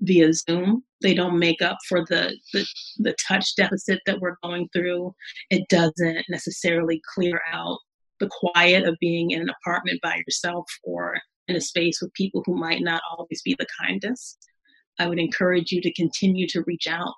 via 0.00 0.32
Zoom. 0.32 0.82
They 1.02 1.14
don't 1.14 1.38
make 1.38 1.62
up 1.62 1.76
for 1.88 2.04
the, 2.06 2.36
the, 2.52 2.66
the 2.98 3.14
touch 3.28 3.54
deficit 3.54 4.00
that 4.06 4.18
we're 4.18 4.36
going 4.42 4.68
through. 4.72 5.14
It 5.50 5.68
doesn't 5.68 6.24
necessarily 6.28 7.00
clear 7.14 7.40
out 7.52 7.78
the 8.18 8.30
quiet 8.30 8.88
of 8.88 8.96
being 8.98 9.30
in 9.30 9.42
an 9.42 9.50
apartment 9.50 10.00
by 10.02 10.22
yourself 10.26 10.64
or 10.82 11.16
in 11.48 11.56
a 11.56 11.60
space 11.60 12.00
with 12.00 12.12
people 12.14 12.42
who 12.46 12.56
might 12.56 12.82
not 12.82 13.02
always 13.10 13.42
be 13.42 13.54
the 13.58 13.66
kindest. 13.78 14.38
I 14.98 15.06
would 15.06 15.18
encourage 15.18 15.70
you 15.70 15.82
to 15.82 15.92
continue 15.92 16.46
to 16.48 16.64
reach 16.66 16.86
out 16.88 17.12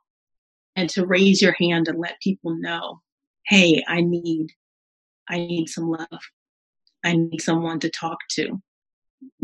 and 0.74 0.90
to 0.90 1.06
raise 1.06 1.40
your 1.40 1.54
hand 1.60 1.86
and 1.86 1.98
let 1.98 2.20
people 2.20 2.56
know, 2.58 3.00
hey, 3.46 3.82
I 3.86 4.00
need, 4.00 4.48
I 5.28 5.38
need 5.38 5.68
some 5.68 5.88
love. 5.88 6.08
I 7.04 7.14
need 7.14 7.40
someone 7.40 7.80
to 7.80 7.90
talk 7.90 8.18
to 8.32 8.60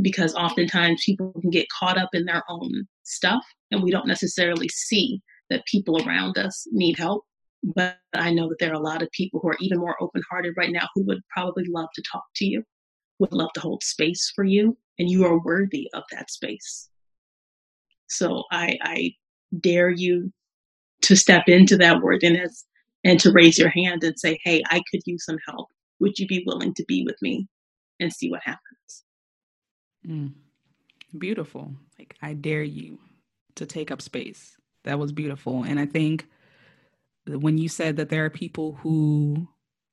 because 0.02 0.34
oftentimes 0.34 1.02
people 1.04 1.32
can 1.40 1.50
get 1.50 1.66
caught 1.68 1.98
up 1.98 2.10
in 2.12 2.24
their 2.24 2.42
own 2.48 2.86
stuff 3.02 3.44
and 3.70 3.82
we 3.82 3.90
don't 3.90 4.06
necessarily 4.06 4.68
see 4.68 5.20
that 5.50 5.64
people 5.66 6.02
around 6.06 6.38
us 6.38 6.66
need 6.72 6.98
help. 6.98 7.24
But 7.62 7.96
I 8.14 8.32
know 8.32 8.48
that 8.48 8.56
there 8.60 8.70
are 8.70 8.74
a 8.74 8.80
lot 8.80 9.02
of 9.02 9.10
people 9.12 9.40
who 9.40 9.48
are 9.48 9.56
even 9.60 9.78
more 9.78 9.96
open 10.02 10.22
hearted 10.30 10.54
right 10.56 10.70
now 10.70 10.86
who 10.94 11.04
would 11.04 11.22
probably 11.30 11.64
love 11.68 11.88
to 11.94 12.02
talk 12.10 12.24
to 12.36 12.44
you, 12.44 12.62
would 13.18 13.32
love 13.32 13.50
to 13.54 13.60
hold 13.60 13.82
space 13.82 14.32
for 14.34 14.44
you, 14.44 14.76
and 14.98 15.08
you 15.08 15.24
are 15.24 15.42
worthy 15.42 15.88
of 15.94 16.02
that 16.12 16.30
space. 16.30 16.90
So 18.08 18.44
I, 18.50 18.78
I 18.82 19.14
dare 19.60 19.90
you 19.90 20.32
to 21.02 21.16
step 21.16 21.44
into 21.48 21.76
that 21.78 22.02
worthiness 22.02 22.64
and 23.02 23.18
to 23.20 23.32
raise 23.32 23.58
your 23.58 23.70
hand 23.70 24.04
and 24.04 24.18
say, 24.18 24.38
Hey, 24.44 24.62
I 24.70 24.82
could 24.90 25.00
use 25.06 25.24
some 25.24 25.38
help. 25.46 25.68
Would 26.04 26.18
you 26.18 26.26
be 26.26 26.44
willing 26.46 26.74
to 26.74 26.84
be 26.84 27.02
with 27.02 27.16
me 27.22 27.48
and 27.98 28.12
see 28.12 28.30
what 28.30 28.42
happens? 28.44 29.04
Mm. 30.06 30.34
Beautiful. 31.16 31.72
Like, 31.98 32.14
I 32.20 32.34
dare 32.34 32.62
you 32.62 32.98
to 33.54 33.64
take 33.64 33.90
up 33.90 34.02
space. 34.02 34.58
That 34.84 34.98
was 34.98 35.12
beautiful. 35.12 35.62
And 35.62 35.80
I 35.80 35.86
think 35.86 36.26
when 37.26 37.56
you 37.56 37.70
said 37.70 37.96
that 37.96 38.10
there 38.10 38.26
are 38.26 38.30
people 38.30 38.74
who, 38.82 39.48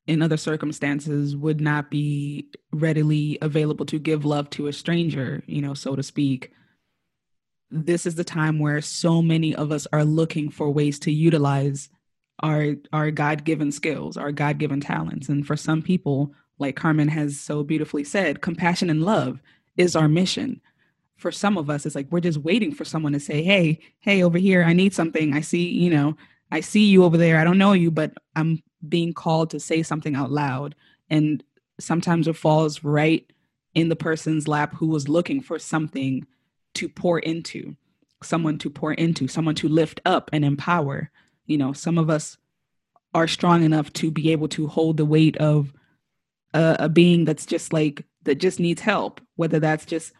in 0.05 0.21
other 0.21 0.35
circumstances, 0.35 1.37
would 1.37 1.61
not 1.61 1.89
be 1.89 2.49
readily 2.73 3.37
available 3.41 3.85
to 3.85 3.97
give 3.97 4.25
love 4.25 4.49
to 4.49 4.67
a 4.67 4.73
stranger, 4.73 5.41
you 5.47 5.61
know, 5.61 5.73
so 5.73 5.95
to 5.95 6.03
speak, 6.03 6.51
this 7.69 8.05
is 8.05 8.15
the 8.15 8.25
time 8.25 8.59
where 8.59 8.81
so 8.81 9.21
many 9.21 9.55
of 9.55 9.71
us 9.71 9.87
are 9.93 10.03
looking 10.03 10.49
for 10.49 10.69
ways 10.71 10.99
to 10.99 11.11
utilize 11.13 11.89
our 12.41 12.75
our 12.93 13.11
god-given 13.11 13.71
skills 13.71 14.17
our 14.17 14.31
god-given 14.31 14.81
talents. 14.81 15.29
And 15.29 15.45
for 15.45 15.55
some 15.55 15.81
people 15.81 16.33
like 16.59 16.75
carmen 16.75 17.07
has 17.07 17.39
so 17.39 17.63
beautifully 17.63 18.03
said 18.03 18.41
compassion 18.41 18.89
and 18.89 19.03
love 19.03 19.41
is 19.77 19.95
our 19.95 20.07
mission. 20.07 20.61
For 21.17 21.31
some 21.31 21.57
of 21.57 21.69
us 21.69 21.85
it's 21.85 21.95
like 21.95 22.07
we're 22.11 22.19
just 22.19 22.39
waiting 22.39 22.73
for 22.73 22.85
someone 22.85 23.13
to 23.13 23.19
say 23.19 23.43
hey 23.43 23.79
hey 23.99 24.23
over 24.23 24.37
here 24.37 24.63
i 24.63 24.73
need 24.73 24.93
something. 24.93 25.33
I 25.33 25.41
see 25.41 25.67
you 25.69 25.89
know 25.89 26.17
i 26.51 26.59
see 26.59 26.85
you 26.85 27.03
over 27.03 27.17
there. 27.17 27.37
I 27.37 27.43
don't 27.43 27.57
know 27.57 27.73
you 27.73 27.91
but 27.91 28.13
i'm 28.35 28.61
being 28.87 29.13
called 29.13 29.51
to 29.51 29.59
say 29.59 29.83
something 29.83 30.15
out 30.15 30.31
loud. 30.31 30.75
And 31.09 31.43
sometimes 31.79 32.27
it 32.27 32.35
falls 32.35 32.83
right 32.83 33.25
in 33.73 33.89
the 33.89 33.95
person's 33.95 34.47
lap 34.47 34.73
who 34.75 34.87
was 34.87 35.07
looking 35.07 35.41
for 35.41 35.59
something 35.59 36.25
to 36.73 36.89
pour 36.89 37.19
into 37.19 37.75
someone 38.23 38.57
to 38.59 38.69
pour 38.69 38.93
into 38.93 39.27
someone 39.27 39.55
to 39.55 39.67
lift 39.67 39.99
up 40.05 40.29
and 40.33 40.45
empower 40.45 41.09
you 41.51 41.57
know 41.57 41.73
some 41.73 41.97
of 41.97 42.09
us 42.09 42.37
are 43.13 43.27
strong 43.27 43.63
enough 43.63 43.91
to 43.93 44.09
be 44.09 44.31
able 44.31 44.47
to 44.47 44.67
hold 44.67 44.97
the 44.97 45.05
weight 45.05 45.35
of 45.37 45.73
a, 46.53 46.77
a 46.79 46.89
being 46.89 47.25
that's 47.25 47.45
just 47.45 47.73
like 47.73 48.05
that 48.23 48.35
just 48.35 48.59
needs 48.59 48.81
help 48.81 49.19
whether 49.35 49.59
that's 49.59 49.85
just 49.85 50.13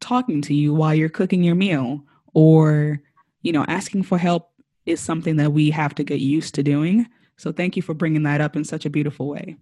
talking 0.00 0.40
to 0.42 0.54
you 0.54 0.72
while 0.72 0.94
you're 0.94 1.08
cooking 1.08 1.42
your 1.42 1.54
meal 1.54 2.04
or 2.34 3.00
you 3.42 3.52
know 3.52 3.64
asking 3.68 4.02
for 4.02 4.18
help 4.18 4.52
is 4.86 5.00
something 5.00 5.36
that 5.36 5.52
we 5.52 5.70
have 5.70 5.94
to 5.94 6.04
get 6.04 6.18
used 6.18 6.54
to 6.56 6.62
doing. 6.62 7.06
So 7.36 7.52
thank 7.52 7.76
you 7.76 7.82
for 7.82 7.94
bringing 7.94 8.24
that 8.24 8.40
up 8.40 8.56
in 8.56 8.64
such 8.64 8.84
a 8.84 8.90
beautiful 8.90 9.28
way. 9.28 9.56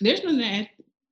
There's 0.00 0.22
no 0.24 0.36
that 0.36 0.68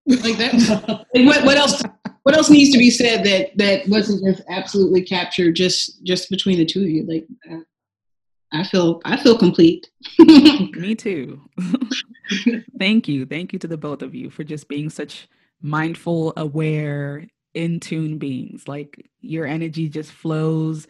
like 0.07 0.39
that 0.39 1.07
what, 1.13 1.45
what 1.45 1.57
else 1.57 1.83
what 2.23 2.37
else 2.37 2.51
needs 2.51 2.71
to 2.73 2.79
be 2.79 2.91
said 2.91 3.25
that 3.25 3.57
that 3.57 3.89
wasn't 3.89 4.25
just 4.25 4.47
absolutely 4.49 5.03
captured 5.03 5.57
just 5.57 6.05
just 6.05 6.31
between 6.31 6.59
the 6.59 6.67
two 6.67 6.83
of 6.83 6.89
you? 6.89 7.07
Like 7.07 7.27
uh, 7.51 7.63
i 8.53 8.65
feel 8.65 9.01
i 9.05 9.17
feel 9.17 9.39
complete. 9.39 9.89
Me 10.19 10.95
too. 10.95 11.41
Thank 12.79 13.09
you. 13.09 13.27
Thank 13.27 13.53
you 13.53 13.59
to 13.59 13.69
the 13.69 13.77
both 13.77 14.03
of 14.03 14.15
you 14.15 14.31
for 14.31 14.45
just 14.45 14.69
being 14.69 14.89
such 14.91 15.29
mindful 15.61 16.33
aware 16.37 17.27
in 17.55 17.81
tune 17.81 18.19
beings. 18.19 18.69
Like 18.69 19.09
your 19.21 19.47
energy 19.47 19.89
just 19.89 20.13
flows 20.13 20.87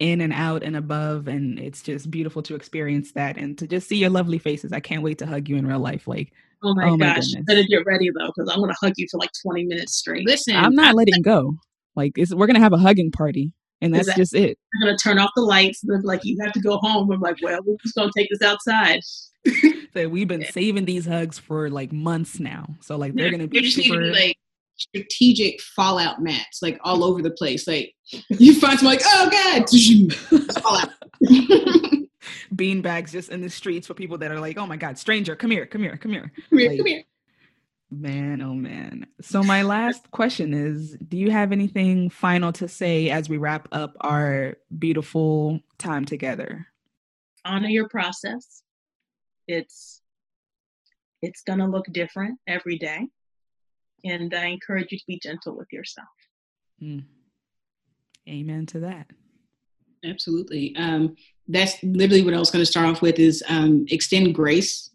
in 0.00 0.20
and 0.20 0.32
out 0.32 0.62
and 0.62 0.76
above 0.76 1.28
and 1.28 1.58
it's 1.58 1.82
just 1.82 2.10
beautiful 2.10 2.42
to 2.42 2.54
experience 2.54 3.12
that 3.12 3.36
and 3.36 3.56
to 3.58 3.66
just 3.66 3.88
see 3.88 3.96
your 3.96 4.10
lovely 4.10 4.38
faces. 4.38 4.72
I 4.72 4.80
can't 4.80 5.02
wait 5.02 5.18
to 5.18 5.26
hug 5.26 5.48
you 5.48 5.56
in 5.56 5.66
real 5.66 5.78
life. 5.78 6.06
Like 6.06 6.32
Oh 6.62 6.74
my, 6.74 6.88
oh 6.88 6.96
my 6.96 7.06
gosh. 7.06 7.26
Goodness. 7.28 7.44
Better 7.46 7.62
get 7.64 7.86
ready 7.86 8.10
though, 8.16 8.32
because 8.34 8.50
I'm 8.52 8.60
gonna 8.60 8.74
hug 8.80 8.92
you 8.96 9.06
for 9.10 9.18
like 9.18 9.30
20 9.42 9.64
minutes 9.64 9.96
straight. 9.96 10.26
Listen, 10.26 10.56
I'm 10.56 10.74
not 10.74 10.94
letting 10.94 11.22
go. 11.22 11.54
Like 11.96 12.12
we're 12.30 12.46
gonna 12.46 12.60
have 12.60 12.72
a 12.72 12.78
hugging 12.78 13.10
party. 13.10 13.52
And 13.80 13.92
that's 13.92 14.14
just 14.14 14.32
it. 14.32 14.56
I'm 14.74 14.86
gonna 14.86 14.96
turn 14.96 15.18
off 15.18 15.30
the 15.34 15.42
lights. 15.42 15.82
And 15.82 16.04
like, 16.04 16.20
you 16.22 16.38
have 16.40 16.52
to 16.52 16.60
go 16.60 16.78
home. 16.78 17.10
I'm 17.10 17.20
like, 17.20 17.36
well, 17.42 17.58
we're 17.66 17.76
just 17.82 17.96
gonna 17.96 18.12
take 18.16 18.28
this 18.30 18.40
outside. 18.40 19.00
so 19.92 20.08
we've 20.08 20.28
been 20.28 20.44
saving 20.50 20.84
these 20.84 21.04
hugs 21.04 21.38
for 21.38 21.68
like 21.68 21.92
months 21.92 22.38
now. 22.38 22.76
So 22.80 22.96
like 22.96 23.14
they're 23.14 23.30
gonna 23.30 23.48
be 23.48 23.68
super 23.68 24.12
like 24.12 24.36
strategic 24.76 25.60
fallout 25.60 26.22
mats 26.22 26.60
like 26.62 26.78
all 26.84 27.02
over 27.02 27.22
the 27.22 27.30
place. 27.32 27.66
Like 27.66 27.92
you 28.28 28.54
find 28.58 28.78
some 28.78 28.86
like, 28.86 29.02
oh 29.04 29.30
god, 29.30 29.68
fallout 30.62 30.90
bean 32.54 32.82
bags 32.82 33.12
just 33.12 33.30
in 33.30 33.40
the 33.40 33.50
streets 33.50 33.86
for 33.86 33.94
people 33.94 34.18
that 34.18 34.30
are 34.30 34.40
like, 34.40 34.58
oh 34.58 34.66
my 34.66 34.76
God, 34.76 34.98
stranger, 34.98 35.36
come 35.36 35.50
here, 35.50 35.66
come 35.66 35.82
here, 35.82 35.96
come 35.96 36.12
here. 36.12 36.32
Come 36.50 36.58
here, 36.58 36.68
like, 36.68 36.78
come 36.78 36.86
here. 36.86 37.04
Man, 37.90 38.40
oh 38.40 38.54
man. 38.54 39.06
So, 39.20 39.42
my 39.42 39.62
last 39.62 40.10
question 40.10 40.54
is 40.54 40.96
Do 40.96 41.18
you 41.18 41.30
have 41.30 41.52
anything 41.52 42.08
final 42.08 42.50
to 42.54 42.66
say 42.66 43.10
as 43.10 43.28
we 43.28 43.36
wrap 43.36 43.68
up 43.70 43.96
our 44.00 44.56
beautiful 44.78 45.60
time 45.76 46.06
together? 46.06 46.66
Honor 47.44 47.68
your 47.68 47.88
process. 47.88 48.62
It's 49.46 50.00
it's 51.20 51.42
going 51.42 51.58
to 51.58 51.66
look 51.66 51.86
different 51.92 52.38
every 52.46 52.78
day. 52.78 53.08
And 54.04 54.32
I 54.34 54.46
encourage 54.46 54.90
you 54.90 54.98
to 54.98 55.04
be 55.06 55.20
gentle 55.22 55.56
with 55.56 55.72
yourself. 55.72 56.08
Mm. 56.82 57.04
Amen 58.28 58.66
to 58.66 58.80
that. 58.80 59.10
Absolutely. 60.04 60.74
Um, 60.76 61.16
that's 61.48 61.82
literally 61.82 62.22
what 62.22 62.34
I 62.34 62.38
was 62.38 62.50
going 62.50 62.62
to 62.62 62.70
start 62.70 62.86
off 62.86 63.02
with 63.02 63.18
is 63.18 63.42
um, 63.48 63.84
extend 63.88 64.34
grace 64.34 64.90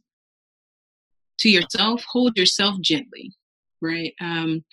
to 1.40 1.50
yourself, 1.50 2.04
hold 2.10 2.38
yourself 2.38 2.80
gently, 2.82 3.32
right? 3.82 4.14
Um, 4.20 4.64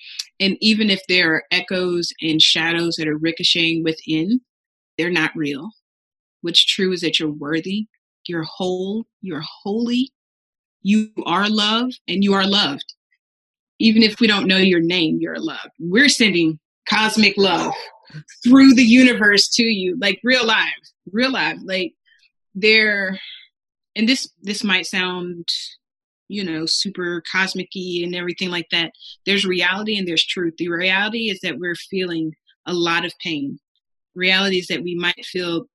and 0.41 0.57
even 0.61 0.91
if 0.91 1.01
there 1.09 1.35
are 1.35 1.45
echoes 1.51 2.13
and 2.23 2.41
shadows 2.41 2.97
that 2.97 3.09
are 3.09 3.19
ricocheting 3.19 3.85
within, 3.85 4.41
they're 4.97 5.11
not 5.11 5.33
real. 5.35 5.71
What's 6.41 6.65
true 6.65 6.93
is 6.93 7.01
that 7.03 7.19
you're 7.19 7.31
worthy, 7.31 7.87
you're 8.27 8.45
whole, 8.45 9.05
you're 9.21 9.45
holy, 9.63 10.11
you 10.83 11.11
are 11.27 11.49
love, 11.49 11.91
and 12.09 12.23
you 12.23 12.35
are 12.35 12.47
loved. 12.47 12.95
Even 13.79 14.03
if 14.03 14.21
we 14.21 14.27
don't 14.27 14.47
know 14.47 14.57
your 14.57 14.81
name, 14.81 15.19
you're 15.21 15.39
loved. 15.39 15.71
We're 15.79 16.09
sending 16.09 16.59
cosmic 16.89 17.35
love 17.37 17.73
through 18.43 18.75
the 18.75 18.83
universe 18.83 19.49
to 19.49 19.63
you, 19.63 19.97
like 20.01 20.21
real 20.23 20.47
life, 20.47 20.69
real 21.13 21.33
life. 21.33 21.59
Like 21.65 21.93
there, 22.55 23.19
and 23.97 24.09
this 24.09 24.29
this 24.43 24.65
might 24.65 24.87
sound, 24.87 25.49
you 26.29 26.45
know, 26.45 26.67
super 26.67 27.23
cosmicy 27.33 28.05
and 28.05 28.15
everything 28.15 28.51
like 28.51 28.69
that. 28.71 28.93
There's 29.27 29.45
reality 29.45 29.97
and 29.97 30.07
there's 30.07 30.25
truth. 30.25 30.55
The 30.59 30.69
reality 30.69 31.31
is 31.31 31.41
that 31.43 31.59
we're 31.59 31.77
feeling 31.77 32.33
a 32.67 32.73
lot 32.73 33.05
of 33.05 33.13
pain. 33.23 33.59
Reality 34.15 34.59
is 34.59 34.69
that 34.69 34.83
we 34.83 34.95
might 34.95 35.25
feel 35.25 35.67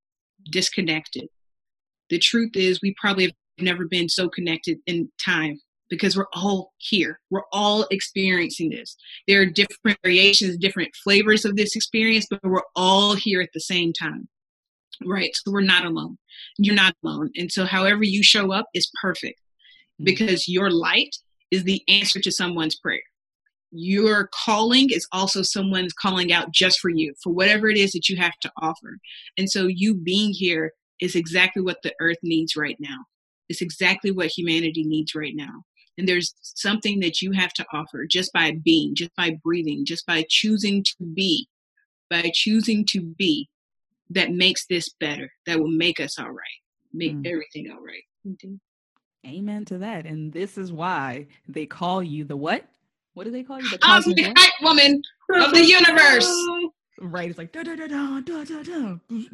disconnected. 0.52 1.28
The 2.10 2.20
truth 2.20 2.52
is 2.56 2.82
we 2.82 2.96
probably 3.00 3.26
have 3.26 3.34
never 3.60 3.86
been 3.86 4.10
so 4.10 4.30
connected 4.30 4.80
in 4.88 5.12
time 5.24 5.60
because 5.90 6.16
we're 6.16 6.28
all 6.34 6.74
here. 6.78 7.20
We're 7.30 7.44
all 7.52 7.88
experiencing 7.92 8.70
this. 8.70 8.96
There 9.28 9.42
are 9.42 9.46
different 9.46 9.98
variations, 10.04 10.58
different 10.58 10.96
flavors 11.04 11.46
of 11.46 11.56
this 11.56 11.76
experience, 11.76 12.28
but 12.30 12.40
we're 12.44 12.62
all 12.76 13.16
here 13.16 13.42
at 13.42 13.50
the 13.54 13.60
same 13.60 13.94
time. 13.94 14.28
Right? 15.06 15.32
So 15.34 15.52
we're 15.52 15.62
not 15.62 15.86
alone. 15.86 16.18
You're 16.58 16.76
not 16.76 16.96
alone. 17.04 17.32
And 17.36 17.52
so, 17.52 17.66
however 17.66 18.04
you 18.04 18.22
show 18.22 18.52
up 18.52 18.68
is 18.74 18.92
perfect 19.02 19.40
mm-hmm. 19.40 20.06
because 20.06 20.48
your 20.48 20.72
light 20.72 21.16
is 21.52 21.64
the 21.64 21.82
answer 21.88 22.20
to 22.20 22.32
someone's 22.32 22.76
prayer. 22.76 23.02
Your 23.72 24.30
calling 24.46 24.90
is 24.90 25.08
also 25.12 25.42
someone's 25.42 25.94
calling 25.94 26.34
out 26.34 26.52
just 26.52 26.80
for 26.80 26.90
you, 26.90 27.14
for 27.24 27.32
whatever 27.32 27.70
it 27.70 27.78
is 27.78 27.92
that 27.92 28.10
you 28.10 28.18
have 28.18 28.38
to 28.42 28.52
offer. 28.62 28.98
And 29.38 29.50
so, 29.50 29.68
you 29.68 29.96
being 29.96 30.32
here 30.34 30.74
is 31.00 31.16
exactly 31.16 31.62
what 31.62 31.78
the 31.82 31.94
earth 32.02 32.18
needs 32.22 32.58
right 32.58 32.78
now. 32.80 33.06
It's 33.48 33.62
exactly 33.62 34.12
what 34.12 34.28
humanity 34.28 34.84
needs 34.84 35.16
right 35.16 35.36
now 35.36 35.64
and 36.00 36.08
there's 36.08 36.34
something 36.42 37.02
that 37.02 37.22
you 37.22 37.34
have 37.34 37.54
to 37.54 37.66
offer 37.74 38.06
just 38.10 38.34
by 38.34 38.54
being 38.64 38.96
just 38.96 39.14
by 39.16 39.38
breathing 39.44 39.86
just 39.86 40.08
by 40.08 40.26
choosing 40.30 40.84
to 40.84 40.96
be 41.14 41.48
by 42.10 42.32
choosing 42.34 42.86
to 42.86 43.02
be 43.02 43.48
that 44.10 44.32
makes 44.32 44.66
this 44.66 44.90
better 45.00 45.32
that 45.46 45.60
will 45.60 45.70
make 45.70 46.00
us 46.00 46.18
all 46.18 46.32
right 46.32 46.64
make 46.94 47.14
mm. 47.14 47.28
everything 47.28 47.70
all 47.72 47.86
right. 47.86 48.02
Mm-hmm. 48.26 48.56
amen 49.28 49.66
to 49.66 49.78
that 49.80 50.06
and 50.06 50.32
this 50.34 50.58
is 50.58 50.72
why 50.72 51.28
they 51.48 51.66
call 51.66 52.02
you 52.02 52.24
the 52.24 52.38
what? 52.38 52.64
What 53.14 53.26
do 53.26 53.32
they 53.32 53.44
call 53.44 53.62
you? 53.62 53.70
The 53.70 53.78
cosmic 53.80 54.26
hype 54.38 54.54
woman 54.62 55.02
of 55.30 55.54
the 55.54 55.64
universe. 55.64 56.30
Right 57.02 57.30
it's 57.30 57.38
like 57.38 57.54
da 57.54 57.64
da 57.64 57.78
da 57.78 57.88
da 57.88 58.20
da 58.20 58.44
da 58.44 58.62
da 58.62 58.98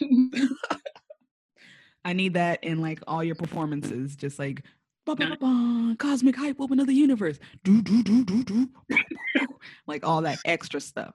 I 2.04 2.12
need 2.12 2.34
that 2.34 2.62
in 2.64 2.80
like 2.80 3.00
all 3.06 3.22
your 3.22 3.34
performances, 3.34 4.16
just 4.16 4.38
like 4.38 4.64
bah, 5.04 5.14
bah, 5.14 5.36
bah, 5.40 5.94
cosmic 5.98 6.36
hype, 6.36 6.60
open 6.60 6.80
of 6.80 6.86
the 6.86 6.94
universe, 6.94 7.38
do 7.64 7.82
do 7.82 8.02
do 8.02 8.24
do 8.24 8.44
do, 8.44 8.68
like 9.86 10.06
all 10.06 10.22
that 10.22 10.38
extra 10.44 10.80
stuff. 10.80 11.12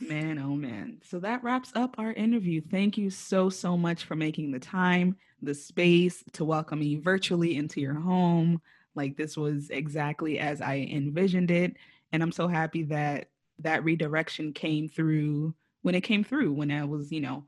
man, 0.00 0.38
oh 0.38 0.54
man! 0.54 0.98
So 1.04 1.18
that 1.20 1.42
wraps 1.42 1.72
up 1.74 1.96
our 1.98 2.12
interview. 2.12 2.60
Thank 2.60 2.98
you 2.98 3.10
so 3.10 3.48
so 3.48 3.76
much 3.76 4.04
for 4.04 4.16
making 4.16 4.50
the 4.50 4.60
time, 4.60 5.16
the 5.42 5.54
space 5.54 6.24
to 6.32 6.44
welcome 6.44 6.80
me 6.80 6.96
virtually 6.96 7.56
into 7.56 7.80
your 7.80 7.94
home. 7.94 8.60
Like 8.94 9.16
this 9.16 9.36
was 9.36 9.70
exactly 9.70 10.38
as 10.38 10.60
I 10.60 10.88
envisioned 10.90 11.50
it, 11.50 11.76
and 12.12 12.22
I'm 12.22 12.32
so 12.32 12.48
happy 12.48 12.84
that 12.84 13.28
that 13.60 13.84
redirection 13.84 14.52
came 14.52 14.88
through 14.88 15.54
when 15.82 15.94
it 15.94 16.00
came 16.00 16.24
through 16.24 16.52
when 16.52 16.70
I 16.70 16.84
was, 16.84 17.12
you 17.12 17.20
know, 17.20 17.44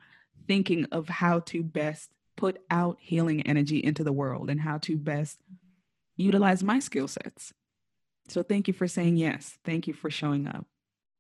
thinking 0.47 0.87
of 0.93 1.09
how 1.09 1.41
to 1.41 1.63
best 1.63 2.11
put 2.37 2.59
out 2.71 2.99
healing 3.01 3.43
energy 3.43 3.79
into 3.79 4.05
the 4.05 4.13
world 4.13 4.51
and 4.51 4.61
how 4.61 4.79
to 4.79 4.97
best 4.97 5.41
utilize 6.17 6.63
my 6.63 6.79
skill 6.79 7.09
sets. 7.09 7.53
So 8.29 8.43
thank 8.43 8.69
you 8.69 8.75
for 8.75 8.89
saying 8.89 9.17
yes. 9.17 9.59
Thank 9.65 9.87
you 9.87 9.95
for 9.95 10.11
showing 10.11 10.47
up. 10.47 10.67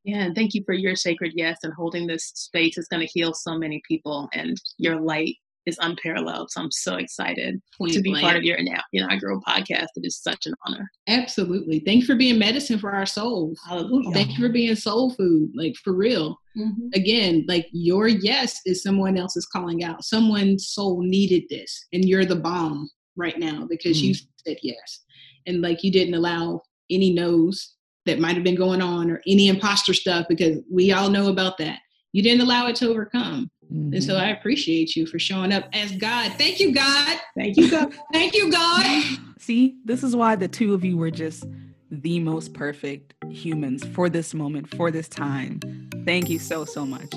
Yeah, 0.04 0.22
and 0.24 0.34
thank 0.36 0.54
you 0.54 0.62
for 0.64 0.72
your 0.72 0.94
sacred 0.94 1.32
yes 1.34 1.58
and 1.64 1.72
holding 1.72 2.06
this 2.06 2.26
space. 2.34 2.78
It's 2.78 2.86
going 2.86 3.04
to 3.04 3.12
heal 3.12 3.34
so 3.34 3.58
many 3.58 3.82
people, 3.88 4.28
and 4.32 4.56
your 4.78 5.00
light 5.00 5.36
is 5.66 5.78
unparalleled. 5.80 6.50
So 6.50 6.62
I'm 6.62 6.70
so 6.70 6.94
excited 6.94 7.60
Point 7.76 7.92
to 7.92 8.00
be 8.00 8.10
blank. 8.10 8.24
part 8.24 8.36
of 8.36 8.44
your 8.44 8.62
now, 8.62 8.80
you 8.92 9.00
know, 9.00 9.08
I 9.10 9.16
grow 9.16 9.40
podcast. 9.40 9.88
It 9.96 10.04
is 10.04 10.16
such 10.18 10.46
an 10.46 10.54
honor. 10.66 10.90
Absolutely. 11.08 11.80
Thank 11.80 12.00
you 12.00 12.06
for 12.06 12.14
being 12.14 12.38
medicine 12.38 12.78
for 12.78 12.92
our 12.92 13.06
souls. 13.06 13.60
Hallelujah. 13.66 14.12
Thank 14.12 14.38
you 14.38 14.46
for 14.46 14.52
being 14.52 14.74
soul 14.76 15.10
food, 15.10 15.50
like 15.54 15.74
for 15.82 15.92
real. 15.92 16.38
Mm-hmm. 16.56 16.88
Again, 16.94 17.44
like 17.48 17.66
your 17.72 18.08
yes 18.08 18.60
is 18.64 18.82
someone 18.82 19.18
else's 19.18 19.46
calling 19.46 19.84
out. 19.84 20.04
Someone's 20.04 20.68
soul 20.68 21.02
needed 21.02 21.44
this, 21.50 21.86
and 21.92 22.04
you're 22.04 22.24
the 22.24 22.36
bomb 22.36 22.88
right 23.16 23.38
now 23.38 23.66
because 23.68 23.98
mm-hmm. 23.98 24.08
you 24.08 24.14
said 24.46 24.56
yes. 24.62 25.04
And 25.46 25.60
like 25.60 25.82
you 25.82 25.90
didn't 25.90 26.14
allow 26.14 26.62
any 26.90 27.12
no's 27.12 27.74
that 28.06 28.20
might 28.20 28.34
have 28.36 28.44
been 28.44 28.54
going 28.54 28.80
on 28.80 29.10
or 29.10 29.20
any 29.26 29.48
imposter 29.48 29.92
stuff 29.92 30.26
because 30.28 30.58
we 30.70 30.92
all 30.92 31.10
know 31.10 31.28
about 31.28 31.58
that. 31.58 31.80
You 32.12 32.22
didn't 32.22 32.40
allow 32.40 32.66
it 32.68 32.76
to 32.76 32.88
overcome. 32.88 33.50
Mm-hmm. 33.72 33.94
And 33.94 34.04
so 34.04 34.14
mm-hmm. 34.14 34.24
I 34.24 34.30
appreciate 34.30 34.96
you 34.96 35.06
for 35.06 35.18
showing 35.18 35.52
up 35.52 35.68
as 35.72 35.92
God. 35.92 36.32
Thank 36.32 36.60
you, 36.60 36.74
God. 36.74 37.18
Thank 37.36 37.56
you, 37.56 37.70
God. 37.70 37.94
Thank 38.12 38.34
you, 38.34 38.50
God. 38.50 39.18
See, 39.38 39.76
this 39.84 40.02
is 40.02 40.14
why 40.14 40.36
the 40.36 40.48
two 40.48 40.74
of 40.74 40.84
you 40.84 40.96
were 40.96 41.10
just 41.10 41.44
the 41.90 42.20
most 42.20 42.54
perfect 42.54 43.14
humans 43.28 43.84
for 43.84 44.08
this 44.08 44.34
moment, 44.34 44.68
for 44.74 44.90
this 44.90 45.08
time. 45.08 45.60
Thank 46.04 46.28
you 46.30 46.38
so, 46.38 46.64
so 46.64 46.86
much. 46.86 47.12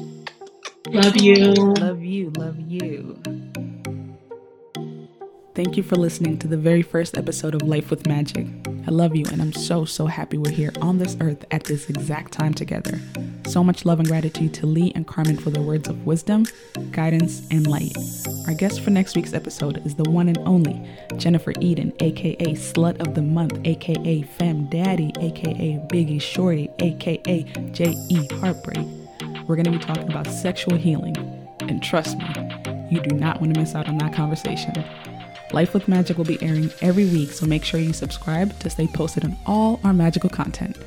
Love 0.87 1.17
you. 1.17 1.53
Love 1.53 2.03
you. 2.03 2.31
Love 2.31 2.59
you. 2.59 3.21
Thank 5.59 5.75
you 5.75 5.83
for 5.83 5.97
listening 5.97 6.37
to 6.37 6.47
the 6.47 6.55
very 6.55 6.81
first 6.81 7.17
episode 7.17 7.53
of 7.53 7.63
Life 7.63 7.89
with 7.89 8.07
Magic. 8.07 8.47
I 8.87 8.91
love 8.91 9.13
you, 9.13 9.25
and 9.29 9.41
I'm 9.41 9.51
so, 9.51 9.83
so 9.83 10.05
happy 10.05 10.37
we're 10.37 10.51
here 10.51 10.71
on 10.79 10.99
this 10.99 11.17
earth 11.19 11.43
at 11.51 11.65
this 11.65 11.89
exact 11.89 12.31
time 12.31 12.53
together. 12.53 12.97
So 13.45 13.61
much 13.61 13.83
love 13.83 13.99
and 13.99 14.07
gratitude 14.07 14.53
to 14.53 14.65
Lee 14.65 14.93
and 14.95 15.05
Carmen 15.05 15.35
for 15.35 15.49
their 15.49 15.61
words 15.61 15.89
of 15.89 16.05
wisdom, 16.05 16.45
guidance, 16.91 17.45
and 17.51 17.67
light. 17.67 17.91
Our 18.47 18.53
guest 18.53 18.79
for 18.79 18.91
next 18.91 19.17
week's 19.17 19.33
episode 19.33 19.85
is 19.85 19.95
the 19.95 20.09
one 20.09 20.29
and 20.29 20.37
only 20.45 20.81
Jennifer 21.17 21.51
Eden, 21.59 21.91
aka 21.99 22.53
Slut 22.53 22.97
of 23.05 23.13
the 23.13 23.21
Month, 23.21 23.59
aka 23.65 24.21
Fem 24.21 24.69
Daddy, 24.69 25.11
aka 25.19 25.77
Biggie 25.89 26.21
Shorty, 26.21 26.69
aka 26.79 27.43
J.E. 27.73 28.27
Heartbreak. 28.35 28.87
We're 29.45 29.57
going 29.57 29.65
to 29.65 29.71
be 29.71 29.79
talking 29.79 30.09
about 30.09 30.27
sexual 30.27 30.77
healing, 30.77 31.17
and 31.59 31.83
trust 31.83 32.17
me, 32.17 32.33
you 32.89 33.01
do 33.01 33.13
not 33.13 33.41
want 33.41 33.53
to 33.53 33.59
miss 33.59 33.75
out 33.75 33.89
on 33.89 33.97
that 33.97 34.13
conversation. 34.13 34.85
Life 35.51 35.73
with 35.73 35.87
Magic 35.87 36.15
will 36.15 36.25
be 36.25 36.41
airing 36.43 36.71
every 36.81 37.05
week, 37.05 37.31
so 37.31 37.47
make 37.47 37.63
sure 37.63 37.79
you 37.79 37.91
subscribe 37.91 38.57
to 38.59 38.69
stay 38.69 38.85
posted 38.85 39.25
on 39.25 39.35
all 39.47 39.79
our 39.83 39.93
magical 39.93 40.29
content. 40.29 40.77